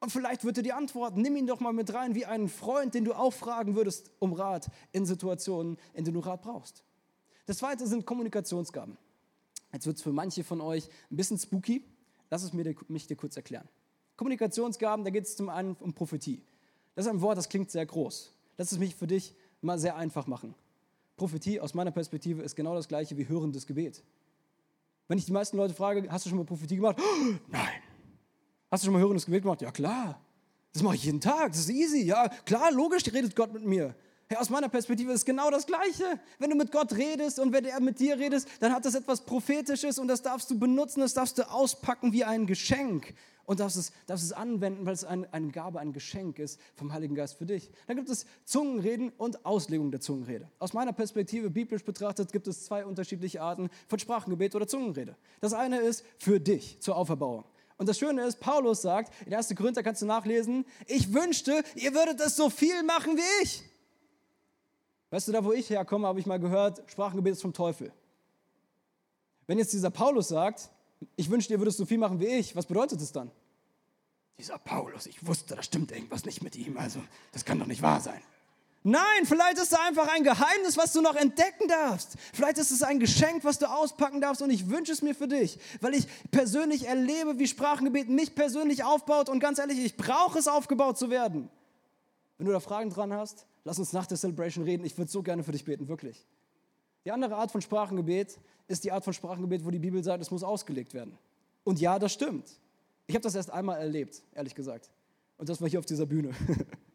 Und 0.01 0.09
vielleicht 0.09 0.43
wird 0.43 0.57
er 0.57 0.63
dir 0.63 0.75
antworten. 0.75 1.21
Nimm 1.21 1.35
ihn 1.35 1.45
doch 1.47 1.59
mal 1.59 1.73
mit 1.73 1.93
rein 1.93 2.15
wie 2.15 2.25
einen 2.25 2.49
Freund, 2.49 2.95
den 2.95 3.05
du 3.05 3.13
auch 3.13 3.31
fragen 3.31 3.75
würdest 3.75 4.11
um 4.17 4.33
Rat 4.33 4.69
in 4.91 5.05
Situationen, 5.05 5.77
in 5.93 6.03
denen 6.03 6.15
du 6.15 6.27
Rat 6.27 6.41
brauchst. 6.41 6.83
Das 7.45 7.57
zweite 7.57 7.85
sind 7.85 8.05
Kommunikationsgaben. 8.05 8.97
Jetzt 9.71 9.85
wird 9.85 9.97
es 9.97 10.03
für 10.03 10.11
manche 10.11 10.43
von 10.43 10.59
euch 10.59 10.89
ein 11.11 11.17
bisschen 11.17 11.37
spooky. 11.37 11.85
Lass 12.31 12.41
es 12.41 12.51
mir, 12.51 12.75
mich 12.87 13.05
dir 13.05 13.15
kurz 13.15 13.35
erklären. 13.35 13.69
Kommunikationsgaben, 14.17 15.05
da 15.05 15.11
geht 15.11 15.25
es 15.25 15.35
zum 15.35 15.49
einen 15.49 15.75
um 15.75 15.93
Prophetie. 15.93 16.41
Das 16.95 17.05
ist 17.05 17.11
ein 17.11 17.21
Wort, 17.21 17.37
das 17.37 17.47
klingt 17.47 17.69
sehr 17.69 17.85
groß. 17.85 18.33
Lass 18.57 18.71
es 18.71 18.79
mich 18.79 18.95
für 18.95 19.07
dich 19.07 19.35
mal 19.61 19.77
sehr 19.77 19.95
einfach 19.95 20.25
machen. 20.25 20.55
Prophetie 21.15 21.59
aus 21.59 21.75
meiner 21.75 21.91
Perspektive 21.91 22.41
ist 22.41 22.55
genau 22.55 22.73
das 22.73 22.87
gleiche 22.87 23.17
wie 23.17 23.27
hörendes 23.27 23.67
Gebet. 23.67 24.03
Wenn 25.07 25.19
ich 25.19 25.25
die 25.25 25.31
meisten 25.31 25.57
Leute 25.57 25.75
frage, 25.75 26.11
hast 26.11 26.25
du 26.25 26.29
schon 26.29 26.39
mal 26.39 26.45
Prophetie 26.45 26.77
gemacht? 26.77 26.97
Nein. 27.47 27.80
Hast 28.71 28.83
du 28.83 28.85
schon 28.85 28.93
mal 28.93 29.01
hörendes 29.01 29.25
Gebet 29.25 29.43
gemacht? 29.43 29.61
Ja, 29.61 29.69
klar. 29.69 30.21
Das 30.71 30.81
mache 30.81 30.95
ich 30.95 31.03
jeden 31.03 31.19
Tag. 31.19 31.51
Das 31.51 31.59
ist 31.59 31.69
easy. 31.69 32.03
Ja, 32.03 32.29
klar, 32.45 32.71
logisch 32.71 33.03
redet 33.11 33.35
Gott 33.35 33.51
mit 33.51 33.65
mir. 33.65 33.93
Hey, 34.29 34.37
aus 34.37 34.49
meiner 34.49 34.69
Perspektive 34.69 35.11
ist 35.11 35.25
genau 35.25 35.51
das 35.51 35.67
Gleiche. 35.67 36.17
Wenn 36.39 36.51
du 36.51 36.55
mit 36.55 36.71
Gott 36.71 36.93
redest 36.93 37.37
und 37.39 37.51
wenn 37.51 37.65
er 37.65 37.81
mit 37.81 37.99
dir 37.99 38.17
redet, 38.17 38.45
dann 38.61 38.73
hat 38.73 38.85
das 38.85 38.95
etwas 38.95 39.25
Prophetisches 39.25 39.99
und 39.99 40.07
das 40.07 40.21
darfst 40.21 40.49
du 40.49 40.57
benutzen, 40.57 41.01
das 41.01 41.13
darfst 41.13 41.37
du 41.37 41.51
auspacken 41.51 42.13
wie 42.13 42.23
ein 42.23 42.47
Geschenk 42.47 43.13
und 43.43 43.59
darfst 43.59 43.75
es, 43.75 43.91
darfst 44.07 44.23
es 44.23 44.31
anwenden, 44.31 44.85
weil 44.85 44.93
es 44.93 45.03
ein, 45.03 45.27
eine 45.33 45.49
Gabe, 45.49 45.81
ein 45.81 45.91
Geschenk 45.91 46.39
ist 46.39 46.57
vom 46.75 46.93
Heiligen 46.93 47.13
Geist 47.13 47.37
für 47.37 47.45
dich. 47.45 47.69
Dann 47.87 47.97
gibt 47.97 48.07
es 48.07 48.25
Zungenreden 48.45 49.09
und 49.17 49.45
Auslegung 49.45 49.91
der 49.91 49.99
Zungenrede. 49.99 50.49
Aus 50.59 50.71
meiner 50.71 50.93
Perspektive, 50.93 51.49
biblisch 51.49 51.83
betrachtet, 51.83 52.31
gibt 52.31 52.47
es 52.47 52.63
zwei 52.63 52.85
unterschiedliche 52.85 53.41
Arten 53.41 53.69
von 53.89 53.99
Sprachengebet 53.99 54.55
oder 54.55 54.65
Zungenrede. 54.65 55.17
Das 55.41 55.51
eine 55.51 55.81
ist 55.81 56.05
für 56.17 56.39
dich 56.39 56.79
zur 56.79 56.95
Auferbauung. 56.95 57.43
Und 57.81 57.89
das 57.89 57.97
Schöne 57.97 58.21
ist, 58.25 58.39
Paulus 58.39 58.83
sagt, 58.83 59.11
in 59.25 59.33
1. 59.33 59.55
Korinther 59.55 59.81
kannst 59.81 60.03
du 60.03 60.05
nachlesen, 60.05 60.65
ich 60.85 61.11
wünschte, 61.15 61.63
ihr 61.73 61.95
würdet 61.95 62.19
es 62.19 62.35
so 62.35 62.51
viel 62.51 62.83
machen 62.83 63.17
wie 63.17 63.43
ich. 63.43 63.63
Weißt 65.09 65.27
du, 65.27 65.31
da 65.31 65.43
wo 65.43 65.51
ich 65.51 65.67
herkomme, 65.71 66.05
habe 66.05 66.19
ich 66.19 66.27
mal 66.27 66.39
gehört, 66.39 66.83
Sprachengebet 66.91 67.33
ist 67.33 67.41
vom 67.41 67.53
Teufel. 67.53 67.91
Wenn 69.47 69.57
jetzt 69.57 69.73
dieser 69.73 69.89
Paulus 69.89 70.27
sagt, 70.27 70.69
ich 71.15 71.31
wünschte, 71.31 71.53
ihr 71.53 71.59
würdet 71.59 71.73
so 71.73 71.87
viel 71.87 71.97
machen 71.97 72.19
wie 72.19 72.27
ich, 72.27 72.55
was 72.55 72.67
bedeutet 72.67 73.01
das 73.01 73.13
dann? 73.13 73.31
Dieser 74.37 74.59
Paulus, 74.59 75.07
ich 75.07 75.25
wusste, 75.25 75.55
da 75.55 75.63
stimmt 75.63 75.91
irgendwas 75.91 76.23
nicht 76.23 76.43
mit 76.43 76.55
ihm, 76.55 76.77
also 76.77 77.01
das 77.31 77.45
kann 77.45 77.57
doch 77.57 77.65
nicht 77.65 77.81
wahr 77.81 77.99
sein. 77.99 78.21
Nein, 78.83 79.25
vielleicht 79.25 79.57
ist 79.57 79.71
es 79.71 79.79
einfach 79.79 80.07
ein 80.07 80.23
Geheimnis, 80.23 80.75
was 80.75 80.91
du 80.91 81.01
noch 81.01 81.15
entdecken 81.15 81.67
darfst. 81.67 82.15
Vielleicht 82.33 82.57
ist 82.57 82.71
es 82.71 82.81
ein 82.81 82.99
Geschenk, 82.99 83.43
was 83.43 83.59
du 83.59 83.69
auspacken 83.69 84.21
darfst 84.21 84.41
und 84.41 84.49
ich 84.49 84.69
wünsche 84.69 84.91
es 84.91 85.03
mir 85.03 85.13
für 85.13 85.27
dich, 85.27 85.59
weil 85.81 85.93
ich 85.93 86.07
persönlich 86.31 86.87
erlebe, 86.87 87.37
wie 87.37 87.47
Sprachengebet 87.47 88.09
mich 88.09 88.33
persönlich 88.33 88.83
aufbaut 88.83 89.29
und 89.29 89.39
ganz 89.39 89.59
ehrlich, 89.59 89.77
ich 89.77 89.97
brauche 89.97 90.39
es 90.39 90.47
aufgebaut 90.47 90.97
zu 90.97 91.11
werden. 91.11 91.49
Wenn 92.39 92.47
du 92.47 92.53
da 92.53 92.59
Fragen 92.59 92.89
dran 92.89 93.13
hast, 93.13 93.45
lass 93.65 93.77
uns 93.77 93.93
nach 93.93 94.07
der 94.07 94.17
Celebration 94.17 94.63
reden. 94.63 94.83
Ich 94.83 94.97
würde 94.97 95.11
so 95.11 95.21
gerne 95.21 95.43
für 95.43 95.51
dich 95.51 95.63
beten, 95.63 95.87
wirklich. 95.87 96.25
Die 97.05 97.11
andere 97.11 97.35
Art 97.35 97.51
von 97.51 97.61
Sprachengebet 97.61 98.39
ist 98.67 98.83
die 98.83 98.91
Art 98.91 99.03
von 99.03 99.13
Sprachengebet, 99.13 99.63
wo 99.63 99.69
die 99.69 99.79
Bibel 99.79 100.03
sagt, 100.03 100.23
es 100.23 100.31
muss 100.31 100.41
ausgelegt 100.41 100.95
werden. 100.95 101.15
Und 101.63 101.79
ja, 101.79 101.99
das 101.99 102.13
stimmt. 102.13 102.49
Ich 103.05 103.13
habe 103.13 103.21
das 103.21 103.35
erst 103.35 103.51
einmal 103.51 103.79
erlebt, 103.79 104.23
ehrlich 104.33 104.55
gesagt. 104.55 104.89
Und 105.37 105.49
das 105.49 105.61
war 105.61 105.69
hier 105.69 105.77
auf 105.77 105.85
dieser 105.85 106.07
Bühne. 106.07 106.31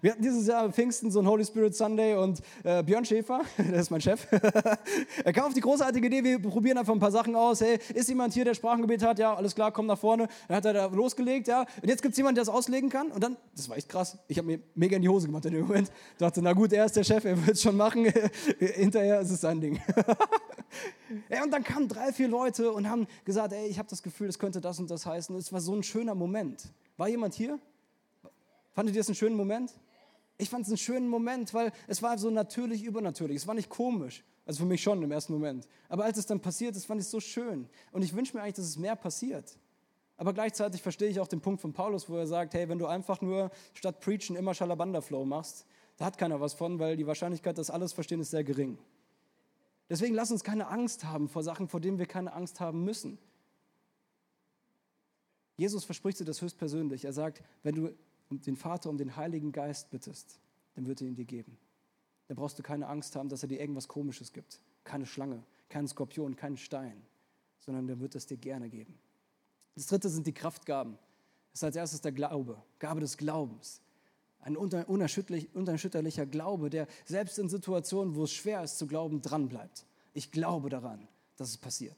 Wir 0.00 0.12
hatten 0.12 0.22
dieses 0.22 0.46
Jahr 0.46 0.70
Pfingsten 0.70 1.10
so 1.10 1.18
ein 1.18 1.26
Holy 1.26 1.44
Spirit 1.44 1.74
Sunday 1.74 2.14
und 2.14 2.40
äh, 2.62 2.82
Björn 2.82 3.04
Schäfer, 3.04 3.40
der 3.58 3.80
ist 3.80 3.90
mein 3.90 4.00
Chef, 4.00 4.26
er 5.24 5.32
kam 5.32 5.46
auf 5.46 5.54
die 5.54 5.60
großartige 5.60 6.06
Idee, 6.06 6.22
wir 6.22 6.38
probieren 6.40 6.78
einfach 6.78 6.92
ein 6.92 7.00
paar 7.00 7.10
Sachen 7.10 7.34
aus. 7.34 7.60
Hey, 7.60 7.78
ist 7.94 8.08
jemand 8.08 8.32
hier, 8.32 8.44
der 8.44 8.54
Sprachengebet 8.54 9.02
hat? 9.02 9.18
Ja, 9.18 9.34
alles 9.34 9.54
klar, 9.54 9.72
komm 9.72 9.86
nach 9.86 9.98
vorne. 9.98 10.28
Dann 10.46 10.56
hat 10.56 10.64
er 10.66 10.72
da 10.72 10.86
losgelegt, 10.86 11.48
ja. 11.48 11.60
Und 11.82 11.88
jetzt 11.88 12.02
gibt 12.02 12.12
es 12.12 12.18
jemanden, 12.18 12.36
der 12.36 12.42
es 12.42 12.48
auslegen 12.48 12.90
kann. 12.90 13.10
Und 13.10 13.22
dann, 13.22 13.36
das 13.56 13.68
war 13.68 13.76
echt 13.76 13.88
krass. 13.88 14.18
Ich 14.28 14.38
habe 14.38 14.46
mir 14.46 14.60
mega 14.74 14.96
in 14.96 15.02
die 15.02 15.08
Hose 15.08 15.26
gemacht 15.26 15.46
in 15.46 15.54
dem 15.54 15.66
Moment. 15.66 15.90
Ich 16.12 16.18
dachte, 16.18 16.42
na 16.42 16.52
gut, 16.52 16.72
er 16.72 16.84
ist 16.84 16.94
der 16.94 17.04
Chef, 17.04 17.24
er 17.24 17.36
wird 17.46 17.56
es 17.56 17.62
schon 17.62 17.76
machen. 17.76 18.04
Hinterher 18.58 19.20
ist 19.20 19.30
es 19.30 19.40
sein 19.40 19.60
Ding. 19.60 19.80
ja, 21.28 21.42
und 21.42 21.50
dann 21.50 21.64
kamen 21.64 21.88
drei, 21.88 22.12
vier 22.12 22.28
Leute 22.28 22.70
und 22.72 22.88
haben 22.88 23.06
gesagt, 23.24 23.52
ey, 23.52 23.66
ich 23.66 23.78
habe 23.78 23.88
das 23.88 24.02
Gefühl, 24.02 24.28
es 24.28 24.38
könnte 24.38 24.60
das 24.60 24.78
und 24.78 24.90
das 24.90 25.06
heißen. 25.06 25.34
Es 25.36 25.52
war 25.52 25.60
so 25.60 25.74
ein 25.74 25.82
schöner 25.82 26.14
Moment. 26.14 26.68
War 26.96 27.08
jemand 27.08 27.34
hier? 27.34 27.58
Fandet 28.74 28.94
ihr 28.94 29.00
das 29.00 29.08
einen 29.08 29.16
schönen 29.16 29.36
Moment? 29.36 29.72
Ich 30.38 30.48
fand 30.50 30.64
es 30.64 30.70
einen 30.70 30.78
schönen 30.78 31.08
Moment, 31.08 31.52
weil 31.52 31.72
es 31.88 32.02
war 32.02 32.16
so 32.16 32.30
natürlich 32.30 32.84
übernatürlich. 32.84 33.36
Es 33.36 33.46
war 33.46 33.54
nicht 33.54 33.68
komisch. 33.68 34.24
Also 34.46 34.60
für 34.60 34.66
mich 34.66 34.80
schon 34.82 35.02
im 35.02 35.10
ersten 35.10 35.32
Moment. 35.32 35.68
Aber 35.88 36.04
als 36.04 36.16
es 36.16 36.26
dann 36.26 36.40
passiert 36.40 36.74
ist, 36.74 36.86
fand 36.86 37.00
ich 37.00 37.06
es 37.06 37.10
so 37.10 37.20
schön. 37.20 37.68
Und 37.92 38.02
ich 38.02 38.14
wünsche 38.14 38.34
mir 38.34 38.42
eigentlich, 38.42 38.54
dass 38.54 38.64
es 38.64 38.78
mehr 38.78 38.96
passiert. 38.96 39.58
Aber 40.16 40.32
gleichzeitig 40.32 40.80
verstehe 40.80 41.08
ich 41.08 41.20
auch 41.20 41.28
den 41.28 41.40
Punkt 41.40 41.60
von 41.60 41.72
Paulus, 41.72 42.08
wo 42.08 42.16
er 42.16 42.26
sagt, 42.26 42.54
hey, 42.54 42.68
wenn 42.68 42.78
du 42.78 42.86
einfach 42.86 43.20
nur 43.20 43.50
statt 43.74 44.00
Preachen 44.00 44.36
immer 44.36 44.54
Schalabanda-Flow 44.54 45.24
machst, 45.24 45.66
da 45.96 46.06
hat 46.06 46.18
keiner 46.18 46.40
was 46.40 46.54
von, 46.54 46.78
weil 46.78 46.96
die 46.96 47.06
Wahrscheinlichkeit, 47.06 47.58
dass 47.58 47.68
alles 47.68 47.92
verstehen, 47.92 48.20
ist 48.20 48.30
sehr 48.30 48.44
gering. 48.44 48.78
Deswegen 49.90 50.14
lass 50.14 50.30
uns 50.30 50.44
keine 50.44 50.68
Angst 50.68 51.04
haben 51.04 51.28
vor 51.28 51.42
Sachen, 51.42 51.68
vor 51.68 51.80
denen 51.80 51.98
wir 51.98 52.06
keine 52.06 52.32
Angst 52.32 52.60
haben 52.60 52.84
müssen. 52.84 53.18
Jesus 55.56 55.84
verspricht 55.84 56.20
dir 56.20 56.24
das 56.24 56.40
höchstpersönlich. 56.40 57.04
Er 57.04 57.12
sagt, 57.12 57.42
wenn 57.62 57.74
du 57.74 57.94
den 58.30 58.56
Vater 58.56 58.90
um 58.90 58.98
den 58.98 59.16
Heiligen 59.16 59.52
Geist 59.52 59.90
bittest, 59.90 60.38
dann 60.74 60.86
wird 60.86 61.00
er 61.00 61.08
ihn 61.08 61.14
dir 61.14 61.24
geben. 61.24 61.58
Dann 62.26 62.36
brauchst 62.36 62.58
du 62.58 62.62
keine 62.62 62.86
Angst 62.86 63.16
haben, 63.16 63.28
dass 63.28 63.42
er 63.42 63.48
dir 63.48 63.60
irgendwas 63.60 63.88
Komisches 63.88 64.32
gibt. 64.32 64.60
Keine 64.84 65.06
Schlange, 65.06 65.42
keinen 65.68 65.88
Skorpion, 65.88 66.36
keinen 66.36 66.56
Stein, 66.56 67.02
sondern 67.58 67.86
dann 67.86 68.00
wird 68.00 68.14
es 68.14 68.26
dir 68.26 68.36
gerne 68.36 68.68
geben. 68.68 68.98
Das 69.74 69.86
dritte 69.86 70.08
sind 70.08 70.26
die 70.26 70.32
Kraftgaben. 70.32 70.98
Das 71.52 71.60
ist 71.60 71.64
als 71.64 71.76
erstes 71.76 72.00
der 72.00 72.12
Glaube, 72.12 72.62
Gabe 72.78 73.00
des 73.00 73.16
Glaubens. 73.16 73.80
Ein 74.40 74.56
unerschütterlicher 74.56 76.26
Glaube, 76.26 76.70
der 76.70 76.86
selbst 77.04 77.38
in 77.38 77.48
Situationen, 77.48 78.14
wo 78.14 78.24
es 78.24 78.32
schwer 78.32 78.62
ist 78.62 78.78
zu 78.78 78.86
glauben, 78.86 79.20
dranbleibt. 79.20 79.84
Ich 80.14 80.30
glaube 80.30 80.68
daran, 80.68 81.08
dass 81.36 81.48
es 81.48 81.56
passiert. 81.58 81.96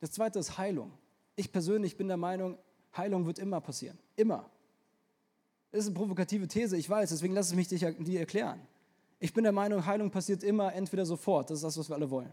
Das 0.00 0.10
zweite 0.10 0.38
ist 0.38 0.58
Heilung. 0.58 0.92
Ich 1.36 1.52
persönlich 1.52 1.96
bin 1.96 2.08
der 2.08 2.16
Meinung, 2.16 2.58
Heilung 2.96 3.26
wird 3.26 3.38
immer 3.38 3.60
passieren. 3.60 3.98
Immer. 4.16 4.50
Ist 5.76 5.86
eine 5.86 5.94
provokative 5.94 6.48
These, 6.48 6.76
ich 6.76 6.88
weiß, 6.88 7.10
deswegen 7.10 7.34
lass 7.34 7.48
es 7.48 7.54
mich 7.54 7.68
dir 7.68 8.18
erklären. 8.18 8.60
Ich 9.18 9.34
bin 9.34 9.44
der 9.44 9.52
Meinung, 9.52 9.84
Heilung 9.84 10.10
passiert 10.10 10.42
immer 10.42 10.72
entweder 10.72 11.04
sofort, 11.04 11.50
das 11.50 11.58
ist 11.58 11.64
das, 11.64 11.76
was 11.76 11.90
wir 11.90 11.96
alle 11.96 12.10
wollen. 12.10 12.32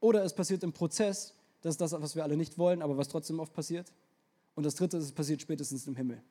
Oder 0.00 0.22
es 0.22 0.34
passiert 0.34 0.62
im 0.62 0.72
Prozess, 0.72 1.34
das 1.62 1.74
ist 1.74 1.80
das, 1.80 1.92
was 1.92 2.14
wir 2.14 2.22
alle 2.22 2.36
nicht 2.36 2.58
wollen, 2.58 2.82
aber 2.82 2.96
was 2.98 3.08
trotzdem 3.08 3.40
oft 3.40 3.54
passiert. 3.54 3.90
Und 4.54 4.64
das 4.64 4.74
dritte 4.74 4.98
ist, 4.98 5.04
es 5.04 5.12
passiert 5.12 5.40
spätestens 5.40 5.86
im 5.86 5.96
Himmel. 5.96 6.22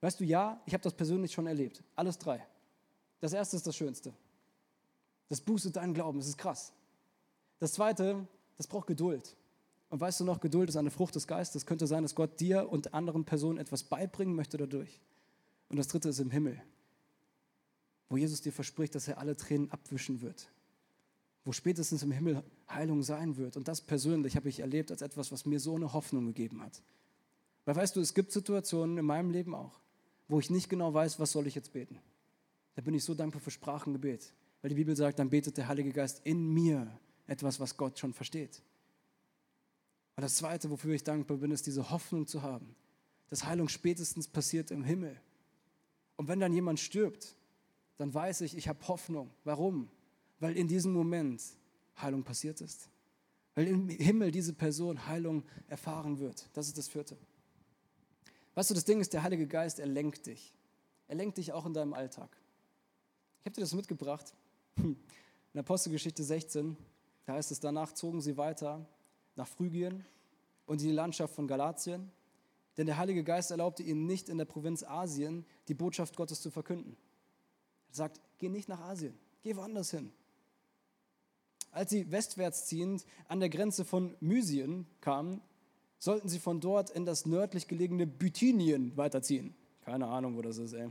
Weißt 0.00 0.20
du, 0.20 0.24
ja, 0.24 0.60
ich 0.64 0.74
habe 0.74 0.82
das 0.82 0.94
persönlich 0.94 1.32
schon 1.32 1.46
erlebt. 1.48 1.82
Alles 1.96 2.18
drei. 2.18 2.46
Das 3.20 3.32
erste 3.32 3.56
ist 3.56 3.66
das 3.66 3.76
Schönste. 3.76 4.12
Das 5.28 5.40
boostet 5.40 5.74
deinen 5.74 5.92
Glauben, 5.92 6.18
das 6.18 6.28
ist 6.28 6.38
krass. 6.38 6.72
Das 7.58 7.72
zweite, 7.72 8.26
das 8.56 8.68
braucht 8.68 8.86
Geduld. 8.86 9.36
Und 9.90 10.00
weißt 10.00 10.20
du 10.20 10.24
noch, 10.24 10.40
Geduld 10.40 10.68
ist 10.68 10.76
eine 10.76 10.90
Frucht 10.90 11.14
des 11.14 11.26
Geistes. 11.26 11.66
Könnte 11.66 11.86
sein, 11.86 12.02
dass 12.02 12.14
Gott 12.14 12.40
dir 12.40 12.70
und 12.70 12.94
anderen 12.94 13.24
Personen 13.24 13.58
etwas 13.58 13.82
beibringen 13.82 14.34
möchte 14.34 14.56
dadurch. 14.56 15.00
Und 15.72 15.78
das 15.78 15.88
dritte 15.88 16.10
ist 16.10 16.20
im 16.20 16.30
Himmel, 16.30 16.62
wo 18.10 18.18
Jesus 18.18 18.42
dir 18.42 18.52
verspricht, 18.52 18.94
dass 18.94 19.08
er 19.08 19.16
alle 19.16 19.34
Tränen 19.38 19.70
abwischen 19.70 20.20
wird. 20.20 20.50
Wo 21.46 21.52
spätestens 21.52 22.02
im 22.02 22.12
Himmel 22.12 22.44
Heilung 22.68 23.02
sein 23.02 23.38
wird. 23.38 23.56
Und 23.56 23.68
das 23.68 23.80
persönlich 23.80 24.36
habe 24.36 24.50
ich 24.50 24.60
erlebt 24.60 24.90
als 24.90 25.00
etwas, 25.00 25.32
was 25.32 25.46
mir 25.46 25.58
so 25.60 25.74
eine 25.74 25.94
Hoffnung 25.94 26.26
gegeben 26.26 26.60
hat. 26.60 26.82
Weil 27.64 27.74
weißt 27.74 27.96
du, 27.96 28.02
es 28.02 28.12
gibt 28.12 28.32
Situationen 28.32 28.98
in 28.98 29.06
meinem 29.06 29.30
Leben 29.30 29.54
auch, 29.54 29.80
wo 30.28 30.38
ich 30.38 30.50
nicht 30.50 30.68
genau 30.68 30.92
weiß, 30.92 31.18
was 31.18 31.32
soll 31.32 31.46
ich 31.46 31.54
jetzt 31.54 31.72
beten. 31.72 31.98
Da 32.74 32.82
bin 32.82 32.92
ich 32.92 33.02
so 33.02 33.14
dankbar 33.14 33.40
für 33.40 33.50
Sprachengebet, 33.50 34.30
weil 34.60 34.68
die 34.68 34.74
Bibel 34.74 34.94
sagt, 34.94 35.20
dann 35.20 35.30
betet 35.30 35.56
der 35.56 35.68
Heilige 35.68 35.92
Geist 35.92 36.20
in 36.24 36.52
mir 36.52 36.86
etwas, 37.26 37.60
was 37.60 37.78
Gott 37.78 37.98
schon 37.98 38.12
versteht. 38.12 38.60
Und 40.16 40.22
das 40.22 40.34
Zweite, 40.34 40.68
wofür 40.68 40.92
ich 40.92 41.02
dankbar 41.02 41.38
bin, 41.38 41.50
ist 41.50 41.66
diese 41.66 41.88
Hoffnung 41.88 42.26
zu 42.26 42.42
haben, 42.42 42.76
dass 43.30 43.46
Heilung 43.46 43.70
spätestens 43.70 44.28
passiert 44.28 44.70
im 44.70 44.84
Himmel. 44.84 45.18
Und 46.22 46.28
wenn 46.28 46.38
dann 46.38 46.52
jemand 46.52 46.78
stirbt, 46.78 47.34
dann 47.96 48.14
weiß 48.14 48.42
ich, 48.42 48.56
ich 48.56 48.68
habe 48.68 48.86
Hoffnung. 48.86 49.32
Warum? 49.42 49.90
Weil 50.38 50.56
in 50.56 50.68
diesem 50.68 50.92
Moment 50.92 51.42
Heilung 52.00 52.22
passiert 52.22 52.60
ist. 52.60 52.88
Weil 53.56 53.66
im 53.66 53.88
Himmel 53.88 54.30
diese 54.30 54.52
Person 54.52 55.08
Heilung 55.08 55.42
erfahren 55.66 56.20
wird. 56.20 56.48
Das 56.52 56.68
ist 56.68 56.78
das 56.78 56.86
Vierte. 56.86 57.18
Weißt 58.54 58.70
du, 58.70 58.74
das 58.74 58.84
Ding 58.84 59.00
ist, 59.00 59.12
der 59.12 59.24
Heilige 59.24 59.48
Geist, 59.48 59.80
er 59.80 59.88
lenkt 59.88 60.26
dich. 60.26 60.54
Er 61.08 61.16
lenkt 61.16 61.38
dich 61.38 61.52
auch 61.52 61.66
in 61.66 61.74
deinem 61.74 61.92
Alltag. 61.92 62.30
Ich 63.40 63.46
habe 63.46 63.56
dir 63.56 63.62
das 63.62 63.74
mitgebracht. 63.74 64.32
In 64.76 64.96
Apostelgeschichte 65.58 66.22
16, 66.22 66.76
da 67.26 67.32
heißt 67.32 67.50
es, 67.50 67.58
danach 67.58 67.94
zogen 67.94 68.20
sie 68.20 68.36
weiter 68.36 68.86
nach 69.34 69.48
Phrygien 69.48 70.04
und 70.66 70.82
in 70.82 70.86
die 70.86 70.94
Landschaft 70.94 71.34
von 71.34 71.48
Galatien, 71.48 72.12
denn 72.76 72.86
der 72.86 72.96
Heilige 72.96 73.24
Geist 73.24 73.50
erlaubte 73.50 73.82
ihnen 73.82 74.06
nicht 74.06 74.28
in 74.28 74.38
der 74.38 74.44
Provinz 74.44 74.82
Asien 74.82 75.44
die 75.68 75.74
Botschaft 75.74 76.16
Gottes 76.16 76.40
zu 76.40 76.50
verkünden. 76.50 76.96
Er 77.90 77.94
sagt, 77.94 78.20
geh 78.38 78.48
nicht 78.48 78.68
nach 78.68 78.80
Asien, 78.80 79.18
geh 79.42 79.56
woanders 79.56 79.90
hin. 79.90 80.12
Als 81.70 81.90
sie 81.90 82.10
westwärts 82.10 82.66
ziehend 82.66 83.04
an 83.28 83.40
der 83.40 83.48
Grenze 83.48 83.84
von 83.84 84.14
Mysien 84.20 84.86
kamen, 85.00 85.40
sollten 85.98 86.28
sie 86.28 86.38
von 86.38 86.60
dort 86.60 86.90
in 86.90 87.06
das 87.06 87.26
nördlich 87.26 87.68
gelegene 87.68 88.06
Bithynien 88.06 88.96
weiterziehen. 88.96 89.54
Keine 89.84 90.06
Ahnung, 90.06 90.36
wo 90.36 90.42
das 90.42 90.58
ist, 90.58 90.72
ey. 90.72 90.90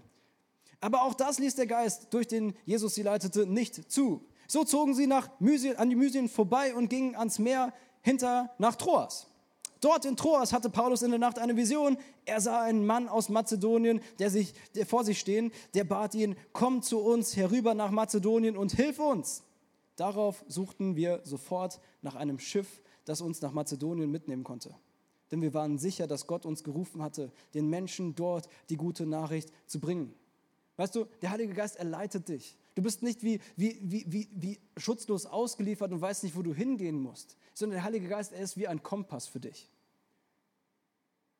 Aber 0.79 1.03
auch 1.03 1.13
das 1.13 1.37
ließ 1.37 1.55
der 1.55 1.67
Geist, 1.67 2.13
durch 2.13 2.27
den 2.27 2.55
Jesus 2.65 2.95
sie 2.95 3.03
leitete, 3.03 3.45
nicht 3.45 3.91
zu. 3.91 4.25
So 4.47 4.63
zogen 4.63 4.95
sie 4.95 5.07
nach 5.07 5.29
Mysien, 5.39 5.77
an 5.77 5.89
die 5.89 5.95
Mysien 5.95 6.27
vorbei 6.27 6.73
und 6.73 6.89
gingen 6.89 7.15
ans 7.15 7.39
Meer 7.39 7.73
hinter 8.01 8.53
nach 8.57 8.75
Troas. 8.75 9.27
Dort 9.81 10.05
in 10.05 10.15
Troas 10.15 10.53
hatte 10.53 10.69
Paulus 10.69 11.01
in 11.01 11.09
der 11.09 11.19
Nacht 11.19 11.39
eine 11.39 11.57
Vision. 11.57 11.97
Er 12.25 12.39
sah 12.39 12.61
einen 12.61 12.85
Mann 12.85 13.09
aus 13.09 13.29
Mazedonien, 13.29 13.99
der, 14.19 14.29
sich, 14.29 14.53
der 14.75 14.85
vor 14.85 15.03
sich 15.03 15.19
stehen, 15.19 15.51
der 15.73 15.83
bat 15.83 16.15
ihn, 16.15 16.35
komm 16.53 16.81
zu 16.81 16.99
uns 16.99 17.35
herüber 17.35 17.73
nach 17.73 17.91
Mazedonien 17.91 18.55
und 18.55 18.71
hilf 18.71 18.99
uns. 18.99 19.43
Darauf 19.95 20.45
suchten 20.47 20.95
wir 20.95 21.21
sofort 21.23 21.81
nach 22.01 22.15
einem 22.15 22.39
Schiff, 22.39 22.81
das 23.05 23.21
uns 23.21 23.41
nach 23.41 23.51
Mazedonien 23.51 24.09
mitnehmen 24.09 24.43
konnte 24.43 24.73
denn 25.31 25.41
wir 25.41 25.53
waren 25.53 25.77
sicher, 25.77 26.07
dass 26.07 26.27
Gott 26.27 26.45
uns 26.45 26.63
gerufen 26.63 27.01
hatte, 27.01 27.31
den 27.53 27.69
Menschen 27.69 28.15
dort 28.15 28.49
die 28.69 28.75
gute 28.75 29.05
Nachricht 29.05 29.51
zu 29.65 29.79
bringen. 29.79 30.13
Weißt 30.75 30.95
du, 30.95 31.05
der 31.21 31.31
Heilige 31.31 31.53
Geist, 31.53 31.77
er 31.77 31.85
leitet 31.85 32.27
dich. 32.27 32.57
Du 32.75 32.81
bist 32.81 33.03
nicht 33.03 33.23
wie, 33.23 33.39
wie, 33.55 33.77
wie, 33.81 34.05
wie, 34.07 34.29
wie 34.33 34.59
schutzlos 34.77 35.25
ausgeliefert 35.25 35.91
und 35.91 35.99
weißt 35.99 36.23
nicht, 36.23 36.35
wo 36.35 36.41
du 36.41 36.53
hingehen 36.53 37.01
musst, 37.01 37.35
sondern 37.53 37.77
der 37.77 37.83
Heilige 37.83 38.07
Geist, 38.07 38.31
er 38.31 38.41
ist 38.41 38.57
wie 38.57 38.67
ein 38.67 38.81
Kompass 38.81 39.27
für 39.27 39.39
dich. 39.39 39.69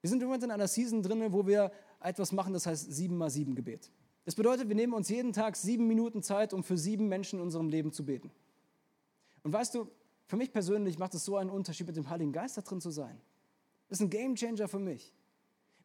Wir 0.01 0.09
sind 0.09 0.21
im 0.21 0.27
Moment 0.27 0.43
in 0.43 0.51
einer 0.51 0.67
Season 0.67 1.01
drin, 1.03 1.31
wo 1.31 1.45
wir 1.45 1.71
etwas 2.01 2.31
machen, 2.31 2.53
das 2.53 2.65
heißt 2.65 2.91
7 2.91 3.15
mal 3.15 3.29
7 3.29 3.55
Gebet. 3.55 3.91
Das 4.25 4.35
bedeutet, 4.35 4.67
wir 4.67 4.75
nehmen 4.75 4.93
uns 4.93 5.09
jeden 5.09 5.33
Tag 5.33 5.55
sieben 5.55 5.87
Minuten 5.87 6.21
Zeit, 6.21 6.53
um 6.53 6.63
für 6.63 6.77
sieben 6.77 7.07
Menschen 7.07 7.39
in 7.39 7.43
unserem 7.43 7.69
Leben 7.69 7.91
zu 7.91 8.05
beten. 8.05 8.31
Und 9.43 9.53
weißt 9.53 9.73
du, 9.75 9.87
für 10.27 10.37
mich 10.37 10.51
persönlich 10.51 10.99
macht 10.99 11.13
es 11.13 11.25
so 11.25 11.37
einen 11.37 11.49
Unterschied, 11.49 11.87
mit 11.87 11.95
dem 11.95 12.09
Heiligen 12.09 12.31
Geist 12.31 12.57
da 12.57 12.61
drin 12.61 12.81
zu 12.81 12.91
sein. 12.91 13.19
Das 13.89 13.99
ist 13.99 14.03
ein 14.03 14.09
Game 14.09 14.35
Changer 14.35 14.67
für 14.67 14.79
mich. 14.79 15.13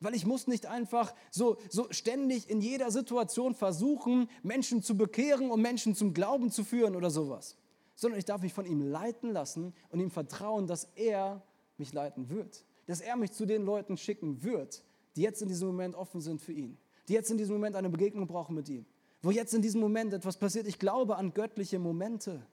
Weil 0.00 0.14
ich 0.14 0.26
muss 0.26 0.46
nicht 0.46 0.66
einfach 0.66 1.14
so, 1.30 1.56
so 1.70 1.86
ständig 1.90 2.50
in 2.50 2.60
jeder 2.60 2.90
Situation 2.90 3.54
versuchen, 3.54 4.28
Menschen 4.42 4.82
zu 4.82 4.96
bekehren 4.96 5.50
und 5.50 5.62
Menschen 5.62 5.94
zum 5.94 6.12
Glauben 6.12 6.50
zu 6.50 6.64
führen 6.64 6.96
oder 6.96 7.10
sowas. 7.10 7.56
Sondern 7.94 8.18
ich 8.18 8.26
darf 8.26 8.42
mich 8.42 8.52
von 8.52 8.66
ihm 8.66 8.82
leiten 8.82 9.30
lassen 9.30 9.72
und 9.90 10.00
ihm 10.00 10.10
vertrauen, 10.10 10.66
dass 10.66 10.84
er 10.96 11.42
mich 11.78 11.92
leiten 11.92 12.28
wird. 12.28 12.64
Dass 12.86 13.00
er 13.00 13.16
mich 13.16 13.32
zu 13.32 13.46
den 13.46 13.64
Leuten 13.64 13.96
schicken 13.96 14.42
wird, 14.42 14.84
die 15.16 15.22
jetzt 15.22 15.40
in 15.40 15.48
diesem 15.48 15.68
Moment 15.68 15.94
offen 15.94 16.20
sind 16.20 16.42
für 16.42 16.52
ihn. 16.52 16.76
Die 17.08 17.14
jetzt 17.14 17.30
in 17.30 17.38
diesem 17.38 17.54
Moment 17.54 17.74
eine 17.74 17.88
Begegnung 17.88 18.26
brauchen 18.26 18.54
mit 18.54 18.68
ihm. 18.68 18.84
Wo 19.22 19.30
jetzt 19.30 19.54
in 19.54 19.62
diesem 19.62 19.80
Moment 19.80 20.12
etwas 20.12 20.36
passiert. 20.36 20.66
Ich 20.66 20.78
glaube 20.78 21.16
an 21.16 21.32
göttliche 21.32 21.78
Momente. 21.78 22.46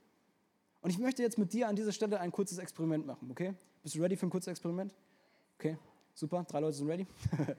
Und 0.81 0.89
ich 0.89 0.97
möchte 0.97 1.21
jetzt 1.21 1.37
mit 1.37 1.53
dir 1.53 1.67
an 1.67 1.75
dieser 1.75 1.91
Stelle 1.91 2.19
ein 2.19 2.31
kurzes 2.31 2.57
Experiment 2.57 3.05
machen, 3.05 3.29
okay? 3.31 3.53
Bist 3.83 3.95
du 3.95 4.01
ready 4.01 4.17
für 4.17 4.27
ein 4.27 4.29
kurzes 4.29 4.51
Experiment? 4.51 4.93
Okay, 5.57 5.77
super, 6.13 6.43
drei 6.43 6.59
Leute 6.59 6.77
sind 6.77 6.87
ready. 6.87 7.07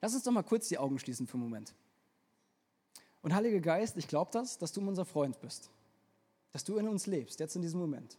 Lass 0.00 0.14
uns 0.14 0.22
doch 0.22 0.32
mal 0.32 0.42
kurz 0.42 0.68
die 0.68 0.78
Augen 0.78 0.98
schließen 0.98 1.26
für 1.26 1.34
einen 1.34 1.42
Moment. 1.44 1.74
Und 3.22 3.34
Heiliger 3.34 3.60
Geist, 3.60 3.96
ich 3.96 4.08
glaube 4.08 4.30
das, 4.32 4.58
dass 4.58 4.72
du 4.72 4.80
unser 4.86 5.04
Freund 5.04 5.40
bist. 5.40 5.70
Dass 6.52 6.64
du 6.64 6.78
in 6.78 6.88
uns 6.88 7.06
lebst, 7.06 7.38
jetzt 7.38 7.54
in 7.54 7.62
diesem 7.62 7.80
Moment. 7.80 8.18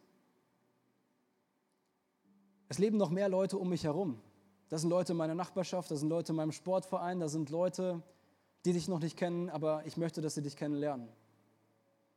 Es 2.70 2.78
leben 2.78 2.98
noch 2.98 3.10
mehr 3.10 3.28
Leute 3.28 3.58
um 3.58 3.70
mich 3.70 3.84
herum. 3.84 4.22
Das 4.70 4.82
sind 4.82 4.90
Leute 4.90 5.12
in 5.12 5.18
meiner 5.18 5.36
Nachbarschaft, 5.36 5.92
das 5.92 6.00
sind 6.00 6.10
Leute 6.10 6.32
in 6.32 6.38
meinem 6.38 6.54
Sportverein, 6.54 7.20
das 7.20 7.34
sind 7.34 7.50
Leute, 7.50 8.02
die 8.64 8.72
dich 8.72 8.88
noch 8.88 9.00
nicht 9.00 9.18
kennen, 9.18 9.50
aber 9.50 9.86
ich 9.86 9.98
möchte, 9.98 10.22
dass 10.22 10.36
sie 10.36 10.42
dich 10.42 10.56
kennenlernen. 10.56 11.10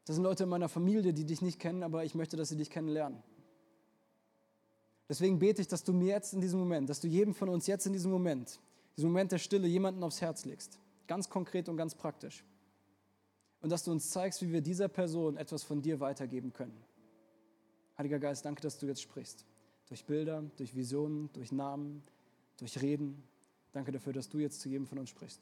Das 0.05 0.15
sind 0.15 0.23
Leute 0.23 0.45
in 0.45 0.51
meiner 0.51 0.69
Familie, 0.69 1.13
die 1.13 1.25
dich 1.25 1.43
nicht 1.43 1.59
kennen, 1.59 1.83
aber 1.83 2.05
ich 2.05 2.15
möchte, 2.15 2.37
dass 2.37 2.51
sie 2.51 2.57
dich 2.57 2.71
kennenlernen. 2.71 3.23
Deswegen 5.09 5.39
bete 5.39 5.61
ich, 5.61 5.69
dass 5.69 5.85
du 5.85 5.93
mir 5.93 6.09
jetzt 6.09 6.33
in 6.33 6.41
diesem 6.41 6.59
Moment, 6.59 6.89
dass 6.89 7.01
du 7.01 7.09
jedem 7.09 7.35
von 7.35 7.49
uns 7.49 7.67
jetzt 7.67 7.87
in 7.87 7.93
diesem 7.93 8.11
Moment, 8.11 8.59
diesem 8.97 9.11
Moment 9.11 9.33
der 9.33 9.39
Stille, 9.39 9.69
jemanden 9.69 10.03
aufs 10.03 10.21
Herz 10.21 10.45
legst. 10.45 10.79
Ganz 11.07 11.29
konkret 11.29 11.69
und 11.69 11.77
ganz 11.77 11.95
praktisch. 11.95 12.45
Und 13.61 13.71
dass 13.71 13.85
du 13.85 13.93
uns 13.93 14.11
zeigst, 14.11 14.43
wie 14.43 14.53
wir 14.53 14.61
dieser 14.61 14.89
Person 14.89 15.37
etwas 15.37 15.63
von 15.63 15.83
dir 15.83 16.01
weitergeben 16.01 16.53
können. 16.53 16.77
Heiliger 17.99 18.19
Geist, 18.19 18.45
danke, 18.45 18.63
dass 18.63 18.79
du 18.79 18.87
jetzt 18.87 19.03
sprichst. 19.03 19.45
Durch 19.89 20.05
Bilder, 20.05 20.43
durch 20.57 20.75
Visionen, 20.75 21.31
durch 21.33 21.53
Namen, 21.53 22.03
durch 22.57 22.81
Reden. 22.81 23.23
Danke 23.73 23.93
dafür, 23.93 24.13
dass 24.13 24.29
du 24.29 24.39
jetzt 24.39 24.61
zu 24.61 24.69
jedem 24.69 24.87
von 24.87 24.99
uns 24.99 25.11
sprichst. 25.11 25.41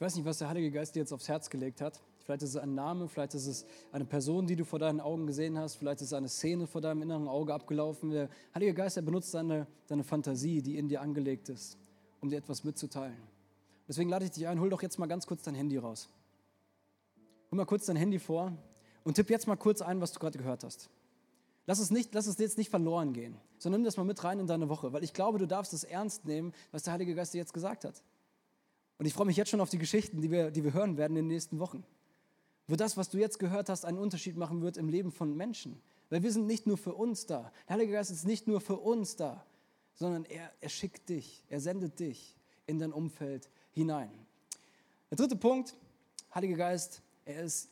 Ich 0.00 0.06
weiß 0.06 0.16
nicht, 0.16 0.24
was 0.24 0.38
der 0.38 0.48
Heilige 0.48 0.70
Geist 0.70 0.94
dir 0.94 1.00
jetzt 1.00 1.12
aufs 1.12 1.28
Herz 1.28 1.50
gelegt 1.50 1.82
hat. 1.82 2.00
Vielleicht 2.24 2.40
ist 2.40 2.48
es 2.48 2.56
ein 2.56 2.74
Name, 2.74 3.06
vielleicht 3.06 3.34
ist 3.34 3.46
es 3.46 3.66
eine 3.92 4.06
Person, 4.06 4.46
die 4.46 4.56
du 4.56 4.64
vor 4.64 4.78
deinen 4.78 4.98
Augen 4.98 5.26
gesehen 5.26 5.58
hast, 5.58 5.74
vielleicht 5.74 6.00
ist 6.00 6.06
es 6.06 6.12
eine 6.14 6.30
Szene 6.30 6.66
vor 6.66 6.80
deinem 6.80 7.02
inneren 7.02 7.28
Auge 7.28 7.52
abgelaufen. 7.52 8.08
Der 8.08 8.30
Heilige 8.54 8.72
Geist, 8.72 8.96
er 8.96 9.02
benutzt 9.02 9.34
deine, 9.34 9.66
deine 9.88 10.02
Fantasie, 10.02 10.62
die 10.62 10.78
in 10.78 10.88
dir 10.88 11.02
angelegt 11.02 11.50
ist, 11.50 11.76
um 12.22 12.30
dir 12.30 12.38
etwas 12.38 12.64
mitzuteilen. 12.64 13.18
Deswegen 13.88 14.08
lade 14.08 14.24
ich 14.24 14.30
dich 14.30 14.48
ein, 14.48 14.58
hol 14.58 14.70
doch 14.70 14.80
jetzt 14.80 14.98
mal 14.98 15.04
ganz 15.04 15.26
kurz 15.26 15.42
dein 15.42 15.54
Handy 15.54 15.76
raus. 15.76 16.08
Hol 17.50 17.58
mal 17.58 17.66
kurz 17.66 17.84
dein 17.84 17.96
Handy 17.96 18.18
vor 18.18 18.56
und 19.04 19.16
tipp 19.16 19.28
jetzt 19.28 19.48
mal 19.48 19.56
kurz 19.56 19.82
ein, 19.82 20.00
was 20.00 20.12
du 20.12 20.18
gerade 20.18 20.38
gehört 20.38 20.64
hast. 20.64 20.88
Lass 21.66 21.78
es, 21.78 21.90
nicht, 21.90 22.14
lass 22.14 22.26
es 22.26 22.38
jetzt 22.38 22.56
nicht 22.56 22.70
verloren 22.70 23.12
gehen, 23.12 23.36
sondern 23.58 23.82
nimm 23.82 23.84
das 23.84 23.98
mal 23.98 24.04
mit 24.04 24.24
rein 24.24 24.40
in 24.40 24.46
deine 24.46 24.70
Woche, 24.70 24.94
weil 24.94 25.04
ich 25.04 25.12
glaube, 25.12 25.38
du 25.38 25.44
darfst 25.44 25.74
es 25.74 25.84
ernst 25.84 26.24
nehmen, 26.24 26.54
was 26.72 26.84
der 26.84 26.94
Heilige 26.94 27.14
Geist 27.14 27.34
dir 27.34 27.38
jetzt 27.38 27.52
gesagt 27.52 27.84
hat. 27.84 28.02
Und 29.00 29.06
ich 29.06 29.14
freue 29.14 29.24
mich 29.24 29.38
jetzt 29.38 29.48
schon 29.48 29.62
auf 29.62 29.70
die 29.70 29.78
Geschichten, 29.78 30.20
die 30.20 30.30
wir, 30.30 30.50
die 30.50 30.62
wir 30.62 30.74
hören 30.74 30.98
werden 30.98 31.16
in 31.16 31.24
den 31.24 31.28
nächsten 31.28 31.58
Wochen. 31.58 31.84
Wo 32.68 32.76
das, 32.76 32.98
was 32.98 33.08
du 33.08 33.16
jetzt 33.16 33.38
gehört 33.38 33.70
hast, 33.70 33.86
einen 33.86 33.96
Unterschied 33.96 34.36
machen 34.36 34.60
wird 34.60 34.76
im 34.76 34.90
Leben 34.90 35.10
von 35.10 35.34
Menschen. 35.34 35.80
Weil 36.10 36.22
wir 36.22 36.30
sind 36.30 36.46
nicht 36.46 36.66
nur 36.66 36.76
für 36.76 36.92
uns 36.92 37.24
da. 37.24 37.50
Der 37.66 37.76
Heilige 37.76 37.92
Geist 37.92 38.10
ist 38.10 38.26
nicht 38.26 38.46
nur 38.46 38.60
für 38.60 38.76
uns 38.76 39.16
da, 39.16 39.42
sondern 39.94 40.26
er, 40.26 40.52
er 40.60 40.68
schickt 40.68 41.08
dich, 41.08 41.42
er 41.48 41.60
sendet 41.60 41.98
dich 41.98 42.36
in 42.66 42.78
dein 42.78 42.92
Umfeld 42.92 43.48
hinein. 43.72 44.10
Der 45.10 45.16
dritte 45.16 45.36
Punkt, 45.36 45.74
Heiliger 46.34 46.58
Geist, 46.58 47.00
er 47.24 47.42
ist 47.44 47.70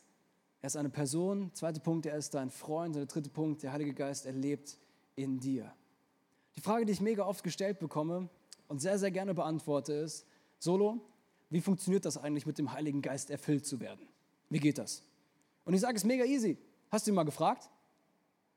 er 0.63 0.67
ist 0.67 0.77
eine 0.77 0.89
Person. 0.89 1.51
Zweiter 1.53 1.79
Punkt, 1.79 2.07
er 2.07 2.17
ist 2.17 2.33
dein 2.33 2.49
Freund. 2.49 2.95
Und 2.95 3.01
der 3.01 3.05
dritte 3.05 3.29
Punkt, 3.29 3.61
der 3.61 3.71
Heilige 3.71 3.93
Geist, 3.93 4.25
er 4.25 4.33
lebt 4.33 4.79
in 5.15 5.39
dir. 5.39 5.71
Die 6.55 6.61
Frage, 6.61 6.87
die 6.87 6.91
ich 6.91 7.01
mega 7.01 7.23
oft 7.23 7.43
gestellt 7.43 7.77
bekomme 7.77 8.29
und 8.67 8.81
sehr, 8.81 8.97
sehr 8.97 9.11
gerne 9.11 9.35
beantworte, 9.35 9.93
ist, 9.93 10.25
Solo, 10.57 10.99
wie 11.49 11.61
funktioniert 11.61 12.05
das 12.05 12.17
eigentlich 12.17 12.45
mit 12.45 12.57
dem 12.57 12.71
Heiligen 12.71 13.01
Geist 13.01 13.29
erfüllt 13.29 13.65
zu 13.65 13.79
werden? 13.79 14.07
Wie 14.49 14.59
geht 14.59 14.77
das? 14.77 15.03
Und 15.65 15.73
ich 15.73 15.81
sage 15.81 15.97
es 15.97 16.03
mega 16.03 16.25
easy. 16.25 16.57
Hast 16.91 17.05
du 17.05 17.11
ihn 17.11 17.15
mal 17.15 17.23
gefragt? 17.23 17.69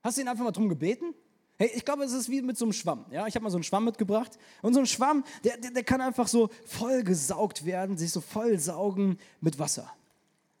Hast 0.03 0.17
du 0.17 0.21
ihn 0.21 0.27
einfach 0.27 0.43
mal 0.43 0.51
drum 0.51 0.69
gebeten? 0.69 1.13
Hey, 1.57 1.71
ich 1.75 1.85
glaube, 1.85 2.03
es 2.03 2.13
ist 2.13 2.29
wie 2.29 2.41
mit 2.41 2.57
so 2.57 2.65
einem 2.65 2.73
Schwamm. 2.73 3.05
Ja, 3.11 3.27
ich 3.27 3.35
habe 3.35 3.43
mal 3.43 3.49
so 3.49 3.57
einen 3.57 3.63
Schwamm 3.63 3.85
mitgebracht. 3.85 4.37
Und 4.61 4.73
so 4.73 4.79
ein 4.79 4.87
Schwamm, 4.87 5.23
der, 5.43 5.57
der, 5.57 5.71
der 5.71 5.83
kann 5.83 6.01
einfach 6.01 6.27
so 6.27 6.49
voll 6.65 7.03
gesaugt 7.03 7.65
werden, 7.65 7.97
sich 7.97 8.11
so 8.11 8.21
voll 8.21 8.57
saugen 8.57 9.19
mit 9.39 9.59
Wasser. 9.59 9.91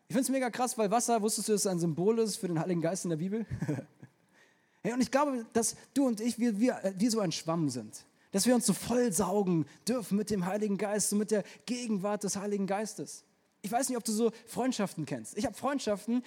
Ich 0.07 0.13
finde 0.13 0.21
es 0.21 0.29
mega 0.29 0.49
krass, 0.51 0.77
weil 0.77 0.91
Wasser, 0.91 1.21
wusstest 1.21 1.49
du, 1.49 1.53
es 1.53 1.65
ein 1.65 1.79
Symbol 1.79 2.19
ist 2.19 2.37
für 2.37 2.47
den 2.47 2.59
Heiligen 2.59 2.81
Geist 2.81 3.03
in 3.05 3.09
der 3.09 3.17
Bibel? 3.17 3.45
hey, 4.83 4.93
und 4.93 5.01
ich 5.01 5.09
glaube, 5.09 5.45
dass 5.53 5.75
du 5.93 6.05
und 6.05 6.21
ich, 6.21 6.37
wir, 6.37 6.59
wir, 6.59 6.93
wir 6.95 7.11
so 7.11 7.19
ein 7.19 7.31
Schwamm 7.31 7.69
sind. 7.69 8.05
Dass 8.33 8.45
wir 8.45 8.53
uns 8.53 8.65
so 8.65 8.73
voll 8.73 9.13
saugen 9.13 9.65
dürfen 9.87 10.17
mit 10.17 10.29
dem 10.29 10.45
Heiligen 10.45 10.77
Geist, 10.77 11.09
so 11.09 11.15
mit 11.15 11.31
der 11.31 11.43
Gegenwart 11.65 12.25
des 12.25 12.35
Heiligen 12.35 12.67
Geistes. 12.67 13.23
Ich 13.61 13.71
weiß 13.71 13.87
nicht, 13.87 13.97
ob 13.97 14.03
du 14.03 14.11
so 14.11 14.31
Freundschaften 14.45 15.05
kennst. 15.05 15.37
Ich 15.37 15.45
habe 15.45 15.55
Freundschaften, 15.55 16.21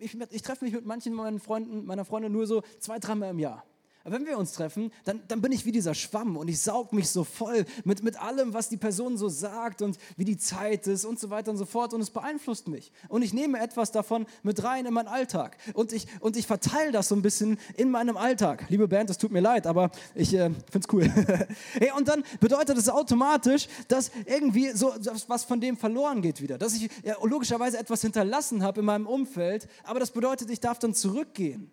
ich, 0.00 0.18
ich 0.30 0.42
treffe 0.42 0.64
mich 0.64 0.74
mit 0.74 0.84
manchen 0.84 1.14
meiner 1.14 1.38
Freunden, 1.38 1.84
meiner 1.84 2.04
Freunde 2.04 2.28
nur 2.28 2.48
so 2.48 2.62
zwei, 2.80 2.98
dreimal 2.98 3.30
im 3.30 3.38
Jahr. 3.38 3.64
Aber 4.04 4.16
wenn 4.16 4.26
wir 4.26 4.36
uns 4.36 4.52
treffen, 4.52 4.92
dann, 5.04 5.22
dann 5.28 5.40
bin 5.40 5.52
ich 5.52 5.64
wie 5.64 5.72
dieser 5.72 5.94
Schwamm 5.94 6.36
und 6.36 6.48
ich 6.48 6.60
saug 6.60 6.92
mich 6.92 7.08
so 7.08 7.24
voll 7.24 7.64
mit, 7.84 8.02
mit 8.02 8.20
allem, 8.20 8.52
was 8.52 8.68
die 8.68 8.76
Person 8.76 9.16
so 9.16 9.28
sagt 9.28 9.80
und 9.80 9.98
wie 10.16 10.24
die 10.24 10.36
Zeit 10.36 10.86
ist 10.86 11.04
und 11.04 11.20
so 11.20 11.30
weiter 11.30 11.50
und 11.50 11.56
so 11.56 11.66
fort. 11.66 11.94
Und 11.94 12.00
es 12.00 12.10
beeinflusst 12.10 12.68
mich. 12.68 12.92
Und 13.08 13.22
ich 13.22 13.32
nehme 13.32 13.60
etwas 13.60 13.92
davon 13.92 14.26
mit 14.42 14.64
rein 14.64 14.86
in 14.86 14.94
meinen 14.94 15.08
Alltag. 15.08 15.56
Und 15.74 15.92
ich, 15.92 16.06
und 16.20 16.36
ich 16.36 16.46
verteile 16.46 16.90
das 16.90 17.08
so 17.08 17.14
ein 17.14 17.22
bisschen 17.22 17.58
in 17.76 17.90
meinem 17.90 18.16
Alltag. 18.16 18.66
Liebe 18.68 18.88
Band, 18.88 19.10
es 19.10 19.18
tut 19.18 19.30
mir 19.30 19.40
leid, 19.40 19.66
aber 19.66 19.90
ich 20.14 20.34
äh, 20.34 20.50
finde 20.50 20.78
es 20.80 20.92
cool. 20.92 21.04
hey, 21.74 21.92
und 21.96 22.08
dann 22.08 22.24
bedeutet 22.40 22.76
es 22.78 22.88
automatisch, 22.88 23.68
dass 23.88 24.10
irgendwie 24.26 24.70
so 24.70 24.92
was 25.28 25.44
von 25.44 25.60
dem 25.60 25.76
verloren 25.76 26.22
geht 26.22 26.42
wieder. 26.42 26.58
Dass 26.58 26.74
ich 26.74 26.90
ja, 27.04 27.16
logischerweise 27.22 27.78
etwas 27.78 28.02
hinterlassen 28.02 28.62
habe 28.62 28.80
in 28.80 28.86
meinem 28.86 29.06
Umfeld. 29.06 29.68
Aber 29.84 30.00
das 30.00 30.10
bedeutet, 30.10 30.50
ich 30.50 30.60
darf 30.60 30.78
dann 30.78 30.94
zurückgehen 30.94 31.70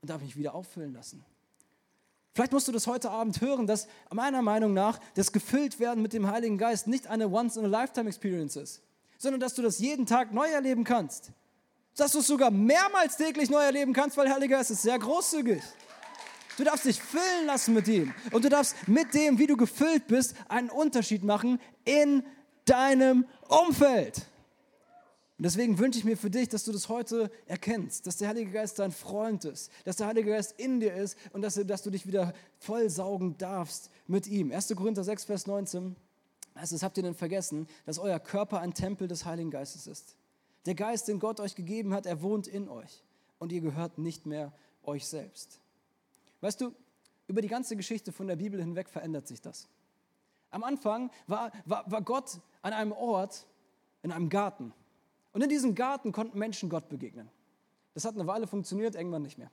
und 0.00 0.10
darf 0.10 0.22
mich 0.22 0.36
wieder 0.36 0.54
auffüllen 0.54 0.92
lassen. 0.92 1.24
Vielleicht 2.38 2.52
musst 2.52 2.68
du 2.68 2.72
das 2.72 2.86
heute 2.86 3.10
Abend 3.10 3.40
hören, 3.40 3.66
dass 3.66 3.88
meiner 4.12 4.42
Meinung 4.42 4.72
nach 4.72 5.00
das 5.16 5.32
Gefülltwerden 5.32 6.00
mit 6.00 6.12
dem 6.12 6.30
Heiligen 6.30 6.56
Geist 6.56 6.86
nicht 6.86 7.08
eine 7.08 7.26
Once-in-a-Lifetime-Experience 7.28 8.54
ist, 8.54 8.80
sondern 9.18 9.40
dass 9.40 9.54
du 9.54 9.62
das 9.62 9.80
jeden 9.80 10.06
Tag 10.06 10.32
neu 10.32 10.46
erleben 10.46 10.84
kannst. 10.84 11.32
Dass 11.96 12.12
du 12.12 12.20
es 12.20 12.28
sogar 12.28 12.52
mehrmals 12.52 13.16
täglich 13.16 13.50
neu 13.50 13.60
erleben 13.60 13.92
kannst, 13.92 14.16
weil 14.16 14.26
der 14.26 14.34
Heilige 14.36 14.54
Geist 14.54 14.70
ist 14.70 14.82
sehr 14.82 15.00
großzügig. 15.00 15.60
Du 16.56 16.62
darfst 16.62 16.84
dich 16.84 17.02
füllen 17.02 17.46
lassen 17.46 17.74
mit 17.74 17.88
ihm. 17.88 18.14
Und 18.30 18.44
du 18.44 18.48
darfst 18.48 18.86
mit 18.86 19.14
dem, 19.14 19.40
wie 19.40 19.48
du 19.48 19.56
gefüllt 19.56 20.06
bist, 20.06 20.36
einen 20.48 20.70
Unterschied 20.70 21.24
machen 21.24 21.60
in 21.84 22.22
deinem 22.66 23.26
Umfeld. 23.48 24.22
Und 25.38 25.44
deswegen 25.44 25.78
wünsche 25.78 26.00
ich 26.00 26.04
mir 26.04 26.16
für 26.16 26.30
dich, 26.30 26.48
dass 26.48 26.64
du 26.64 26.72
das 26.72 26.88
heute 26.88 27.30
erkennst, 27.46 28.08
dass 28.08 28.16
der 28.16 28.28
Heilige 28.28 28.50
Geist 28.50 28.80
dein 28.80 28.90
Freund 28.90 29.44
ist, 29.44 29.70
dass 29.84 29.94
der 29.94 30.08
Heilige 30.08 30.30
Geist 30.30 30.58
in 30.58 30.80
dir 30.80 30.92
ist 30.94 31.16
und 31.32 31.42
dass, 31.42 31.54
dass 31.54 31.82
du 31.82 31.90
dich 31.90 32.08
wieder 32.08 32.34
vollsaugen 32.58 33.38
darfst 33.38 33.90
mit 34.08 34.26
ihm. 34.26 34.50
1. 34.50 34.74
Korinther 34.74 35.04
6, 35.04 35.24
Vers 35.24 35.46
19 35.46 35.94
heißt 36.56 36.72
es, 36.72 36.82
habt 36.82 36.96
ihr 36.96 37.04
denn 37.04 37.14
vergessen, 37.14 37.68
dass 37.86 38.00
euer 38.00 38.18
Körper 38.18 38.58
ein 38.58 38.74
Tempel 38.74 39.06
des 39.06 39.24
Heiligen 39.24 39.52
Geistes 39.52 39.86
ist? 39.86 40.16
Der 40.66 40.74
Geist, 40.74 41.06
den 41.06 41.20
Gott 41.20 41.38
euch 41.38 41.54
gegeben 41.54 41.94
hat, 41.94 42.04
er 42.04 42.20
wohnt 42.20 42.48
in 42.48 42.68
euch 42.68 43.04
und 43.38 43.52
ihr 43.52 43.60
gehört 43.60 43.96
nicht 43.96 44.26
mehr 44.26 44.52
euch 44.82 45.06
selbst. 45.06 45.60
Weißt 46.40 46.60
du, 46.60 46.74
über 47.28 47.42
die 47.42 47.48
ganze 47.48 47.76
Geschichte 47.76 48.10
von 48.10 48.26
der 48.26 48.36
Bibel 48.36 48.60
hinweg 48.60 48.88
verändert 48.88 49.28
sich 49.28 49.40
das. 49.40 49.68
Am 50.50 50.64
Anfang 50.64 51.12
war, 51.28 51.52
war, 51.64 51.88
war 51.88 52.02
Gott 52.02 52.40
an 52.62 52.72
einem 52.72 52.90
Ort, 52.90 53.46
in 54.02 54.10
einem 54.10 54.30
Garten. 54.30 54.72
Und 55.38 55.44
in 55.44 55.50
diesem 55.50 55.76
Garten 55.76 56.10
konnten 56.10 56.36
Menschen 56.36 56.68
Gott 56.68 56.88
begegnen. 56.88 57.30
Das 57.94 58.04
hat 58.04 58.16
eine 58.16 58.26
Weile 58.26 58.48
funktioniert, 58.48 58.96
irgendwann 58.96 59.22
nicht 59.22 59.38
mehr. 59.38 59.52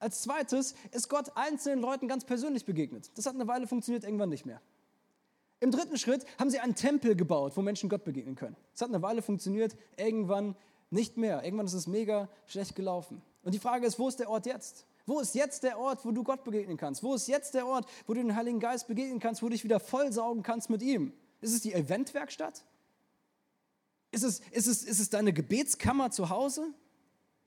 Als 0.00 0.22
zweites 0.22 0.74
ist 0.90 1.08
Gott 1.08 1.30
einzelnen 1.36 1.80
Leuten 1.80 2.08
ganz 2.08 2.24
persönlich 2.24 2.64
begegnet. 2.64 3.12
Das 3.14 3.26
hat 3.26 3.36
eine 3.36 3.46
Weile 3.46 3.68
funktioniert, 3.68 4.02
irgendwann 4.02 4.30
nicht 4.30 4.44
mehr. 4.44 4.60
Im 5.60 5.70
dritten 5.70 5.96
Schritt 5.96 6.26
haben 6.36 6.50
sie 6.50 6.58
einen 6.58 6.74
Tempel 6.74 7.14
gebaut, 7.14 7.56
wo 7.56 7.62
Menschen 7.62 7.88
Gott 7.88 8.02
begegnen 8.02 8.34
können. 8.34 8.56
Das 8.72 8.80
hat 8.80 8.88
eine 8.88 9.00
Weile 9.02 9.22
funktioniert, 9.22 9.76
irgendwann 9.96 10.56
nicht 10.90 11.16
mehr. 11.16 11.44
Irgendwann 11.44 11.66
ist 11.66 11.74
es 11.74 11.86
mega 11.86 12.28
schlecht 12.46 12.74
gelaufen. 12.74 13.22
Und 13.44 13.54
die 13.54 13.60
Frage 13.60 13.86
ist, 13.86 14.00
wo 14.00 14.08
ist 14.08 14.18
der 14.18 14.28
Ort 14.28 14.46
jetzt? 14.46 14.84
Wo 15.06 15.20
ist 15.20 15.36
jetzt 15.36 15.62
der 15.62 15.78
Ort, 15.78 16.04
wo 16.04 16.10
du 16.10 16.24
Gott 16.24 16.42
begegnen 16.42 16.76
kannst? 16.76 17.04
Wo 17.04 17.14
ist 17.14 17.28
jetzt 17.28 17.54
der 17.54 17.68
Ort, 17.68 17.86
wo 18.08 18.14
du 18.14 18.20
den 18.20 18.34
Heiligen 18.34 18.58
Geist 18.58 18.88
begegnen 18.88 19.20
kannst, 19.20 19.42
wo 19.42 19.46
du 19.46 19.52
dich 19.52 19.62
wieder 19.62 19.78
vollsaugen 19.78 20.42
kannst 20.42 20.70
mit 20.70 20.82
ihm? 20.82 21.12
Ist 21.40 21.54
es 21.54 21.60
die 21.60 21.72
Eventwerkstatt? 21.72 22.64
Ist 24.16 24.22
es, 24.22 24.40
ist, 24.50 24.66
es, 24.66 24.82
ist 24.82 24.98
es 24.98 25.10
deine 25.10 25.34
Gebetskammer 25.34 26.10
zu 26.10 26.30
Hause? 26.30 26.72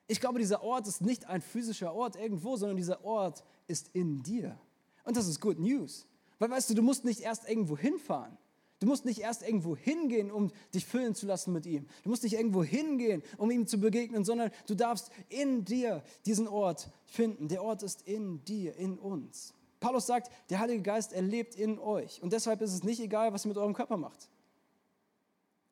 Ich 0.06 0.22
glaube, 0.22 0.38
dieser 0.38 0.62
Ort 0.62 0.88
ist 0.88 1.02
nicht 1.02 1.26
ein 1.26 1.42
physischer 1.42 1.96
Ort 1.96 2.16
irgendwo, 2.16 2.58
sondern 2.58 2.78
dieser 2.78 3.04
Ort 3.04 3.44
ist 3.66 3.90
in 3.94 4.22
dir. 4.22 4.56
Und 5.04 5.18
das 5.18 5.28
ist 5.28 5.42
Good 5.42 5.58
News. 5.58 6.06
Weil 6.38 6.52
weißt 6.52 6.70
du, 6.70 6.76
du 6.76 6.84
musst 6.84 7.06
nicht 7.06 7.22
erst 7.22 7.50
irgendwo 7.50 7.76
hinfahren. 7.76 8.38
Du 8.80 8.86
musst 8.86 9.04
nicht 9.04 9.18
erst 9.18 9.42
irgendwo 9.42 9.76
hingehen, 9.76 10.30
um 10.30 10.52
dich 10.72 10.86
füllen 10.86 11.16
zu 11.16 11.26
lassen 11.26 11.54
mit 11.54 11.66
ihm. 11.66 11.88
Du 12.04 12.10
musst 12.12 12.22
nicht 12.22 12.34
irgendwo 12.34 12.64
hingehen, 12.64 13.24
um 13.40 13.50
ihm 13.50 13.66
zu 13.66 13.80
begegnen, 13.80 14.24
sondern 14.24 14.52
du 14.68 14.76
darfst 14.76 15.10
in 15.28 15.66
dir 15.66 16.04
diesen 16.28 16.48
Ort 16.48 16.92
finden. 17.08 17.48
Der 17.48 17.64
Ort 17.64 17.82
ist 17.82 18.04
in 18.04 18.46
dir, 18.46 18.76
in 18.76 19.00
uns. 19.00 19.56
Paulus 19.80 20.06
sagt, 20.06 20.32
der 20.52 20.60
Heilige 20.60 20.84
Geist, 20.84 21.14
er 21.14 21.24
lebt 21.24 21.56
in 21.56 21.80
euch. 21.80 22.22
Und 22.22 22.32
deshalb 22.32 22.62
ist 22.62 22.74
es 22.74 22.84
nicht 22.84 23.00
egal, 23.00 23.34
was 23.34 23.44
ihr 23.44 23.50
mit 23.50 23.58
eurem 23.58 23.74
Körper 23.74 23.98
macht. 23.98 24.30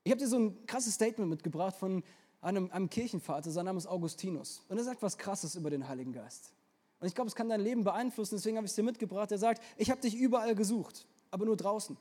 Ich 0.08 0.12
habe 0.12 0.22
dir 0.22 0.30
so 0.30 0.38
ein 0.38 0.66
krasses 0.66 0.94
Statement 0.94 1.30
mitgebracht 1.30 1.76
von 1.76 2.02
einem, 2.40 2.72
einem 2.72 2.90
Kirchenvater, 2.90 3.52
sein 3.52 3.66
Name 3.66 3.78
ist 3.78 3.88
Augustinus. 3.88 4.64
Und 4.70 4.78
er 4.78 4.86
sagt 4.86 5.02
was 5.02 5.18
Krasses 5.18 5.56
über 5.56 5.70
den 5.70 5.86
Heiligen 5.86 6.14
Geist. 6.14 6.54
Und 7.02 7.08
ich 7.08 7.14
glaube, 7.14 7.28
es 7.28 7.36
kann 7.36 7.50
dein 7.50 7.60
Leben 7.60 7.84
beeinflussen, 7.84 8.38
deswegen 8.38 8.56
habe 8.56 8.64
ich 8.64 8.72
es 8.72 8.76
dir 8.76 8.84
mitgebracht. 8.84 9.34
Er 9.34 9.38
sagt, 9.38 9.62
ich 9.76 9.92
habe 9.92 10.00
dich 10.00 10.16
überall 10.16 10.56
gesucht, 10.56 11.06
aber 11.30 11.44
nur 11.44 11.58
draußen. 11.58 11.98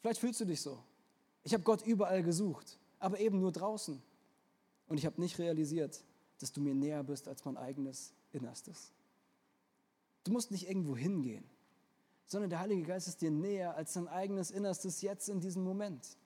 Vielleicht 0.00 0.18
fühlst 0.18 0.40
du 0.40 0.44
dich 0.44 0.60
so. 0.60 0.82
Ich 1.44 1.54
habe 1.54 1.62
Gott 1.62 1.86
überall 1.86 2.24
gesucht, 2.24 2.80
aber 2.98 3.20
eben 3.20 3.38
nur 3.38 3.52
draußen. 3.52 4.02
Und 4.88 4.98
ich 4.98 5.06
habe 5.06 5.20
nicht 5.20 5.38
realisiert, 5.38 6.02
dass 6.40 6.50
du 6.50 6.60
mir 6.60 6.74
näher 6.74 7.04
bist 7.04 7.28
als 7.28 7.44
mein 7.44 7.56
eigenes 7.56 8.12
Innerstes. 8.32 8.90
Du 10.24 10.32
musst 10.32 10.50
nicht 10.50 10.68
irgendwo 10.68 10.96
hingehen, 10.96 11.44
sondern 12.24 12.50
der 12.50 12.58
Heilige 12.58 12.82
Geist 12.82 13.06
ist 13.06 13.22
dir 13.22 13.30
näher 13.30 13.76
als 13.76 13.92
dein 13.92 14.08
eigenes 14.08 14.50
Innerstes 14.50 15.00
jetzt 15.00 15.28
in 15.28 15.38
diesem 15.38 15.62
Moment. 15.62 16.18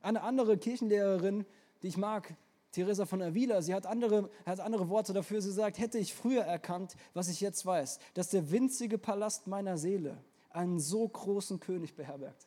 Eine 0.00 0.22
andere 0.22 0.58
Kirchenlehrerin, 0.58 1.44
die 1.82 1.88
ich 1.88 1.96
mag, 1.96 2.34
Teresa 2.70 3.06
von 3.06 3.22
Avila, 3.22 3.62
sie 3.62 3.74
hat 3.74 3.86
andere, 3.86 4.30
hat 4.44 4.60
andere 4.60 4.88
Worte 4.88 5.12
dafür. 5.12 5.40
Sie 5.40 5.52
sagt, 5.52 5.78
hätte 5.78 5.98
ich 5.98 6.14
früher 6.14 6.42
erkannt, 6.42 6.96
was 7.14 7.28
ich 7.28 7.40
jetzt 7.40 7.64
weiß, 7.64 7.98
dass 8.14 8.28
der 8.28 8.50
winzige 8.50 8.98
Palast 8.98 9.46
meiner 9.46 9.78
Seele 9.78 10.18
einen 10.50 10.78
so 10.78 11.08
großen 11.08 11.60
König 11.60 11.94
beherbergt, 11.96 12.46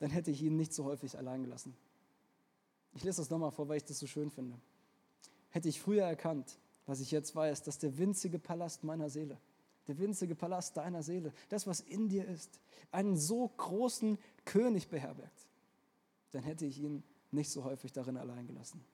dann 0.00 0.10
hätte 0.10 0.30
ich 0.30 0.42
ihn 0.42 0.56
nicht 0.56 0.72
so 0.72 0.84
häufig 0.84 1.18
allein 1.18 1.42
gelassen. 1.42 1.76
Ich 2.94 3.04
lese 3.04 3.20
das 3.20 3.30
nochmal 3.30 3.50
vor, 3.50 3.68
weil 3.68 3.76
ich 3.76 3.84
das 3.84 3.98
so 3.98 4.06
schön 4.06 4.30
finde. 4.30 4.58
Hätte 5.50 5.68
ich 5.68 5.80
früher 5.80 6.04
erkannt, 6.04 6.58
was 6.86 7.00
ich 7.00 7.10
jetzt 7.10 7.34
weiß, 7.36 7.62
dass 7.62 7.78
der 7.78 7.98
winzige 7.98 8.38
Palast 8.38 8.84
meiner 8.84 9.10
Seele, 9.10 9.38
der 9.86 9.98
winzige 9.98 10.34
Palast 10.34 10.76
deiner 10.76 11.02
Seele, 11.02 11.32
das, 11.50 11.66
was 11.66 11.80
in 11.80 12.08
dir 12.08 12.26
ist, 12.26 12.58
einen 12.90 13.16
so 13.16 13.48
großen 13.48 14.18
König 14.44 14.88
beherbergt 14.88 15.47
dann 16.30 16.42
hätte 16.42 16.66
ich 16.66 16.78
ihn 16.78 17.02
nicht 17.30 17.50
so 17.50 17.64
häufig 17.64 17.92
darin 17.92 18.16
allein 18.16 18.46
gelassen. 18.46 18.84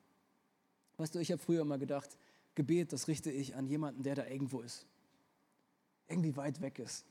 Weißt 0.96 1.14
du, 1.14 1.18
ich 1.18 1.30
habe 1.32 1.42
früher 1.42 1.62
immer 1.62 1.78
gedacht, 1.78 2.16
Gebet, 2.54 2.92
das 2.92 3.08
richte 3.08 3.30
ich 3.30 3.56
an 3.56 3.66
jemanden, 3.66 4.02
der 4.02 4.14
da 4.14 4.26
irgendwo 4.26 4.60
ist. 4.60 4.86
Irgendwie 6.08 6.36
weit 6.36 6.60
weg 6.60 6.78
ist. 6.78 7.04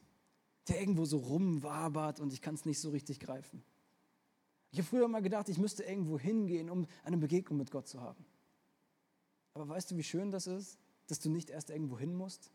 Der 0.67 0.79
irgendwo 0.79 1.05
so 1.05 1.17
rumwabert 1.17 2.19
und 2.19 2.31
ich 2.31 2.41
kann 2.41 2.55
es 2.55 2.65
nicht 2.65 2.79
so 2.79 2.91
richtig 2.91 3.19
greifen. 3.19 3.61
Ich 4.71 4.79
habe 4.79 4.87
früher 4.87 5.05
immer 5.05 5.21
gedacht, 5.21 5.49
ich 5.49 5.57
müsste 5.57 5.83
irgendwo 5.83 6.17
hingehen, 6.17 6.69
um 6.69 6.87
eine 7.03 7.17
Begegnung 7.17 7.57
mit 7.57 7.69
Gott 7.69 7.87
zu 7.87 8.01
haben. 8.01 8.25
Aber 9.53 9.67
weißt 9.67 9.91
du, 9.91 9.97
wie 9.97 10.03
schön 10.03 10.31
das 10.31 10.47
ist, 10.47 10.79
dass 11.07 11.19
du 11.19 11.29
nicht 11.29 11.49
erst 11.49 11.69
irgendwo 11.69 11.99
hin 11.99 12.15
musst? 12.15 12.49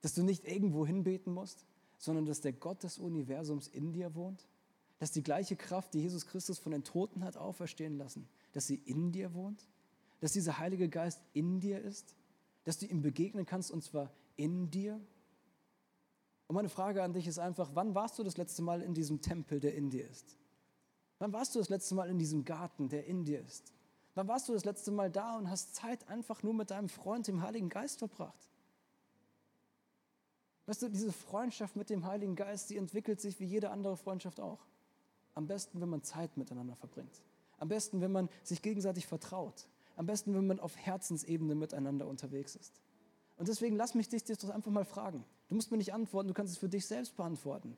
Dass 0.00 0.14
du 0.14 0.22
nicht 0.22 0.46
irgendwo 0.46 0.86
hinbeten 0.86 1.34
musst, 1.34 1.66
sondern 1.98 2.24
dass 2.24 2.40
der 2.40 2.52
Gott 2.52 2.82
des 2.82 2.98
Universums 2.98 3.68
in 3.68 3.92
dir 3.92 4.14
wohnt? 4.14 4.46
Dass 5.00 5.10
die 5.10 5.22
gleiche 5.22 5.56
Kraft, 5.56 5.94
die 5.94 6.00
Jesus 6.00 6.26
Christus 6.26 6.58
von 6.58 6.72
den 6.72 6.84
Toten 6.84 7.24
hat 7.24 7.36
auferstehen 7.36 7.96
lassen, 7.98 8.28
dass 8.52 8.66
sie 8.66 8.76
in 8.76 9.10
dir 9.10 9.34
wohnt? 9.34 9.66
Dass 10.20 10.32
dieser 10.32 10.58
Heilige 10.58 10.88
Geist 10.88 11.20
in 11.32 11.58
dir 11.58 11.80
ist? 11.80 12.14
Dass 12.64 12.78
du 12.78 12.86
ihm 12.86 13.02
begegnen 13.02 13.46
kannst 13.46 13.72
und 13.72 13.82
zwar 13.82 14.12
in 14.36 14.70
dir? 14.70 15.00
Und 16.46 16.54
meine 16.54 16.68
Frage 16.68 17.02
an 17.02 17.14
dich 17.14 17.26
ist 17.26 17.38
einfach, 17.38 17.70
wann 17.74 17.94
warst 17.94 18.18
du 18.18 18.22
das 18.22 18.36
letzte 18.36 18.60
Mal 18.62 18.82
in 18.82 18.92
diesem 18.92 19.22
Tempel, 19.22 19.58
der 19.58 19.74
in 19.74 19.88
dir 19.88 20.08
ist? 20.08 20.36
Wann 21.18 21.32
warst 21.32 21.54
du 21.54 21.58
das 21.58 21.70
letzte 21.70 21.94
Mal 21.94 22.10
in 22.10 22.18
diesem 22.18 22.44
Garten, 22.44 22.88
der 22.88 23.06
in 23.06 23.24
dir 23.24 23.40
ist? 23.40 23.72
Wann 24.14 24.28
warst 24.28 24.48
du 24.48 24.52
das 24.52 24.64
letzte 24.64 24.90
Mal 24.90 25.10
da 25.10 25.38
und 25.38 25.48
hast 25.48 25.74
Zeit 25.74 26.08
einfach 26.08 26.42
nur 26.42 26.52
mit 26.52 26.70
deinem 26.70 26.88
Freund, 26.88 27.26
dem 27.26 27.42
Heiligen 27.42 27.70
Geist, 27.70 28.00
verbracht? 28.00 28.50
Weißt 30.66 30.82
du, 30.82 30.88
diese 30.88 31.12
Freundschaft 31.12 31.74
mit 31.74 31.88
dem 31.88 32.04
Heiligen 32.04 32.36
Geist, 32.36 32.68
die 32.68 32.76
entwickelt 32.76 33.20
sich 33.20 33.40
wie 33.40 33.46
jede 33.46 33.70
andere 33.70 33.96
Freundschaft 33.96 34.40
auch. 34.40 34.66
Am 35.34 35.46
besten, 35.46 35.80
wenn 35.80 35.88
man 35.88 36.02
Zeit 36.02 36.36
miteinander 36.36 36.76
verbringt. 36.76 37.22
Am 37.58 37.68
besten, 37.68 38.00
wenn 38.00 38.12
man 38.12 38.28
sich 38.42 38.62
gegenseitig 38.62 39.06
vertraut. 39.06 39.68
Am 39.96 40.06
besten, 40.06 40.34
wenn 40.34 40.46
man 40.46 40.60
auf 40.60 40.76
Herzensebene 40.76 41.54
miteinander 41.54 42.06
unterwegs 42.06 42.56
ist. 42.56 42.80
Und 43.36 43.48
deswegen 43.48 43.76
lass 43.76 43.94
mich 43.94 44.08
dich 44.08 44.22
das 44.22 44.50
einfach 44.50 44.70
mal 44.70 44.84
fragen. 44.84 45.24
Du 45.48 45.54
musst 45.54 45.70
mir 45.70 45.78
nicht 45.78 45.94
antworten, 45.94 46.28
du 46.28 46.34
kannst 46.34 46.52
es 46.52 46.58
für 46.58 46.68
dich 46.68 46.86
selbst 46.86 47.16
beantworten. 47.16 47.76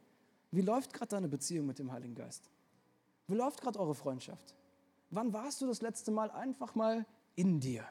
Wie 0.50 0.60
läuft 0.60 0.92
gerade 0.92 1.10
deine 1.10 1.28
Beziehung 1.28 1.66
mit 1.66 1.78
dem 1.78 1.92
Heiligen 1.92 2.14
Geist? 2.14 2.50
Wie 3.26 3.34
läuft 3.34 3.60
gerade 3.60 3.78
eure 3.78 3.94
Freundschaft? 3.94 4.54
Wann 5.10 5.32
warst 5.32 5.60
du 5.60 5.66
das 5.66 5.80
letzte 5.80 6.10
Mal 6.10 6.30
einfach 6.30 6.74
mal 6.74 7.06
in 7.34 7.60
dir? 7.60 7.84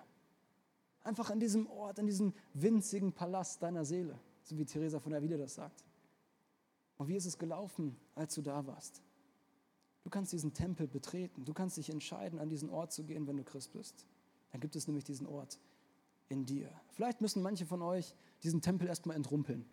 Einfach 1.04 1.30
an 1.30 1.40
diesem 1.40 1.68
Ort, 1.68 2.00
an 2.00 2.06
diesem 2.06 2.34
winzigen 2.54 3.14
Palast 3.14 3.64
deiner 3.64 3.86
Seele, 3.86 4.20
so 4.44 4.58
wie 4.58 4.66
Theresa 4.66 5.00
von 5.00 5.12
der 5.12 5.22
das 5.38 5.56
sagt. 5.56 5.84
Und 6.98 7.08
wie 7.08 7.16
ist 7.16 7.26
es 7.26 7.38
gelaufen, 7.38 7.98
als 8.16 8.36
du 8.36 8.42
da 8.42 8.66
warst? 8.68 9.02
Du 10.04 10.10
kannst 10.10 10.34
diesen 10.34 10.54
Tempel 10.54 10.88
betreten, 10.88 11.46
du 11.46 11.54
kannst 11.54 11.78
dich 11.78 11.90
entscheiden, 11.90 12.40
an 12.40 12.50
diesen 12.50 12.70
Ort 12.70 12.92
zu 12.92 13.04
gehen, 13.04 13.28
wenn 13.28 13.38
du 13.38 13.44
Christ 13.44 13.74
bist. 13.74 14.08
Dann 14.52 14.60
gibt 14.60 14.76
es 14.76 14.88
nämlich 14.88 15.04
diesen 15.04 15.28
Ort 15.28 15.60
in 16.28 16.46
dir. 16.46 16.70
Vielleicht 16.90 17.22
müssen 17.22 17.42
manche 17.42 17.66
von 17.66 17.82
euch 17.82 18.16
diesen 18.44 18.62
Tempel 18.62 18.88
erstmal 18.88 19.16
entrumpeln. 19.16 19.66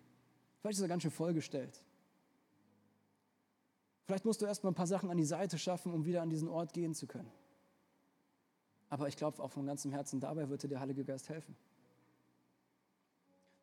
Vielleicht 0.61 0.77
ist 0.77 0.81
er 0.81 0.87
ganz 0.87 1.03
schön 1.03 1.11
vollgestellt. 1.11 1.81
Vielleicht 4.05 4.25
musst 4.25 4.41
du 4.41 4.45
erstmal 4.45 4.71
ein 4.71 4.75
paar 4.75 4.87
Sachen 4.87 5.09
an 5.09 5.17
die 5.17 5.25
Seite 5.25 5.57
schaffen, 5.57 5.93
um 5.93 6.05
wieder 6.05 6.21
an 6.21 6.29
diesen 6.29 6.47
Ort 6.47 6.73
gehen 6.73 6.93
zu 6.93 7.07
können. 7.07 7.31
Aber 8.89 9.07
ich 9.07 9.15
glaube 9.15 9.41
auch 9.41 9.51
von 9.51 9.65
ganzem 9.65 9.91
Herzen, 9.91 10.19
dabei 10.19 10.49
wird 10.49 10.63
dir 10.63 10.67
der 10.67 10.79
Heilige 10.79 11.05
Geist 11.05 11.29
helfen. 11.29 11.55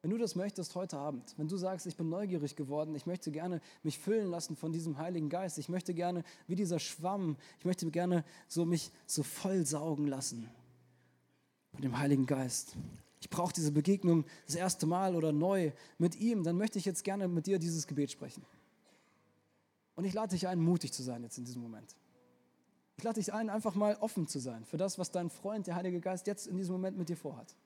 Wenn 0.07 0.12
du 0.12 0.18
das 0.18 0.36
möchtest 0.36 0.76
heute 0.76 0.98
Abend, 0.98 1.34
wenn 1.36 1.48
du 1.48 1.57
sagst, 1.57 1.84
ich 1.84 1.96
bin 1.96 2.09
neugierig 2.09 2.54
geworden, 2.54 2.94
ich 2.94 3.07
möchte 3.07 3.32
gerne 3.32 3.61
mich 3.82 3.98
füllen 3.98 4.30
lassen 4.30 4.54
von 4.54 4.70
diesem 4.70 4.98
Heiligen 4.98 5.28
Geist, 5.28 5.59
ich 5.59 5.68
möchte 5.68 5.94
gerne 5.94 6.22
wie 6.46 6.54
dieser 6.54 6.78
Schwamm, 6.78 7.36
ich 7.59 7.64
möchte 7.64 7.90
gerne 7.90 8.24
so 8.46 8.64
mich 8.64 8.92
so 9.07 9.24
voll 9.24 9.66
saugen 9.66 10.07
lassen 10.07 10.48
von 11.72 11.82
dem 11.82 11.98
Heiligen 11.98 12.24
Geist. 12.24 12.76
Ich 13.20 13.28
brauche 13.30 13.52
diese 13.52 13.72
Begegnung 13.72 14.24
das 14.46 14.54
erste 14.54 14.86
Mal 14.86 15.16
oder 15.16 15.32
neu 15.32 15.72
mit 15.98 16.14
ihm, 16.14 16.44
dann 16.44 16.57
möchte 16.57 16.78
ich 16.78 16.84
jetzt 16.84 17.02
gerne 17.02 17.26
mit 17.26 17.48
dir 17.48 17.59
dieses 17.59 17.88
Gebet 17.88 18.12
sprechen. 18.12 18.44
Und 19.96 20.04
ich 20.04 20.14
lade 20.14 20.36
dich 20.36 20.46
ein, 20.46 20.61
mutig 20.61 20.92
zu 20.92 21.02
sein 21.02 21.24
jetzt 21.24 21.36
in 21.36 21.44
diesem 21.44 21.62
Moment. 21.62 21.96
Ich 22.96 23.02
lade 23.02 23.18
dich 23.18 23.34
ein, 23.34 23.50
einfach 23.50 23.74
mal 23.74 23.96
offen 23.96 24.28
zu 24.28 24.38
sein 24.38 24.64
für 24.66 24.76
das, 24.76 25.00
was 25.00 25.11
dein 25.11 25.30
Freund, 25.30 25.66
der 25.66 25.74
Heilige 25.74 25.98
Geist, 25.98 26.28
jetzt 26.28 26.46
in 26.46 26.57
diesem 26.57 26.74
Moment 26.74 26.96
mit 26.96 27.09
dir 27.09 27.16
vorhat. 27.16 27.57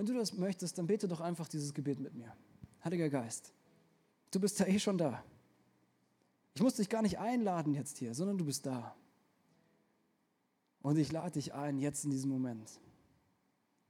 Wenn 0.00 0.06
du 0.06 0.14
das 0.14 0.32
möchtest, 0.32 0.78
dann 0.78 0.86
bete 0.86 1.06
doch 1.08 1.20
einfach 1.20 1.46
dieses 1.46 1.74
Gebet 1.74 2.00
mit 2.00 2.14
mir. 2.14 2.34
Heiliger 2.82 3.10
Geist, 3.10 3.52
du 4.30 4.40
bist 4.40 4.58
ja 4.58 4.64
eh 4.64 4.78
schon 4.78 4.96
da. 4.96 5.22
Ich 6.54 6.62
muss 6.62 6.76
dich 6.76 6.88
gar 6.88 7.02
nicht 7.02 7.18
einladen 7.18 7.74
jetzt 7.74 7.98
hier, 7.98 8.14
sondern 8.14 8.38
du 8.38 8.46
bist 8.46 8.64
da. 8.64 8.96
Und 10.80 10.96
ich 10.96 11.12
lade 11.12 11.32
dich 11.32 11.52
ein, 11.52 11.78
jetzt 11.78 12.06
in 12.06 12.10
diesem 12.10 12.30
Moment 12.30 12.80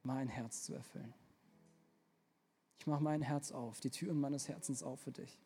mein 0.03 0.27
Herz 0.27 0.65
zu 0.65 0.75
erfüllen. 0.75 1.15
Ich 2.81 2.89
mache 2.89 3.05
mein 3.05 3.23
Herz 3.23 3.53
auf, 3.53 3.79
die 3.79 3.91
Türen 3.91 4.19
meines 4.19 4.49
Herzens 4.49 4.83
auf 4.83 4.99
für 4.99 5.13
dich. 5.13 5.39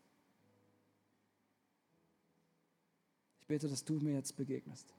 Ich 3.43 3.47
bete, 3.49 3.69
dass 3.69 3.85
du 3.85 4.01
mir 4.01 4.15
jetzt 4.15 4.35
begegnest, 4.35 4.95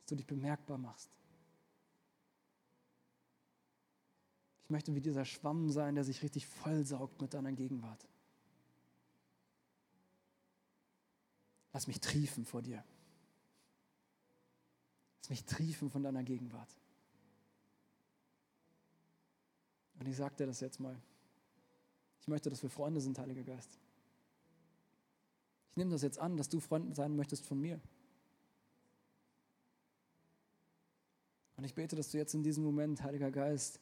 dass 0.00 0.06
du 0.06 0.16
dich 0.16 0.26
bemerkbar 0.26 0.76
machst. 0.76 1.21
Ich 4.64 4.70
möchte 4.70 4.94
wie 4.94 5.00
dieser 5.00 5.24
Schwamm 5.24 5.70
sein, 5.70 5.94
der 5.94 6.04
sich 6.04 6.22
richtig 6.22 6.46
vollsaugt 6.46 7.20
mit 7.20 7.34
deiner 7.34 7.52
Gegenwart. 7.52 8.06
Lass 11.72 11.86
mich 11.86 12.00
triefen 12.00 12.44
vor 12.44 12.62
dir. 12.62 12.84
Lass 15.20 15.30
mich 15.30 15.44
triefen 15.44 15.90
von 15.90 16.02
deiner 16.02 16.22
Gegenwart. 16.22 16.76
Und 19.98 20.08
ich 20.08 20.16
sage 20.16 20.34
dir 20.36 20.46
das 20.46 20.60
jetzt 20.60 20.80
mal. 20.80 21.00
Ich 22.20 22.28
möchte, 22.28 22.50
dass 22.50 22.62
wir 22.62 22.70
Freunde 22.70 23.00
sind, 23.00 23.18
Heiliger 23.18 23.42
Geist. 23.42 23.78
Ich 25.70 25.76
nehme 25.76 25.90
das 25.90 26.02
jetzt 26.02 26.18
an, 26.18 26.36
dass 26.36 26.48
du 26.48 26.60
Freund 26.60 26.94
sein 26.94 27.16
möchtest 27.16 27.46
von 27.46 27.60
mir. 27.60 27.80
Und 31.56 31.64
ich 31.64 31.74
bete, 31.74 31.96
dass 31.96 32.10
du 32.10 32.18
jetzt 32.18 32.34
in 32.34 32.42
diesem 32.42 32.64
Moment, 32.64 33.02
Heiliger 33.02 33.30
Geist, 33.30 33.80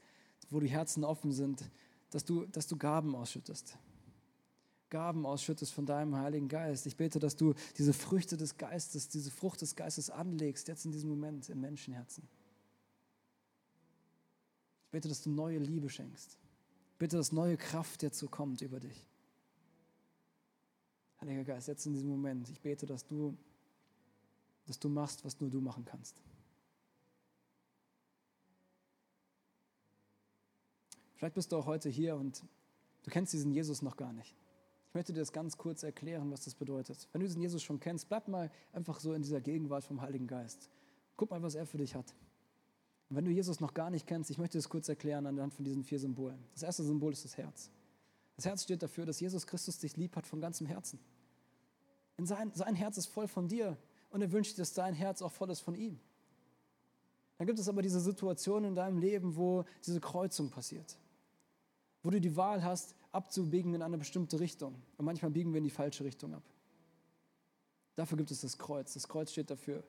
wo 0.51 0.61
die 0.61 0.69
Herzen 0.69 1.05
offen 1.05 1.33
sind, 1.33 1.71
dass 2.11 2.25
du, 2.25 2.45
dass 2.47 2.67
du 2.67 2.77
Gaben 2.77 3.15
ausschüttest. 3.15 3.79
Gaben 4.91 5.25
ausschüttest 5.25 5.73
von 5.73 5.87
deinem 5.87 6.17
Heiligen 6.17 6.49
Geist. 6.49 6.85
Ich 6.87 6.97
bete, 6.97 7.21
dass 7.21 7.37
du 7.37 7.55
diese 7.79 7.93
Früchte 7.93 8.37
des 8.37 8.59
Geistes, 8.59 9.09
diese 9.09 9.31
Frucht 9.31 9.63
des 9.63 9.77
Geistes 9.77 10.11
anlegst, 10.11 10.67
jetzt 10.67 10.85
in 10.85 10.91
diesem 10.91 11.09
Moment 11.09 11.49
im 11.49 11.61
Menschenherzen. 11.61 12.29
Ich 14.85 14.91
bete, 14.91 15.09
dass 15.09 15.23
du 15.23 15.31
neue 15.31 15.59
Liebe 15.59 15.89
schenkst. 15.89 16.37
Ich 16.91 16.99
bitte, 16.99 17.17
dass 17.17 17.31
neue 17.31 17.57
Kraft 17.57 18.03
jetzt 18.03 18.19
so 18.19 18.27
kommt 18.27 18.61
über 18.63 18.81
dich. 18.81 19.07
Heiliger 21.21 21.45
Geist, 21.45 21.69
jetzt 21.69 21.87
in 21.87 21.93
diesem 21.93 22.09
Moment, 22.09 22.49
ich 22.49 22.61
bete, 22.61 22.87
dass 22.87 23.07
du, 23.07 23.37
dass 24.67 24.81
du 24.81 24.89
machst, 24.89 25.25
was 25.25 25.41
nur 25.41 25.51
du 25.51 25.61
machen 25.61 25.85
kannst. 25.85 26.21
Vielleicht 31.21 31.35
bist 31.35 31.53
du 31.53 31.59
auch 31.59 31.67
heute 31.67 31.91
hier 31.91 32.17
und 32.17 32.43
du 33.03 33.11
kennst 33.11 33.35
diesen 33.35 33.53
Jesus 33.53 33.83
noch 33.83 33.99
gar 33.99 34.11
nicht. 34.11 34.35
Ich 34.89 34.95
möchte 34.95 35.13
dir 35.13 35.21
das 35.21 35.35
ganz 35.35 35.59
kurz 35.59 35.83
erklären, 35.83 36.31
was 36.31 36.47
das 36.47 36.55
bedeutet. 36.55 37.11
Wenn 37.13 37.21
du 37.21 37.27
diesen 37.27 37.43
Jesus 37.43 37.63
schon 37.63 37.79
kennst, 37.79 38.09
bleib 38.09 38.27
mal 38.27 38.51
einfach 38.73 39.01
so 39.01 39.13
in 39.13 39.21
dieser 39.21 39.43
Gegenwart 39.43 39.85
vom 39.85 40.01
Heiligen 40.01 40.27
Geist. 40.27 40.71
Guck 41.19 41.31
mal, 41.31 41.43
was 41.43 41.57
er 41.57 41.67
für 41.67 41.77
dich 41.77 41.95
hat. 41.95 42.15
Und 43.11 43.17
wenn 43.17 43.27
du 43.27 43.31
Jesus 43.31 43.61
noch 43.61 43.75
gar 43.75 43.91
nicht 43.91 44.07
kennst, 44.07 44.31
ich 44.31 44.39
möchte 44.39 44.57
das 44.57 44.71
kurz 44.71 44.89
erklären 44.89 45.27
anhand 45.27 45.53
von 45.53 45.63
diesen 45.63 45.85
vier 45.85 45.99
Symbolen. 45.99 46.43
Das 46.55 46.63
erste 46.63 46.85
Symbol 46.85 47.13
ist 47.13 47.27
das 47.27 47.37
Herz. 47.37 47.71
Das 48.37 48.47
Herz 48.47 48.63
steht 48.63 48.83
dafür, 48.83 49.05
dass 49.05 49.21
Jesus 49.21 49.47
Christus 49.47 49.77
dich 49.77 49.99
lieb 49.99 50.17
hat 50.17 50.27
von 50.27 50.41
ganzem 50.41 50.67
Herzen. 50.67 50.99
In 52.17 52.25
sein, 52.25 52.51
sein 52.55 52.75
Herz 52.75 52.97
ist 52.97 53.09
voll 53.09 53.29
von 53.29 53.47
dir 53.47 53.77
und 54.09 54.23
er 54.23 54.33
wünscht, 54.33 54.59
dass 54.59 54.73
dein 54.73 54.95
Herz 54.95 55.21
auch 55.21 55.33
voll 55.33 55.51
ist 55.51 55.61
von 55.61 55.75
ihm. 55.75 56.01
Dann 57.37 57.47
gibt 57.47 57.59
es 57.59 57.69
aber 57.69 57.83
diese 57.83 58.01
Situation 58.01 58.65
in 58.65 58.75
deinem 58.75 58.97
Leben, 58.97 59.37
wo 59.37 59.67
diese 59.85 60.01
Kreuzung 60.01 60.49
passiert. 60.49 60.97
Wo 62.03 62.11
du 62.11 62.21
die 62.21 62.37
Wahl 62.37 62.65
hast, 62.65 62.95
abzubiegen 63.13 63.75
in 63.75 63.83
eine 63.83 63.99
bestimmte 63.99 64.41
Richtung. 64.41 64.75
Und 64.97 65.05
manchmal 65.05 65.31
biegen 65.31 65.53
wir 65.53 65.59
in 65.59 65.65
die 65.65 65.71
falsche 65.71 66.05
Richtung 66.05 66.35
ab. 66.35 66.43
Dafür 67.97 68.17
gibt 68.17 68.31
es 68.31 68.41
das 68.41 68.57
Kreuz. 68.57 68.95
Das 68.95 69.09
Kreuz 69.09 69.33
steht 69.33 69.51
dafür, 69.51 69.85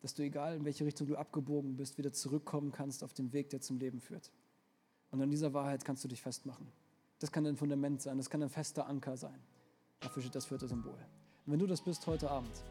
dass 0.00 0.14
du, 0.14 0.22
egal 0.22 0.56
in 0.56 0.64
welche 0.64 0.84
Richtung 0.84 1.06
du 1.06 1.16
abgebogen 1.16 1.76
bist, 1.76 1.98
wieder 1.98 2.12
zurückkommen 2.12 2.72
kannst 2.72 3.04
auf 3.04 3.12
den 3.12 3.32
Weg, 3.32 3.50
der 3.50 3.60
zum 3.60 3.78
Leben 3.78 4.00
führt. 4.00 4.30
Und 5.10 5.20
an 5.20 5.30
dieser 5.30 5.52
Wahrheit 5.52 5.84
kannst 5.84 6.02
du 6.04 6.08
dich 6.08 6.22
festmachen. 6.22 6.66
Das 7.18 7.30
kann 7.30 7.44
ein 7.46 7.56
Fundament 7.56 8.00
sein, 8.00 8.16
das 8.16 8.30
kann 8.30 8.42
ein 8.42 8.48
fester 8.48 8.86
Anker 8.86 9.16
sein. 9.16 9.38
Dafür 10.00 10.22
steht 10.22 10.34
das 10.34 10.46
vierte 10.46 10.66
Symbol. 10.66 10.94
Und 11.44 11.52
wenn 11.52 11.58
du 11.58 11.66
das 11.66 11.82
bist 11.82 12.06
heute 12.06 12.30
Abend, 12.30 12.64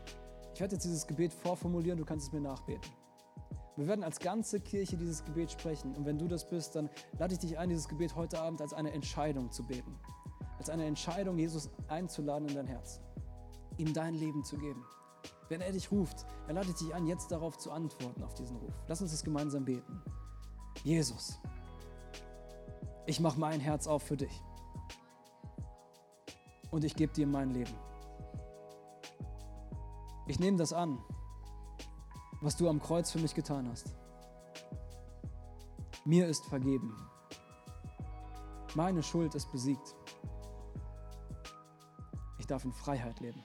ich 0.56 0.60
werde 0.60 0.76
jetzt 0.76 0.86
dieses 0.86 1.06
Gebet 1.06 1.34
vorformulieren, 1.34 2.00
du 2.00 2.06
kannst 2.06 2.28
es 2.28 2.34
mir 2.34 2.42
nachbeten. 2.42 2.90
Wir 3.76 3.88
werden 3.88 4.04
als 4.04 4.20
ganze 4.20 4.60
Kirche 4.60 4.98
dieses 4.98 5.24
Gebet 5.24 5.52
sprechen. 5.52 5.96
Und 5.96 6.06
wenn 6.06 6.18
du 6.18 6.28
das 6.28 6.50
bist, 6.50 6.76
dann 6.76 6.90
lade 7.18 7.34
ich 7.34 7.40
dich 7.40 7.58
ein, 7.58 7.70
dieses 7.70 7.88
Gebet 7.88 8.16
heute 8.16 8.40
Abend 8.40 8.62
als 8.62 8.74
eine 8.74 8.92
Entscheidung 8.92 9.52
zu 9.52 9.66
beten. 9.66 9.98
Als 10.58 10.70
eine 10.70 10.86
Entscheidung, 10.86 11.38
Jesus 11.38 11.70
einzuladen 11.88 12.48
in 12.50 12.56
dein 12.56 12.68
Herz. 12.68 13.00
Ihm 13.78 13.94
dein 13.94 14.14
Leben 14.16 14.44
zu 14.44 14.58
geben. 14.58 14.84
Wenn 15.48 15.62
er 15.62 15.72
dich 15.72 15.92
ruft, 15.92 16.26
er 16.48 16.54
ladet 16.54 16.80
dich 16.80 16.94
an, 16.94 17.08
jetzt 17.08 17.32
darauf 17.32 17.58
zu 17.58 17.72
antworten, 17.72 18.22
auf 18.24 18.34
diesen 18.34 18.58
Ruf. 18.58 18.74
Lass 18.88 19.02
uns 19.02 19.12
das 19.12 19.24
gemeinsam 19.24 19.66
beten. 19.66 20.02
Jesus, 20.84 21.40
ich 23.06 23.20
mache 23.20 23.40
mein 23.40 23.60
Herz 23.60 23.88
auf 23.88 24.04
für 24.04 24.18
dich. 24.18 24.42
Und 26.70 26.84
ich 26.84 26.96
gebe 26.96 27.12
dir 27.12 27.26
mein 27.26 27.50
Leben. 27.50 27.74
Ich 30.28 30.40
nehme 30.40 30.58
das 30.58 30.74
an, 30.74 31.00
was 32.42 32.56
du 32.56 32.70
am 32.70 32.82
Kreuz 32.82 33.12
für 33.12 33.20
mich 33.20 33.36
getan 33.36 33.68
hast. 33.70 33.94
Mir 36.06 36.28
ist 36.28 36.46
vergeben. 36.46 36.96
Meine 38.76 39.04
Schuld 39.04 39.36
ist 39.36 39.52
besiegt. 39.52 39.96
Ich 42.38 42.48
darf 42.48 42.64
in 42.64 42.72
Freiheit 42.72 43.20
leben. 43.20 43.44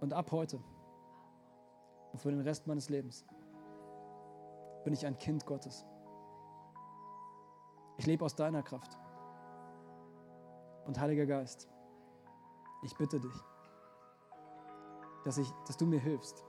Und 0.00 0.12
ab 0.12 0.30
heute 0.32 0.58
und 2.12 2.18
für 2.20 2.30
den 2.30 2.40
Rest 2.40 2.66
meines 2.66 2.88
Lebens 2.88 3.24
bin 4.84 4.92
ich 4.92 5.04
ein 5.06 5.18
Kind 5.18 5.44
Gottes. 5.46 5.84
Ich 7.98 8.06
lebe 8.06 8.24
aus 8.24 8.34
deiner 8.34 8.62
Kraft. 8.62 8.96
Und 10.86 11.00
Heiliger 11.00 11.26
Geist, 11.26 11.68
ich 12.82 12.96
bitte 12.96 13.18
dich, 13.18 13.34
dass, 15.24 15.38
ich, 15.38 15.50
dass 15.66 15.76
du 15.76 15.86
mir 15.86 15.98
hilfst, 15.98 16.45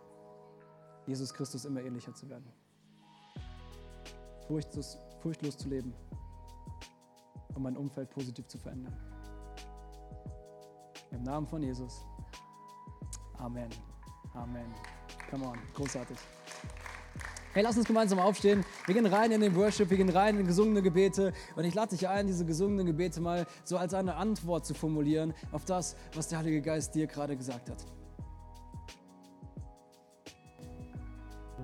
Jesus 1.07 1.33
Christus 1.33 1.65
immer 1.65 1.81
ähnlicher 1.81 2.13
zu 2.13 2.29
werden. 2.29 2.51
Furchtlos, 4.47 4.97
furchtlos 5.21 5.57
zu 5.57 5.69
leben 5.69 5.93
und 7.55 7.63
mein 7.63 7.77
Umfeld 7.77 8.09
positiv 8.09 8.47
zu 8.47 8.57
verändern. 8.57 8.95
Im 11.11 11.23
Namen 11.23 11.47
von 11.47 11.63
Jesus. 11.63 12.05
Amen. 13.37 13.69
Amen. 14.33 14.73
Come 15.29 15.45
on, 15.45 15.57
großartig. 15.73 16.17
Hey, 17.53 17.63
lass 17.63 17.77
uns 17.77 17.87
gemeinsam 17.87 18.19
aufstehen. 18.19 18.63
Wir 18.85 18.93
gehen 18.93 19.05
rein 19.05 19.31
in 19.31 19.41
den 19.41 19.55
Worship, 19.55 19.89
wir 19.89 19.97
gehen 19.97 20.09
rein 20.09 20.37
in 20.37 20.45
gesungene 20.45 20.81
Gebete. 20.81 21.33
Und 21.55 21.63
ich 21.63 21.73
lade 21.73 21.95
dich 21.95 22.07
ein, 22.07 22.27
diese 22.27 22.45
gesungenen 22.45 22.85
Gebete 22.85 23.19
mal 23.21 23.47
so 23.63 23.77
als 23.77 23.93
eine 23.93 24.15
Antwort 24.15 24.65
zu 24.65 24.73
formulieren 24.73 25.33
auf 25.51 25.65
das, 25.65 25.95
was 26.13 26.27
der 26.27 26.39
Heilige 26.39 26.61
Geist 26.61 26.93
dir 26.93 27.07
gerade 27.07 27.35
gesagt 27.35 27.69
hat. 27.69 27.83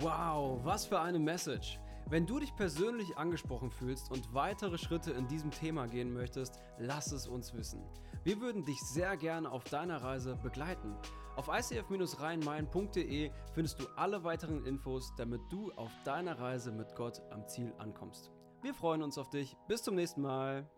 Wow, 0.04 0.60
was 0.66 0.86
für 0.86 0.99
eine 0.99 1.18
Message. 1.18 1.80
Wenn 2.10 2.26
du 2.26 2.38
dich 2.38 2.54
persönlich 2.58 3.18
angesprochen 3.18 3.72
fühlst 3.72 4.12
und 4.12 4.34
weitere 4.34 4.78
Schritte 4.78 5.12
in 5.12 5.30
diesem 5.30 5.49
Thema 5.49 5.88
gehen 5.88 6.12
möchtest, 6.14 6.60
lass 6.78 7.14
es 7.14 7.26
uns 7.26 7.54
wissen. 7.54 7.82
Wir 8.26 8.41
würden 8.41 8.66
dich 8.66 8.82
sehr 8.82 9.16
gerne 9.16 9.49
auf 9.49 9.64
deiner 9.64 10.04
Reise 10.04 10.38
begleiten. 10.43 10.93
Auf 11.38 11.47
icf-rheinmain.de 11.47 13.32
findest 13.54 13.80
du 13.80 13.86
alle 13.95 14.26
weiteren 14.26 14.66
Infos, 14.66 15.14
damit 15.16 15.39
du 15.49 15.72
auf 15.78 15.91
deiner 16.04 16.38
Reise 16.38 16.74
mit 16.74 16.93
Gott 16.95 17.22
am 17.32 17.47
Ziel 17.47 17.74
ankommst. 17.78 18.30
Wir 18.62 18.74
freuen 18.74 19.04
uns 19.04 19.18
auf 19.18 19.30
dich. 19.30 19.56
Bis 19.70 19.84
zum 19.84 19.95
nächsten 19.95 20.22
Mal. 20.22 20.70